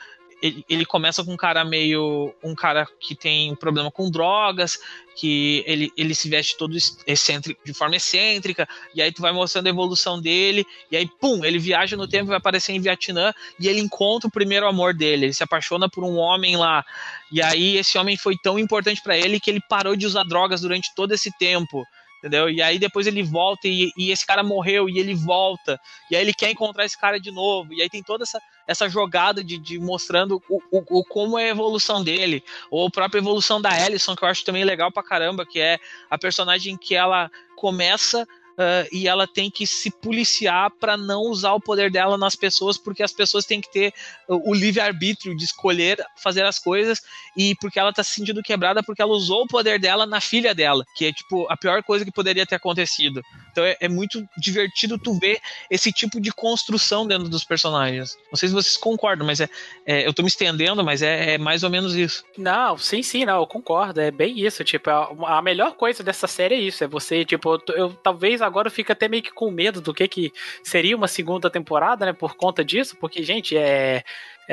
ele, 0.41 0.65
ele, 0.67 0.85
começa 0.85 1.23
com 1.23 1.33
um 1.33 1.37
cara 1.37 1.63
meio. 1.63 2.33
um 2.43 2.55
cara 2.55 2.87
que 2.99 3.15
tem 3.15 3.51
um 3.51 3.55
problema 3.55 3.91
com 3.91 4.09
drogas, 4.09 4.79
que 5.15 5.63
ele, 5.67 5.91
ele 5.95 6.15
se 6.15 6.27
veste 6.29 6.57
todo 6.57 6.75
excêntrico, 7.05 7.61
de 7.63 7.73
forma 7.73 7.95
excêntrica, 7.95 8.67
e 8.95 9.01
aí 9.01 9.11
tu 9.11 9.21
vai 9.21 9.31
mostrando 9.31 9.67
a 9.67 9.69
evolução 9.69 10.19
dele, 10.19 10.65
e 10.89 10.97
aí, 10.97 11.07
pum, 11.19 11.45
ele 11.45 11.59
viaja 11.59 11.95
no 11.95 12.07
tempo, 12.07 12.27
vai 12.27 12.37
aparecer 12.37 12.73
em 12.73 12.81
Vietnã, 12.81 13.33
e 13.59 13.67
ele 13.67 13.79
encontra 13.79 14.27
o 14.27 14.31
primeiro 14.31 14.67
amor 14.67 14.93
dele, 14.93 15.25
ele 15.25 15.33
se 15.33 15.43
apaixona 15.43 15.89
por 15.89 16.03
um 16.03 16.15
homem 16.15 16.57
lá, 16.57 16.83
e 17.31 17.41
aí 17.41 17.77
esse 17.77 17.97
homem 17.97 18.17
foi 18.17 18.35
tão 18.41 18.57
importante 18.57 19.01
para 19.01 19.17
ele 19.17 19.39
que 19.39 19.49
ele 19.49 19.61
parou 19.69 19.95
de 19.95 20.05
usar 20.05 20.23
drogas 20.23 20.61
durante 20.61 20.93
todo 20.95 21.13
esse 21.13 21.31
tempo 21.37 21.85
entendeu? 22.21 22.49
E 22.49 22.61
aí 22.61 22.77
depois 22.77 23.07
ele 23.07 23.23
volta 23.23 23.67
e, 23.67 23.91
e, 23.97 24.11
esse 24.11 24.25
cara 24.25 24.43
morreu 24.43 24.87
e 24.87 24.99
ele 24.99 25.15
volta, 25.15 25.79
e 26.09 26.15
aí 26.15 26.21
ele 26.21 26.33
quer 26.33 26.51
encontrar 26.51 26.85
esse 26.85 26.97
cara 26.97 27.19
de 27.19 27.31
novo, 27.31 27.73
e 27.73 27.81
aí 27.81 27.89
tem 27.89 28.03
toda 28.03 28.23
essa, 28.23 28.39
essa 28.67 28.87
jogada 28.87 29.43
de, 29.43 29.57
de 29.57 29.79
mostrando 29.79 30.41
o, 30.47 30.61
o, 30.71 30.99
o, 30.99 31.03
como 31.03 31.37
é 31.37 31.45
a 31.45 31.49
evolução 31.49 32.03
dele, 32.03 32.43
ou 32.69 32.87
a 32.87 32.91
própria 32.91 33.19
evolução 33.19 33.59
da 33.59 33.75
Ellison, 33.75 34.15
que 34.15 34.23
eu 34.23 34.29
acho 34.29 34.45
também 34.45 34.63
legal 34.63 34.91
pra 34.91 35.01
caramba, 35.01 35.45
que 35.45 35.59
é 35.59 35.79
a 36.09 36.17
personagem 36.17 36.77
que 36.77 36.93
ela 36.93 37.29
começa 37.55 38.27
Uh, 38.51 38.87
e 38.91 39.07
ela 39.07 39.25
tem 39.25 39.49
que 39.49 39.65
se 39.65 39.89
policiar 39.89 40.69
para 40.71 40.97
não 40.97 41.21
usar 41.23 41.53
o 41.53 41.59
poder 41.59 41.89
dela 41.89 42.17
nas 42.17 42.35
pessoas, 42.35 42.77
porque 42.77 43.01
as 43.01 43.13
pessoas 43.13 43.45
têm 43.45 43.61
que 43.61 43.71
ter 43.71 43.93
o 44.27 44.53
livre-arbítrio 44.53 45.35
de 45.35 45.45
escolher 45.45 46.03
fazer 46.17 46.45
as 46.45 46.59
coisas, 46.59 47.01
e 47.35 47.55
porque 47.55 47.79
ela 47.79 47.93
tá 47.93 48.03
se 48.03 48.15
sentindo 48.15 48.43
quebrada 48.43 48.83
porque 48.83 49.01
ela 49.01 49.11
usou 49.11 49.43
o 49.43 49.47
poder 49.47 49.79
dela 49.79 50.05
na 50.05 50.19
filha 50.21 50.53
dela, 50.53 50.85
que 50.95 51.05
é 51.05 51.13
tipo 51.13 51.47
a 51.49 51.57
pior 51.57 51.81
coisa 51.83 52.05
que 52.05 52.11
poderia 52.11 52.45
ter 52.45 52.55
acontecido. 52.55 53.21
Então 53.51 53.63
é, 53.63 53.75
é 53.79 53.87
muito 53.87 54.27
divertido 54.37 54.97
tu 54.97 55.13
ver 55.19 55.39
esse 55.69 55.91
tipo 55.91 56.19
de 56.19 56.31
construção 56.31 57.05
dentro 57.05 57.29
dos 57.29 57.43
personagens. 57.43 58.17
Não 58.31 58.35
sei 58.35 58.49
se 58.49 58.55
vocês 58.55 58.77
concordam, 58.77 59.25
mas 59.25 59.39
é, 59.39 59.49
é 59.85 60.07
eu 60.07 60.13
tô 60.13 60.21
me 60.21 60.27
estendendo, 60.27 60.83
mas 60.83 61.01
é, 61.01 61.33
é, 61.33 61.37
mais 61.37 61.63
ou 61.63 61.69
menos 61.69 61.95
isso. 61.95 62.23
Não, 62.37 62.77
sim, 62.77 63.03
sim, 63.03 63.25
não, 63.25 63.39
eu 63.39 63.47
concordo. 63.47 63.99
É 63.99 64.11
bem 64.11 64.39
isso. 64.39 64.63
Tipo, 64.63 64.89
a, 64.89 65.37
a 65.37 65.41
melhor 65.41 65.73
coisa 65.73 66.03
dessa 66.03 66.27
série 66.27 66.55
é 66.55 66.59
isso. 66.59 66.83
É 66.83 66.87
você, 66.87 67.25
tipo, 67.25 67.53
eu, 67.53 67.75
eu 67.75 67.93
talvez 67.93 68.41
agora 68.41 68.67
eu 68.67 68.71
fique 68.71 68.91
até 68.91 69.07
meio 69.07 69.23
que 69.23 69.31
com 69.31 69.51
medo 69.51 69.81
do 69.81 69.93
que, 69.93 70.07
que 70.07 70.33
seria 70.63 70.95
uma 70.95 71.07
segunda 71.07 71.49
temporada, 71.49 72.05
né? 72.05 72.13
Por 72.13 72.35
conta 72.35 72.63
disso, 72.63 72.95
porque, 72.99 73.23
gente, 73.23 73.55
é. 73.57 74.03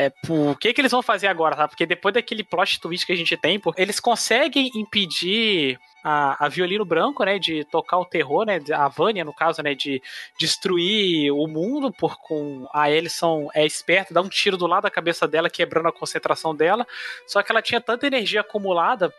É, 0.01 0.13
o 0.29 0.55
que, 0.55 0.73
que 0.73 0.81
eles 0.81 0.93
vão 0.93 1.03
fazer 1.03 1.27
agora, 1.27 1.57
tá? 1.57 1.67
Porque 1.67 1.85
depois 1.85 2.15
daquele 2.15 2.45
plot 2.45 2.81
twist 2.81 3.05
que 3.05 3.13
a 3.13 3.17
gente 3.17 3.37
tem, 3.37 3.61
eles 3.77 3.99
conseguem 3.99 4.71
impedir 4.77 5.77
a, 6.05 6.47
a 6.47 6.49
Violino 6.49 6.85
Branco, 6.85 7.25
né, 7.25 7.37
de 7.37 7.65
tocar 7.65 7.99
o 7.99 8.05
terror, 8.05 8.47
né, 8.47 8.61
a 8.73 8.87
Vânia, 8.87 9.25
no 9.25 9.35
caso, 9.35 9.61
né, 9.61 9.75
de 9.75 10.01
destruir 10.39 11.33
o 11.33 11.49
mundo, 11.49 11.91
por 11.91 12.17
com 12.21 12.69
a 12.73 12.89
Ellison 12.89 13.49
é 13.53 13.67
esperta, 13.67 14.15
dá 14.15 14.21
um 14.21 14.29
tiro 14.29 14.57
do 14.57 14.69
lado 14.69 14.85
da 14.85 14.91
cabeça 14.91 15.27
dela, 15.27 15.51
quebrando 15.51 15.89
a 15.89 15.93
concentração 15.93 16.55
dela, 16.55 16.87
só 17.27 17.43
que 17.43 17.51
ela 17.51 17.61
tinha 17.61 17.81
tanta 17.81 18.07
energia 18.07 18.43
acumulada 18.43 19.13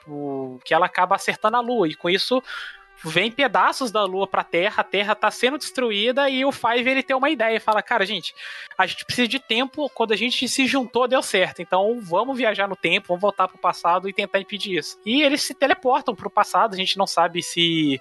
que 0.63 0.73
ela 0.73 0.85
acaba 0.85 1.15
acertando 1.15 1.57
a 1.57 1.59
lua, 1.59 1.89
e 1.89 1.93
com 1.93 2.09
isso 2.09 2.41
vem 3.03 3.31
pedaços 3.31 3.91
da 3.91 4.03
Lua 4.03 4.27
pra 4.27 4.43
Terra, 4.43 4.81
a 4.81 4.83
Terra 4.83 5.15
tá 5.15 5.31
sendo 5.31 5.57
destruída 5.57 6.29
e 6.29 6.43
o 6.45 6.51
Five 6.51 6.89
ele 6.89 7.03
tem 7.03 7.15
uma 7.15 7.29
ideia 7.29 7.57
e 7.57 7.59
fala: 7.59 7.81
"Cara, 7.81 8.05
gente, 8.05 8.33
a 8.77 8.85
gente 8.85 9.05
precisa 9.05 9.27
de 9.27 9.39
tempo, 9.39 9.89
quando 9.89 10.11
a 10.11 10.17
gente 10.17 10.47
se 10.47 10.67
juntou 10.67 11.07
deu 11.07 11.21
certo. 11.21 11.61
Então 11.61 11.99
vamos 12.01 12.37
viajar 12.37 12.67
no 12.67 12.75
tempo, 12.75 13.07
vamos 13.09 13.21
voltar 13.21 13.47
pro 13.47 13.57
passado 13.57 14.09
e 14.09 14.13
tentar 14.13 14.39
impedir 14.39 14.77
isso". 14.77 14.99
E 15.05 15.21
eles 15.21 15.41
se 15.41 15.53
teleportam 15.53 16.15
pro 16.15 16.29
passado, 16.29 16.73
a 16.73 16.77
gente 16.77 16.97
não 16.97 17.07
sabe 17.07 17.41
se 17.41 17.99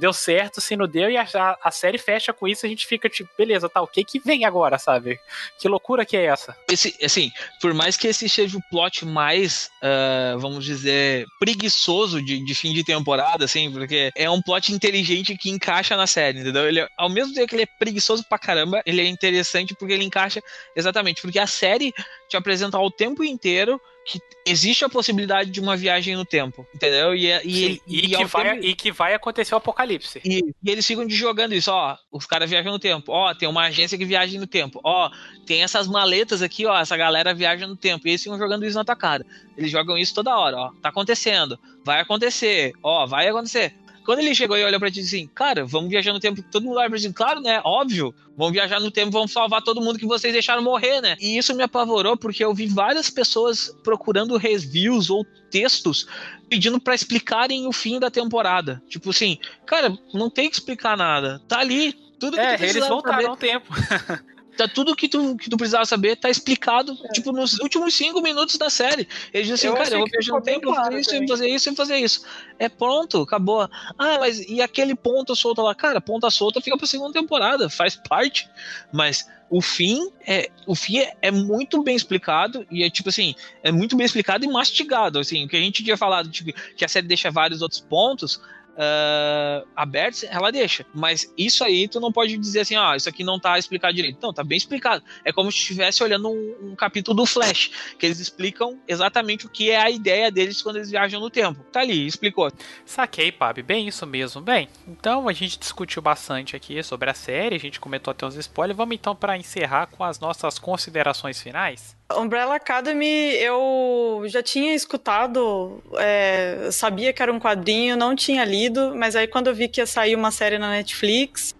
deu 0.00 0.12
certo, 0.14 0.60
se 0.60 0.74
não 0.76 0.88
deu, 0.88 1.10
e 1.10 1.16
a, 1.16 1.26
a, 1.62 1.70
série 1.70 1.98
fecha 1.98 2.32
com 2.32 2.48
isso, 2.48 2.64
a 2.64 2.68
gente 2.68 2.86
fica 2.86 3.08
tipo, 3.08 3.28
beleza, 3.36 3.68
tá, 3.68 3.82
o 3.82 3.86
que 3.86 4.02
que 4.02 4.18
vem 4.18 4.46
agora, 4.46 4.78
sabe? 4.78 5.20
Que 5.58 5.68
loucura 5.68 6.06
que 6.06 6.16
é 6.16 6.24
essa? 6.24 6.56
Esse, 6.68 6.96
assim, 7.04 7.30
por 7.60 7.74
mais 7.74 7.98
que 7.98 8.08
esse 8.08 8.26
seja 8.28 8.56
o 8.56 8.62
plot 8.70 9.04
mais, 9.04 9.70
uh, 9.82 10.38
vamos 10.38 10.64
dizer, 10.64 11.26
preguiçoso 11.38 12.22
de, 12.22 12.42
de 12.42 12.54
fim 12.54 12.72
de 12.72 12.82
temporada, 12.82 13.44
assim, 13.44 13.70
porque 13.70 14.10
é 14.16 14.28
um 14.30 14.39
plot 14.42 14.72
inteligente 14.72 15.36
que 15.36 15.50
encaixa 15.50 15.96
na 15.96 16.06
série, 16.06 16.40
entendeu? 16.40 16.68
Ele, 16.68 16.86
ao 16.96 17.08
mesmo 17.08 17.34
tempo 17.34 17.48
que 17.48 17.54
ele 17.54 17.62
é 17.62 17.66
preguiçoso 17.78 18.24
pra 18.24 18.38
caramba, 18.38 18.82
ele 18.86 19.00
é 19.00 19.06
interessante 19.06 19.74
porque 19.74 19.94
ele 19.94 20.04
encaixa 20.04 20.42
exatamente, 20.74 21.22
porque 21.22 21.38
a 21.38 21.46
série 21.46 21.92
te 22.28 22.36
apresenta 22.36 22.76
ao 22.76 22.90
tempo 22.90 23.24
inteiro 23.24 23.80
que 24.06 24.20
existe 24.46 24.84
a 24.84 24.88
possibilidade 24.88 25.50
de 25.50 25.60
uma 25.60 25.76
viagem 25.76 26.16
no 26.16 26.24
tempo, 26.24 26.66
entendeu? 26.74 27.14
E, 27.14 27.26
e, 27.44 27.80
e, 27.86 27.98
e 28.06 28.16
que, 28.16 28.24
vai, 28.24 28.50
tempo... 28.50 28.66
e 28.66 28.74
que 28.74 28.92
vai 28.92 29.14
acontecer 29.14 29.54
o 29.54 29.58
apocalipse. 29.58 30.20
E, 30.24 30.38
e, 30.62 30.70
eles 30.70 30.86
ficam 30.86 31.08
jogando 31.08 31.54
isso, 31.54 31.70
ó, 31.70 31.96
os 32.10 32.26
caras 32.26 32.48
viajam 32.48 32.72
no 32.72 32.78
tempo, 32.78 33.12
ó, 33.12 33.34
tem 33.34 33.48
uma 33.48 33.66
agência 33.66 33.98
que 33.98 34.04
viaja 34.04 34.38
no 34.38 34.46
tempo, 34.46 34.80
ó, 34.82 35.10
tem 35.46 35.62
essas 35.62 35.86
maletas 35.86 36.42
aqui, 36.42 36.66
ó, 36.66 36.78
essa 36.78 36.96
galera 36.96 37.34
viaja 37.34 37.66
no 37.66 37.76
tempo, 37.76 38.06
e 38.06 38.12
eles 38.12 38.22
ficam 38.22 38.38
jogando 38.38 38.64
isso 38.64 38.76
na 38.76 38.84
tua 38.84 38.96
cara. 38.96 39.24
Eles 39.56 39.70
jogam 39.70 39.98
isso 39.98 40.14
toda 40.14 40.36
hora, 40.36 40.56
ó, 40.56 40.72
tá 40.80 40.88
acontecendo, 40.88 41.58
vai 41.84 42.00
acontecer, 42.00 42.72
ó, 42.82 43.06
vai 43.06 43.28
acontecer. 43.28 43.74
Quando 44.04 44.20
ele 44.20 44.34
chegou 44.34 44.56
e 44.56 44.64
olhou 44.64 44.80
pra 44.80 44.90
ti 44.90 45.00
assim, 45.00 45.26
cara, 45.28 45.64
vamos 45.64 45.90
viajar 45.90 46.12
no 46.12 46.20
tempo, 46.20 46.42
todo 46.50 46.64
mundo 46.64 46.78
olha 46.78 46.88
pra 46.88 46.98
ti, 46.98 47.12
claro, 47.12 47.40
né? 47.40 47.60
Óbvio, 47.64 48.14
vamos 48.36 48.52
viajar 48.52 48.80
no 48.80 48.90
tempo, 48.90 49.10
vamos 49.10 49.32
salvar 49.32 49.62
todo 49.62 49.80
mundo 49.80 49.98
que 49.98 50.06
vocês 50.06 50.32
deixaram 50.32 50.62
morrer, 50.62 51.00
né? 51.00 51.16
E 51.20 51.36
isso 51.36 51.54
me 51.54 51.62
apavorou 51.62 52.16
porque 52.16 52.44
eu 52.44 52.54
vi 52.54 52.66
várias 52.66 53.10
pessoas 53.10 53.74
procurando 53.84 54.36
reviews 54.36 55.10
ou 55.10 55.24
textos 55.50 56.06
pedindo 56.48 56.80
para 56.80 56.94
explicarem 56.94 57.66
o 57.66 57.72
fim 57.72 58.00
da 58.00 58.10
temporada. 58.10 58.82
Tipo 58.88 59.10
assim, 59.10 59.38
cara, 59.64 59.96
não 60.12 60.28
tem 60.28 60.48
que 60.48 60.56
explicar 60.56 60.96
nada. 60.96 61.40
Tá 61.46 61.60
ali, 61.60 61.92
tudo 62.18 62.36
que 62.36 62.40
É, 62.40 62.54
eles 62.54 62.86
voltaram 62.88 63.30
no 63.30 63.36
tempo. 63.36 63.72
tá 64.60 64.68
tudo 64.68 64.94
que 64.94 65.08
tu, 65.08 65.36
que 65.36 65.48
tu 65.48 65.56
precisava 65.56 65.86
saber 65.86 66.16
tá 66.16 66.28
explicado, 66.28 66.96
é. 67.04 67.08
tipo, 67.08 67.32
nos 67.32 67.58
últimos 67.60 67.94
cinco 67.94 68.20
minutos 68.20 68.58
da 68.58 68.68
série. 68.68 69.08
Ele 69.32 69.44
diz 69.44 69.52
assim, 69.52 69.68
eu 69.68 69.74
cara, 69.74 69.90
eu 69.90 69.98
vou 70.00 70.08
viajar 70.10 70.32
no 70.34 70.42
tempo, 70.42 70.66
claro, 70.66 70.84
fazer 70.84 71.00
isso, 71.00 71.14
eu 71.14 71.18
vou 71.18 71.28
fazer 71.28 71.48
isso, 71.48 71.68
eu 71.68 71.72
vou 71.72 71.86
fazer 71.86 71.96
isso. 71.98 72.24
É 72.58 72.68
pronto, 72.68 73.22
acabou. 73.22 73.62
Ah, 73.98 74.18
mas 74.18 74.40
e 74.40 74.60
aquele 74.60 74.94
ponto 74.94 75.34
solto 75.34 75.62
lá? 75.62 75.74
Cara, 75.74 76.00
ponta 76.00 76.30
solta 76.30 76.60
fica 76.60 76.76
pra 76.76 76.86
segunda 76.86 77.12
temporada, 77.12 77.70
faz 77.70 77.96
parte. 77.96 78.48
Mas 78.92 79.26
o 79.48 79.60
fim 79.60 80.10
é 80.26 80.50
o 80.66 80.74
fim 80.74 80.98
é, 80.98 81.16
é, 81.22 81.30
muito 81.30 81.82
bem 81.82 81.96
explicado 81.96 82.64
e 82.70 82.84
é 82.84 82.90
tipo 82.90 83.08
assim 83.08 83.34
é 83.64 83.72
muito 83.72 83.96
bem 83.96 84.06
explicado 84.06 84.44
e 84.44 84.48
mastigado 84.48 85.18
assim 85.18 85.44
o 85.44 85.48
que 85.48 85.56
a 85.56 85.60
gente 85.60 85.82
tinha 85.82 85.96
falado 85.96 86.30
tipo, 86.30 86.52
que 86.76 86.84
a 86.84 86.88
série 86.88 87.08
deixa 87.08 87.32
vários 87.32 87.60
outros 87.60 87.80
pontos 87.80 88.40
uh, 88.70 89.66
abertos, 89.74 90.24
ela 90.24 90.50
deixa. 90.50 90.86
Mas 90.94 91.32
isso 91.36 91.64
aí 91.64 91.88
tu 91.88 92.00
não 92.00 92.12
pode 92.12 92.36
dizer 92.36 92.60
assim, 92.60 92.76
ah, 92.76 92.94
isso 92.96 93.08
aqui 93.08 93.24
não 93.24 93.38
tá 93.38 93.58
explicado 93.58 93.94
direito. 93.94 94.18
Não, 94.22 94.32
tá 94.32 94.42
bem 94.42 94.56
explicado. 94.58 95.02
É 95.24 95.32
como 95.32 95.50
se 95.50 95.58
estivesse 95.58 96.02
olhando 96.02 96.28
um, 96.28 96.70
um, 96.70 96.76
capítulo 96.76 97.16
do 97.16 97.26
Flash, 97.26 97.70
que 97.98 98.06
eles 98.06 98.20
explicam 98.20 98.78
exatamente 98.86 99.46
o 99.46 99.48
que 99.48 99.70
é 99.70 99.76
a 99.76 99.90
ideia 99.90 100.30
deles 100.30 100.62
quando 100.62 100.76
eles 100.76 100.90
viajam 100.90 101.20
no 101.20 101.30
tempo. 101.30 101.62
Tá 101.72 101.80
ali, 101.80 102.06
explicou. 102.06 102.50
Saquei, 102.84 103.30
Pab, 103.30 103.62
bem 103.62 103.88
isso 103.88 104.06
mesmo. 104.06 104.40
Bem, 104.40 104.68
então 104.86 105.28
a 105.28 105.32
gente 105.32 105.58
discutiu 105.58 106.02
bastante 106.02 106.56
aqui 106.56 106.82
sobre 106.82 107.10
a 107.10 107.14
série, 107.14 107.56
a 107.56 107.60
gente 107.60 107.80
comentou 107.80 108.12
até 108.12 108.26
uns 108.26 108.36
spoilers. 108.36 108.76
Vamos 108.76 108.94
então 108.94 109.14
para 109.14 109.36
encerrar 109.36 109.86
com 109.86 110.04
as 110.04 110.18
nossas 110.18 110.58
considerações 110.58 111.40
finais. 111.40 111.99
Umbrella 112.16 112.56
Academy 112.56 113.34
eu 113.36 114.22
já 114.26 114.42
tinha 114.42 114.74
escutado, 114.74 115.82
é, 115.98 116.68
sabia 116.72 117.12
que 117.12 117.22
era 117.22 117.32
um 117.32 117.38
quadrinho, 117.38 117.96
não 117.96 118.16
tinha 118.16 118.44
lido, 118.44 118.94
mas 118.96 119.14
aí 119.14 119.26
quando 119.26 119.46
eu 119.46 119.54
vi 119.54 119.68
que 119.68 119.80
ia 119.80 119.86
sair 119.86 120.14
uma 120.14 120.30
série 120.30 120.58
na 120.58 120.70
Netflix, 120.70 121.54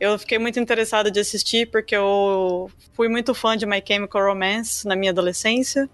eu 0.00 0.18
fiquei 0.18 0.38
muito 0.38 0.58
interessada 0.58 1.10
de 1.10 1.20
assistir 1.20 1.70
porque 1.70 1.94
eu 1.94 2.70
fui 2.94 3.08
muito 3.08 3.34
fã 3.34 3.56
de 3.56 3.66
My 3.66 3.82
Chemical 3.86 4.26
Romance 4.26 4.86
na 4.86 4.96
minha 4.96 5.12
adolescência 5.12 5.88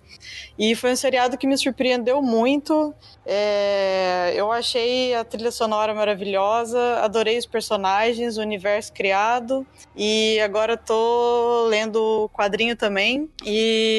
e 0.58 0.74
foi 0.74 0.92
um 0.92 0.96
seriado 0.96 1.36
que 1.38 1.46
me 1.46 1.56
surpreendeu 1.56 2.22
muito. 2.22 2.94
É, 3.24 4.32
eu 4.34 4.50
achei 4.50 5.14
a 5.14 5.24
trilha 5.24 5.50
sonora 5.50 5.94
maravilhosa, 5.94 6.96
adorei 7.00 7.38
os 7.38 7.46
personagens, 7.46 8.36
o 8.36 8.40
universo 8.40 8.92
criado 8.92 9.66
e 9.94 10.40
agora 10.40 10.76
tô 10.76 11.66
lendo 11.68 12.24
o 12.24 12.28
quadrinho 12.28 12.76
também 12.76 13.28
e 13.44 13.89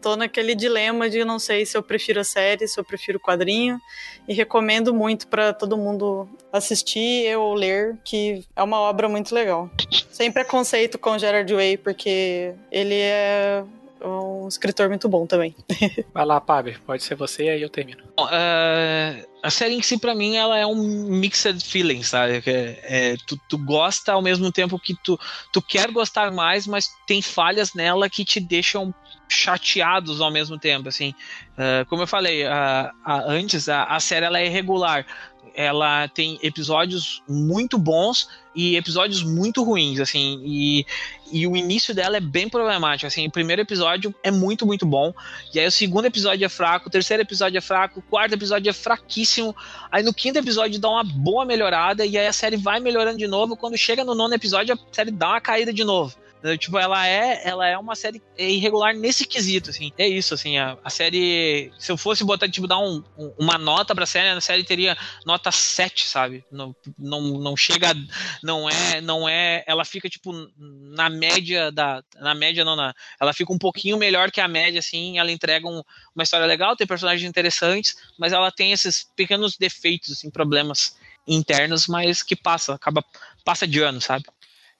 tô 0.00 0.16
naquele 0.16 0.54
dilema 0.54 1.08
de 1.08 1.24
não 1.24 1.38
sei 1.38 1.64
se 1.66 1.76
eu 1.76 1.82
prefiro 1.82 2.20
a 2.20 2.24
série, 2.24 2.66
se 2.66 2.78
eu 2.78 2.84
prefiro 2.84 3.18
o 3.18 3.20
quadrinho 3.20 3.80
e 4.26 4.34
recomendo 4.34 4.92
muito 4.92 5.26
para 5.26 5.52
todo 5.52 5.76
mundo 5.76 6.28
assistir 6.52 7.36
ou 7.36 7.54
ler, 7.54 7.96
que 8.04 8.44
é 8.54 8.62
uma 8.62 8.78
obra 8.78 9.08
muito 9.08 9.34
legal. 9.34 9.70
Sem 10.10 10.30
preconceito 10.30 10.98
com 10.98 11.18
Gerard 11.18 11.52
Way, 11.52 11.78
porque 11.78 12.54
ele 12.70 12.94
é 12.94 13.64
um 14.02 14.46
escritor 14.46 14.88
muito 14.88 15.08
bom 15.08 15.26
também. 15.26 15.54
Vai 16.12 16.24
lá, 16.24 16.40
Pabi, 16.40 16.76
pode 16.86 17.02
ser 17.02 17.14
você 17.14 17.44
e 17.44 17.50
aí 17.50 17.62
eu 17.62 17.68
termino. 17.68 18.02
Bom, 18.16 18.24
uh, 18.24 19.26
a 19.42 19.50
série 19.50 19.74
em 19.74 19.82
si, 19.82 19.98
pra 19.98 20.14
mim, 20.14 20.36
ela 20.36 20.58
é 20.58 20.66
um 20.66 20.74
mixed 20.74 21.64
feeling, 21.64 22.02
sabe? 22.02 22.42
É, 22.46 22.78
é, 22.82 23.16
tu, 23.26 23.38
tu 23.48 23.58
gosta 23.58 24.12
ao 24.12 24.22
mesmo 24.22 24.50
tempo 24.52 24.78
que 24.78 24.94
tu, 25.02 25.18
tu 25.52 25.62
quer 25.62 25.90
gostar 25.90 26.30
mais, 26.32 26.66
mas 26.66 26.90
tem 27.06 27.22
falhas 27.22 27.74
nela 27.74 28.08
que 28.08 28.24
te 28.24 28.40
deixam 28.40 28.94
chateados 29.28 30.20
ao 30.20 30.30
mesmo 30.30 30.58
tempo, 30.58 30.88
assim. 30.88 31.14
Uh, 31.52 31.84
como 31.86 32.02
eu 32.02 32.06
falei 32.06 32.44
uh, 32.44 32.92
antes, 33.26 33.68
a, 33.68 33.84
a 33.84 34.00
série 34.00 34.26
ela 34.26 34.40
é 34.40 34.46
irregular. 34.46 35.06
Ela 35.54 36.06
tem 36.08 36.38
episódios 36.40 37.20
muito 37.28 37.76
bons 37.78 38.28
e 38.54 38.76
episódios 38.76 39.22
muito 39.22 39.62
ruins, 39.62 40.00
assim, 40.00 40.40
e, 40.44 40.86
e 41.32 41.46
o 41.46 41.56
início 41.56 41.94
dela 41.94 42.16
é 42.16 42.20
bem 42.20 42.48
problemático, 42.48 43.06
assim, 43.06 43.26
o 43.26 43.30
primeiro 43.30 43.62
episódio 43.62 44.14
é 44.22 44.30
muito, 44.30 44.66
muito 44.66 44.84
bom, 44.84 45.12
e 45.54 45.60
aí 45.60 45.66
o 45.66 45.70
segundo 45.70 46.06
episódio 46.06 46.44
é 46.44 46.48
fraco, 46.48 46.88
o 46.88 46.90
terceiro 46.90 47.22
episódio 47.22 47.58
é 47.58 47.60
fraco, 47.60 48.00
o 48.00 48.02
quarto 48.02 48.34
episódio 48.34 48.68
é 48.68 48.72
fraquíssimo, 48.72 49.54
aí 49.92 50.02
no 50.02 50.12
quinto 50.12 50.38
episódio 50.38 50.80
dá 50.80 50.88
uma 50.88 51.04
boa 51.04 51.44
melhorada, 51.44 52.04
e 52.04 52.18
aí 52.18 52.26
a 52.26 52.32
série 52.32 52.56
vai 52.56 52.80
melhorando 52.80 53.18
de 53.18 53.28
novo, 53.28 53.56
quando 53.56 53.76
chega 53.76 54.04
no 54.04 54.14
nono 54.14 54.34
episódio 54.34 54.74
a 54.74 54.78
série 54.92 55.12
dá 55.12 55.28
uma 55.28 55.40
caída 55.40 55.72
de 55.72 55.84
novo. 55.84 56.16
Né, 56.42 56.56
tipo, 56.56 56.78
ela 56.78 57.06
é, 57.06 57.42
ela 57.44 57.66
é 57.66 57.76
uma 57.76 57.96
série 57.96 58.22
irregular 58.36 58.94
nesse 58.94 59.26
quesito, 59.26 59.70
assim. 59.70 59.90
É 59.98 60.06
isso, 60.06 60.34
assim. 60.34 60.56
A, 60.56 60.78
a 60.84 60.90
série, 60.90 61.72
se 61.78 61.90
eu 61.90 61.96
fosse 61.96 62.22
botar, 62.24 62.48
tipo, 62.48 62.66
dar 62.66 62.78
um, 62.78 63.02
um, 63.16 63.32
uma 63.38 63.58
nota 63.58 63.94
pra 63.94 64.06
série, 64.06 64.28
a 64.28 64.40
série 64.40 64.62
teria 64.62 64.96
nota 65.26 65.50
7, 65.50 66.06
sabe? 66.06 66.44
Não, 66.50 66.74
não, 66.96 67.20
não 67.38 67.56
chega, 67.56 67.94
não 68.42 68.70
é, 68.70 69.00
não 69.00 69.28
é, 69.28 69.64
ela 69.66 69.84
fica, 69.84 70.08
tipo, 70.08 70.32
na 70.56 71.10
média 71.10 71.72
da, 71.72 72.02
na 72.16 72.34
média 72.34 72.64
não, 72.64 72.76
na, 72.76 72.94
ela 73.20 73.32
fica 73.32 73.52
um 73.52 73.58
pouquinho 73.58 73.96
melhor 73.96 74.30
que 74.30 74.40
a 74.40 74.48
média, 74.48 74.78
assim. 74.78 75.18
Ela 75.18 75.32
entrega 75.32 75.66
um, 75.66 75.82
uma 76.14 76.22
história 76.22 76.46
legal, 76.46 76.76
tem 76.76 76.86
personagens 76.86 77.28
interessantes, 77.28 77.96
mas 78.18 78.32
ela 78.32 78.52
tem 78.52 78.72
esses 78.72 79.08
pequenos 79.16 79.56
defeitos, 79.56 80.12
assim, 80.12 80.30
problemas 80.30 80.96
internos, 81.26 81.86
mas 81.86 82.22
que 82.22 82.34
passa, 82.34 82.74
acaba, 82.74 83.04
passa 83.44 83.66
de 83.66 83.80
ano, 83.80 84.00
sabe? 84.00 84.24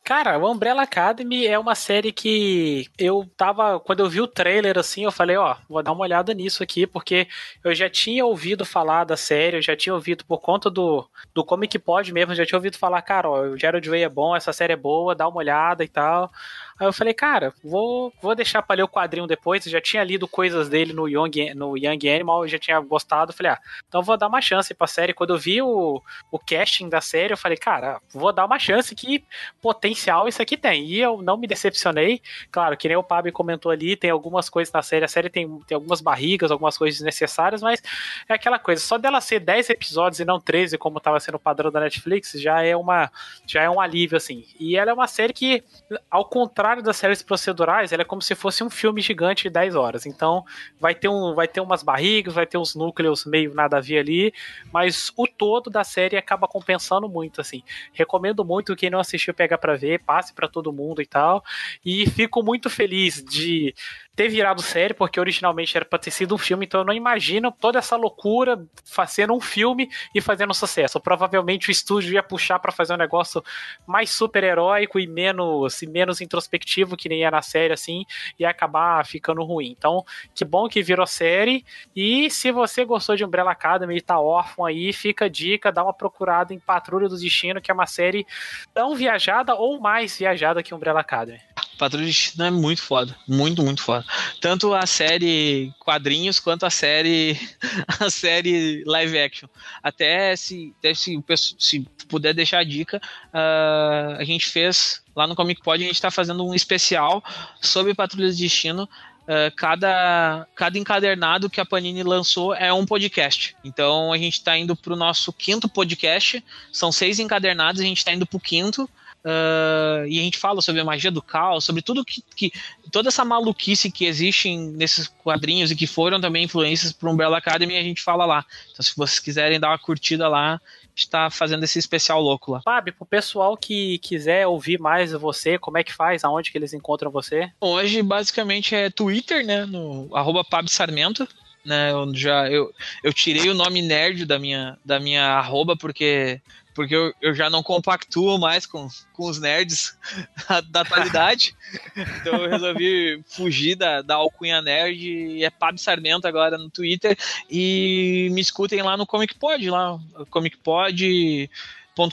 Cara, 0.05 0.39
o 0.39 0.51
Umbrella 0.51 0.83
Academy 0.85 1.47
é 1.47 1.59
uma 1.59 1.75
série 1.75 2.11
que 2.13 2.87
eu 2.99 3.31
tava. 3.37 3.79
Quando 3.79 4.01
eu 4.01 4.09
vi 4.09 4.23
o 4.23 4.27
trailer 4.27 4.79
assim, 4.79 5.05
eu 5.05 5.13
falei, 5.13 5.37
ó, 5.37 5.55
vou 5.69 5.83
dar 5.83 5.93
uma 5.93 6.01
olhada 6.03 6.33
nisso 6.33 6.63
aqui, 6.63 6.87
porque 6.87 7.29
eu 7.63 7.75
já 7.75 7.91
tinha 7.91 8.25
ouvido 8.25 8.65
falar 8.65 9.05
da 9.05 9.19
série, 9.19 9.59
eu 9.59 9.63
já 9.63 9.77
tinha 9.77 9.95
ouvido 9.95 10.25
por 10.25 10.41
conta 10.41 10.71
do, 10.71 11.07
do 11.35 11.45
Comic 11.45 11.79
Pod 11.79 12.11
mesmo, 12.11 12.35
já 12.35 12.47
tinha 12.47 12.57
ouvido 12.57 12.79
falar, 12.79 13.03
cara, 13.03 13.29
ó, 13.29 13.41
o 13.49 13.59
Gerald 13.59 13.87
Way 13.87 14.03
é 14.05 14.09
bom, 14.09 14.35
essa 14.35 14.51
série 14.51 14.73
é 14.73 14.77
boa, 14.77 15.15
dá 15.15 15.29
uma 15.29 15.39
olhada 15.39 15.85
e 15.85 15.89
tal. 15.89 16.31
Aí 16.79 16.87
eu 16.87 16.93
falei, 16.93 17.13
cara, 17.13 17.53
vou, 17.63 18.13
vou 18.21 18.35
deixar 18.35 18.63
pra 18.63 18.77
ler 18.77 18.83
o 18.83 18.89
quadrinho 18.89 19.27
depois. 19.27 19.67
Eu 19.67 19.73
já 19.73 19.81
tinha 19.81 20.05
lido 20.05 20.29
coisas 20.29 20.69
dele 20.69 20.93
no 20.93 21.09
Young, 21.09 21.55
no 21.55 21.77
Young 21.77 22.09
Animal, 22.09 22.45
eu 22.45 22.49
já 22.49 22.59
tinha 22.59 22.79
gostado. 22.81 23.33
Falei, 23.33 23.53
ah, 23.53 23.59
então 23.89 24.03
vou 24.03 24.17
dar 24.17 24.29
uma 24.29 24.41
chance 24.41 24.73
pra 24.73 24.87
série. 24.87 25.13
Quando 25.13 25.35
eu 25.35 25.39
vi 25.39 25.61
o, 25.61 26.01
o 26.31 26.39
casting 26.39 26.89
da 26.89 27.01
série, 27.01 27.33
eu 27.33 27.37
falei, 27.37 27.57
cara, 27.57 28.01
vou 28.13 28.33
dar 28.33 28.45
uma 28.45 28.59
chance 28.59 28.95
que 28.95 29.25
potencial 29.61 30.29
isso 30.29 30.41
aqui 30.41 30.57
tem. 30.57 30.85
E 30.85 31.01
eu 31.01 31.21
não 31.21 31.37
me 31.37 31.47
decepcionei. 31.47 32.23
Claro, 32.51 32.77
que 32.77 32.87
nem 32.87 32.97
o 32.97 33.03
Pablo 33.03 33.33
comentou 33.33 33.73
ali, 33.73 33.97
tem 33.97 34.11
algumas 34.11 34.49
coisas 34.49 34.73
na 34.73 34.83
série. 34.83 35.05
A 35.05 35.09
série 35.09 35.29
tem, 35.29 35.49
tem 35.67 35.75
algumas 35.75 36.01
barrigas, 36.01 36.51
algumas 36.51 36.79
coisas 36.79 36.99
desnecessárias, 36.99 37.61
mas 37.61 37.83
é 38.29 38.35
aquela 38.35 38.59
coisa. 38.59 38.81
Só 38.81 38.99
dela 38.99 39.21
ser 39.21 39.41
10 39.41 39.71
episódios 39.71 40.21
e 40.21 40.25
não 40.25 40.41
13, 40.41 40.79
como 40.79 41.01
tava 41.01 41.19
sendo 41.19 41.35
o 41.35 41.41
padrão 41.41 41.71
da 41.71 41.81
Netflix, 41.81 42.33
já 42.33 42.63
é 42.63 42.77
uma 42.77 43.11
já 43.47 43.63
é 43.63 43.71
um 43.71 43.81
alívio, 43.81 44.17
assim. 44.17 44.45
E 44.61 44.77
ela 44.77 44.91
é 44.91 44.95
uma 44.95 45.09
série 45.09 45.33
que, 45.33 45.63
ao 46.11 46.25
contrário 46.25 46.68
contrário 46.69 46.83
das 46.83 46.97
séries 46.99 47.23
procedurais, 47.23 47.93
ela 47.93 48.03
é 48.03 48.05
como 48.05 48.21
se 48.21 48.35
fosse 48.35 48.63
um 48.63 48.69
filme 48.69 49.01
gigante 49.01 49.45
de 49.45 49.51
10 49.51 49.75
horas. 49.75 50.05
Então, 50.05 50.45
vai 50.79 50.95
ter, 50.95 51.09
um, 51.09 51.35
vai 51.35 51.49
ter 51.49 51.63
umas 51.63 51.83
barrigas, 51.83 52.35
vai 52.35 52.47
ter 52.47 52.59
uns 52.59 52.75
núcleos 52.75 53.25
meio 53.25 53.55
nada 53.55 53.79
a 53.79 53.81
ver 53.81 53.99
ali, 54.01 54.35
mas 54.71 55.11
o 55.17 55.27
todo 55.27 55.71
da 55.71 55.83
série 55.83 56.17
acaba 56.17 56.47
compensando 56.47 57.09
muito, 57.09 57.41
assim. 57.41 57.63
Recomendo 57.95 58.45
muito 58.45 58.77
quem 58.77 58.91
não 58.91 58.99
assistiu 58.99 59.33
pegar 59.33 59.57
para 59.57 59.77
ver, 59.77 60.01
passe 60.01 60.35
para 60.35 60.47
todo 60.47 60.71
mundo 60.71 61.01
e 61.01 61.07
tal. 61.07 61.43
E 61.83 62.07
fico 62.11 62.43
muito 62.43 62.69
feliz 62.69 63.25
de 63.25 63.75
ter 64.19 64.29
virado 64.29 64.61
série, 64.61 64.95
porque 64.95 65.21
originalmente 65.21 65.77
era 65.77 65.87
pra 65.87 65.97
ter 65.97 66.11
sido 66.11 66.35
um 66.35 66.39
filme, 66.39 66.67
então 66.67 66.81
eu 66.81 66.85
não 66.85 66.93
imagino 66.93 67.53
toda 67.53 67.79
essa 67.79 67.95
loucura 67.95 68.61
fazendo 68.85 69.33
um 69.33 69.41
filme 69.41 69.89
e 70.13 70.21
fazendo 70.21 70.53
sucesso. 70.53 70.99
Provavelmente 70.99 71.69
o 71.69 71.71
estúdio 71.71 72.15
ia 72.15 72.23
puxar 72.23 72.59
para 72.59 72.73
fazer 72.73 72.95
um 72.95 72.97
negócio 72.97 73.45
mais 73.87 74.11
super-heróico 74.11 74.99
e 74.99 75.07
menos, 75.07 75.83
e 75.83 75.87
menos 75.87 76.21
introspectivo, 76.21 76.97
que 76.97 77.09
nem 77.09 77.23
era 77.23 77.37
na 77.37 77.43
série, 77.43 77.73
assim, 77.73 78.05
e 78.37 78.45
acabar 78.45 79.07
ficando 79.07 79.45
ruim. 79.45 79.73
Então, 79.79 80.05
que 80.35 80.45
bom 80.45 80.69
que 80.69 80.83
virou 80.83 81.07
série. 81.07 81.65
E 81.95 82.29
se 82.29 82.51
você 82.51 82.85
gostou 82.85 83.15
de 83.15 83.25
Umbrella 83.25 83.53
Academy 83.53 83.99
e 83.99 84.01
tá 84.01 84.19
órfão 84.19 84.65
aí, 84.65 84.93
fica 84.93 85.27
a 85.27 85.29
dica, 85.29 85.71
dá 85.71 85.85
uma 85.85 85.95
procurada 85.95 86.53
em 86.53 86.59
Patrulha 86.59 87.09
do 87.09 87.17
Destino, 87.17 87.61
que 87.61 87.71
é 87.71 87.75
uma 87.75 87.87
série 87.87 88.27
tão 88.75 88.97
viajada 88.97 89.55
ou 89.55 89.81
mais 89.81 90.19
viajada 90.19 90.61
que 90.61 90.75
Umbrella 90.75 91.03
Academy. 91.03 91.39
Patrulha 91.79 92.05
do 92.05 92.09
Destino 92.09 92.45
é 92.45 92.51
muito 92.51 92.83
foda. 92.83 93.17
Muito, 93.27 93.63
muito 93.63 93.81
foda. 93.81 94.05
Tanto 94.41 94.75
a 94.75 94.85
série 94.85 95.73
quadrinhos 95.79 96.41
quanto 96.41 96.67
a 96.67 96.71
série 96.71 97.39
a 98.01 98.11
série 98.11 98.83
live 98.85 99.19
action. 99.19 99.49
Até 99.83 100.35
se, 100.37 100.75
até 100.79 100.93
se, 100.93 101.19
se 101.59 101.81
puder 102.09 102.35
deixar 102.35 102.59
a 102.59 102.65
dica, 102.65 103.01
uh, 103.29 104.19
a 104.19 104.25
gente 104.25 104.47
fez 104.47 105.03
lá 105.15 105.27
no 105.27 105.35
Comic 105.35 105.63
Pod, 105.63 105.83
a 105.83 105.87
gente 105.87 105.95
está 105.95 106.11
fazendo 106.11 106.45
um 106.47 106.55
especial 106.55 107.23
sobre 107.61 107.95
Patrulha 107.95 108.29
do 108.29 108.37
Destino. 108.37 108.89
Uh, 109.23 109.55
cada, 109.57 110.49
cada 110.55 110.79
encadernado 110.79 111.51
que 111.51 111.61
a 111.61 111.67
Panini 111.67 112.03
lançou 112.03 112.55
é 112.55 112.73
um 112.73 112.87
podcast. 112.87 113.55
Então 113.63 114.11
a 114.13 114.17
gente 114.17 114.35
está 114.35 114.57
indo 114.57 114.75
para 114.75 114.93
o 114.93 114.97
nosso 114.97 115.33
quinto 115.33 115.69
podcast. 115.69 116.43
São 116.73 116.91
seis 116.91 117.19
encadernados, 117.19 117.81
a 117.81 117.85
gente 117.85 117.99
está 117.99 118.13
indo 118.13 118.27
para 118.27 118.37
o 118.37 118.41
quinto. 118.41 118.89
Uh, 119.25 120.07
e 120.07 120.19
a 120.19 120.23
gente 120.23 120.39
fala 120.39 120.63
sobre 120.63 120.81
a 120.81 120.85
magia 120.85 121.11
do 121.11 121.21
caos, 121.21 121.65
sobre 121.65 121.83
tudo 121.83 122.05
que, 122.05 122.23
que, 122.35 122.53
toda 122.91 123.09
essa 123.09 123.25
maluquice 123.25 123.91
que 123.91 124.07
existe 124.07 124.57
nesses 124.57 125.09
quadrinhos 125.09 125.71
e 125.71 125.77
que 125.77 125.87
foram 125.87 126.21
também 126.21 126.45
influências 126.45 126.93
para 126.93 127.11
Umbrella 127.11 127.39
Academy, 127.39 127.77
a 127.77 127.83
gente 127.83 128.03
fala 128.03 128.25
lá. 128.25 128.45
Então, 128.71 128.83
se 128.83 128.97
vocês 128.97 129.19
quiserem 129.19 129.59
dar 129.59 129.71
uma 129.71 129.79
curtida 129.79 130.29
lá, 130.29 130.61
está 130.95 131.31
fazendo 131.31 131.65
esse 131.65 131.79
especial 131.79 132.21
louco 132.21 132.53
lá. 132.53 132.63
Fábio, 132.63 132.95
pro 132.95 133.07
pessoal 133.07 133.57
que 133.57 133.99
quiser 133.99 134.47
ouvir 134.47 134.79
mais 134.79 135.13
você, 135.13 135.59
como 135.59 135.79
é 135.79 135.85
que 135.85 135.93
faz? 135.93 136.25
Aonde 136.25 136.51
que 136.51 136.59
eles 136.59 136.73
encontram 136.73 137.11
você? 137.11 137.51
Hoje, 137.61 138.03
basicamente, 138.03 138.75
é 138.75 138.91
Twitter, 138.91 139.45
né? 139.45 139.65
No 139.65 140.09
arroba 140.15 140.45
Sarmento. 140.67 141.27
Né, 141.65 141.91
eu 141.91 142.15
já 142.15 142.49
eu, 142.49 142.73
eu 143.03 143.13
tirei 143.13 143.51
o 143.51 143.55
nome 143.55 143.83
nerd 143.83 144.25
da 144.25 144.39
minha 144.39 144.79
da 144.83 144.99
minha 144.99 145.25
arroba 145.25 145.77
porque 145.77 146.41
porque 146.79 146.95
eu, 146.95 147.13
eu 147.21 147.35
já 147.35 147.51
não 147.51 147.61
compactuo 147.61 148.39
mais 148.39 148.65
com, 148.65 148.87
com 149.13 149.29
os 149.29 149.41
nerds 149.41 149.99
da 150.71 150.83
atualidade. 150.83 151.53
então 151.97 152.37
eu 152.37 152.49
resolvi 152.49 153.21
fugir 153.27 153.75
da, 153.75 154.01
da 154.01 154.15
alcunha 154.15 154.63
nerd 154.63 154.97
e 154.97 155.43
é 155.43 155.51
Pab 155.51 155.77
Sarmento 155.77 156.29
agora 156.29 156.57
no 156.57 156.71
Twitter. 156.71 157.19
E 157.51 158.29
me 158.31 158.41
escutem 158.41 158.81
lá 158.81 158.97
no 158.97 159.05
Comic 159.05 159.35
Pod, 159.35 159.69
lá, 159.69 159.99
Comic 160.31 160.57
Pod 160.59 161.51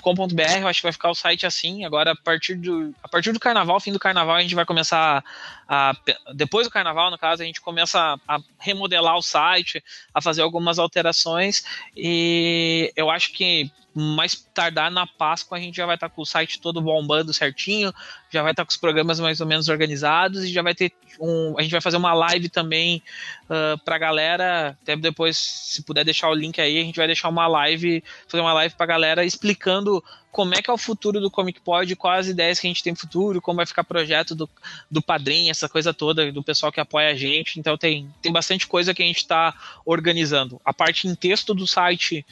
com.br, 0.01 0.41
eu 0.61 0.67
acho 0.67 0.79
que 0.79 0.87
vai 0.87 0.91
ficar 0.91 1.11
o 1.11 1.15
site 1.15 1.45
assim. 1.45 1.85
Agora, 1.85 2.13
a 2.13 2.15
partir 2.15 2.55
do, 2.55 2.91
a 3.03 3.07
partir 3.07 3.31
do 3.31 3.39
carnaval, 3.39 3.79
fim 3.79 3.91
do 3.91 3.99
carnaval, 3.99 4.35
a 4.35 4.41
gente 4.41 4.55
vai 4.55 4.65
começar 4.65 5.23
a, 5.67 5.91
a, 5.91 5.95
Depois 6.33 6.65
do 6.65 6.73
carnaval, 6.73 7.11
no 7.11 7.19
caso, 7.19 7.43
a 7.43 7.45
gente 7.45 7.61
começa 7.61 7.99
a, 7.99 8.35
a 8.35 8.39
remodelar 8.57 9.15
o 9.15 9.21
site, 9.21 9.83
a 10.11 10.19
fazer 10.19 10.41
algumas 10.41 10.79
alterações. 10.79 11.63
E 11.95 12.91
eu 12.95 13.11
acho 13.11 13.31
que 13.33 13.71
mais 13.95 14.35
tardar 14.53 14.91
na 14.91 15.07
Páscoa 15.07 15.57
a 15.57 15.61
gente 15.61 15.77
já 15.77 15.85
vai 15.85 15.95
estar 15.95 16.09
tá 16.09 16.15
com 16.15 16.21
o 16.21 16.25
site 16.25 16.59
todo 16.59 16.81
bombando 16.81 17.33
certinho, 17.33 17.93
já 18.29 18.41
vai 18.43 18.51
estar 18.51 18.63
tá 18.63 18.65
com 18.65 18.71
os 18.71 18.77
programas 18.77 19.19
mais 19.19 19.39
ou 19.39 19.47
menos 19.47 19.69
organizados 19.69 20.43
e 20.43 20.51
já 20.51 20.61
vai 20.61 20.75
ter 20.75 20.91
um. 21.19 21.55
A 21.57 21.61
gente 21.61 21.71
vai 21.71 21.81
fazer 21.81 21.97
uma 21.97 22.13
live 22.13 22.49
também 22.49 23.01
uh, 23.45 23.77
pra 23.83 23.97
galera. 23.97 24.77
Até 24.81 24.95
depois, 24.97 25.37
se 25.37 25.83
puder 25.83 26.03
deixar 26.03 26.29
o 26.29 26.33
link 26.33 26.59
aí, 26.59 26.79
a 26.79 26.83
gente 26.83 26.97
vai 26.97 27.07
deixar 27.07 27.29
uma 27.29 27.47
live, 27.47 28.03
fazer 28.27 28.41
uma 28.41 28.53
live 28.53 28.75
pra 28.75 28.85
galera 28.85 29.23
explicando 29.23 30.03
como 30.35 30.53
é 30.53 30.61
que 30.61 30.69
é 30.69 30.73
o 30.73 30.77
futuro 30.77 31.21
do 31.21 31.31
Comic 31.31 31.61
Pod, 31.61 31.95
quais 31.95 32.25
as 32.25 32.33
ideias 32.33 32.59
que 32.59 32.67
a 32.67 32.69
gente 32.69 32.83
tem 32.83 32.91
no 32.91 32.99
futuro, 32.99 33.41
como 33.41 33.55
vai 33.55 33.65
ficar 33.65 33.85
projeto 33.85 34.35
do, 34.35 34.49
do 34.91 35.01
padrinho, 35.01 35.49
essa 35.49 35.69
coisa 35.69 35.93
toda, 35.93 36.29
do 36.29 36.43
pessoal 36.43 36.73
que 36.73 36.79
apoia 36.81 37.09
a 37.09 37.15
gente. 37.15 37.57
Então 37.57 37.77
tem, 37.77 38.13
tem 38.21 38.33
bastante 38.33 38.67
coisa 38.67 38.93
que 38.93 39.01
a 39.01 39.05
gente 39.05 39.19
está 39.19 39.53
organizando. 39.85 40.59
A 40.65 40.73
parte 40.73 41.07
em 41.07 41.15
texto 41.15 41.53
do 41.53 41.65
site 41.65 42.25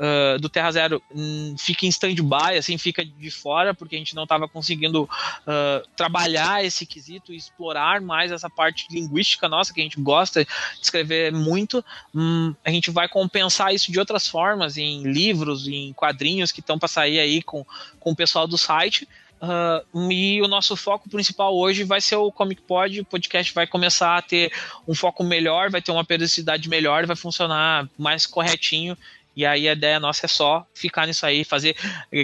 uh, 0.00 0.38
do 0.38 0.48
Terra 0.48 0.72
Zero 0.72 1.02
um, 1.14 1.54
fica 1.58 1.84
em 1.84 1.90
stand-by, 1.90 2.56
assim, 2.58 2.78
fica 2.78 3.04
de 3.04 3.30
fora, 3.30 3.74
porque 3.74 3.94
a 3.94 3.98
gente 3.98 4.14
não 4.14 4.22
estava 4.22 4.48
conseguindo 4.48 5.04
uh, 5.04 5.88
trabalhar 5.94 6.64
esse 6.64 6.86
quesito 6.86 7.32
e 7.32 7.36
explorar 7.36 8.00
mais 8.00 8.32
essa 8.32 8.48
parte 8.48 8.86
linguística 8.90 9.48
nossa, 9.48 9.72
que 9.72 9.80
a 9.80 9.84
gente 9.84 10.00
gosta 10.00 10.44
de 10.44 10.50
escrever 10.82 11.32
muito. 11.32 11.84
Um, 12.14 12.54
a 12.64 12.70
gente 12.70 12.90
vai 12.90 13.08
compensar 13.08 13.74
isso 13.74 13.92
de 13.92 13.98
outras 13.98 14.26
formas, 14.26 14.78
em 14.78 15.02
livros, 15.02 15.68
em 15.68 15.92
quadrinhos 15.92 16.50
que 16.50 16.60
estão 16.60 16.78
para 16.78 16.88
sair 16.88 17.20
aí 17.20 17.42
com, 17.42 17.64
com 17.98 18.12
o 18.12 18.16
pessoal 18.16 18.46
do 18.46 18.56
site. 18.56 19.06
Uh, 19.42 20.10
e 20.12 20.42
o 20.42 20.48
nosso 20.48 20.76
foco 20.76 21.08
principal 21.08 21.56
hoje 21.56 21.82
vai 21.82 21.98
ser 21.98 22.16
o 22.16 22.30
Comic 22.30 22.60
Pod. 22.60 23.00
O 23.00 23.04
podcast 23.06 23.54
vai 23.54 23.66
começar 23.66 24.18
a 24.18 24.22
ter 24.22 24.52
um 24.86 24.94
foco 24.94 25.24
melhor, 25.24 25.70
vai 25.70 25.80
ter 25.80 25.90
uma 25.90 26.04
periodicidade 26.04 26.68
melhor, 26.68 27.06
vai 27.06 27.16
funcionar 27.16 27.88
mais 27.96 28.26
corretinho. 28.26 28.96
E 29.40 29.46
aí 29.46 29.66
a 29.66 29.72
ideia 29.72 29.98
nossa 29.98 30.26
é 30.26 30.28
só 30.28 30.66
ficar 30.74 31.06
nisso 31.06 31.24
aí, 31.24 31.44
fazer, 31.44 31.74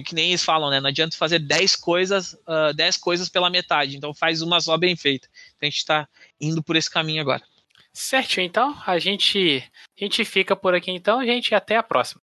que 0.04 0.14
nem 0.14 0.28
eles 0.28 0.44
falam, 0.44 0.68
né? 0.68 0.80
Não 0.80 0.90
adianta 0.90 1.16
fazer 1.16 1.38
10 1.38 1.74
coisas, 1.76 2.34
uh, 2.34 2.68
ah, 2.68 2.72
10 2.72 2.98
coisas 2.98 3.30
pela 3.30 3.48
metade. 3.48 3.96
Então 3.96 4.12
faz 4.12 4.42
uma 4.42 4.60
só 4.60 4.76
bem 4.76 4.94
feita. 4.94 5.26
Então 5.56 5.60
a 5.62 5.64
gente 5.64 5.78
está 5.78 6.06
indo 6.38 6.62
por 6.62 6.76
esse 6.76 6.90
caminho 6.90 7.22
agora. 7.22 7.42
Certo, 7.90 8.38
então 8.42 8.76
a 8.86 8.98
gente, 8.98 9.64
a 9.98 10.04
gente 10.04 10.26
fica 10.26 10.54
por 10.54 10.74
aqui 10.74 10.90
então, 10.90 11.24
gente, 11.24 11.54
até 11.54 11.78
a 11.78 11.82
próxima. 11.82 12.20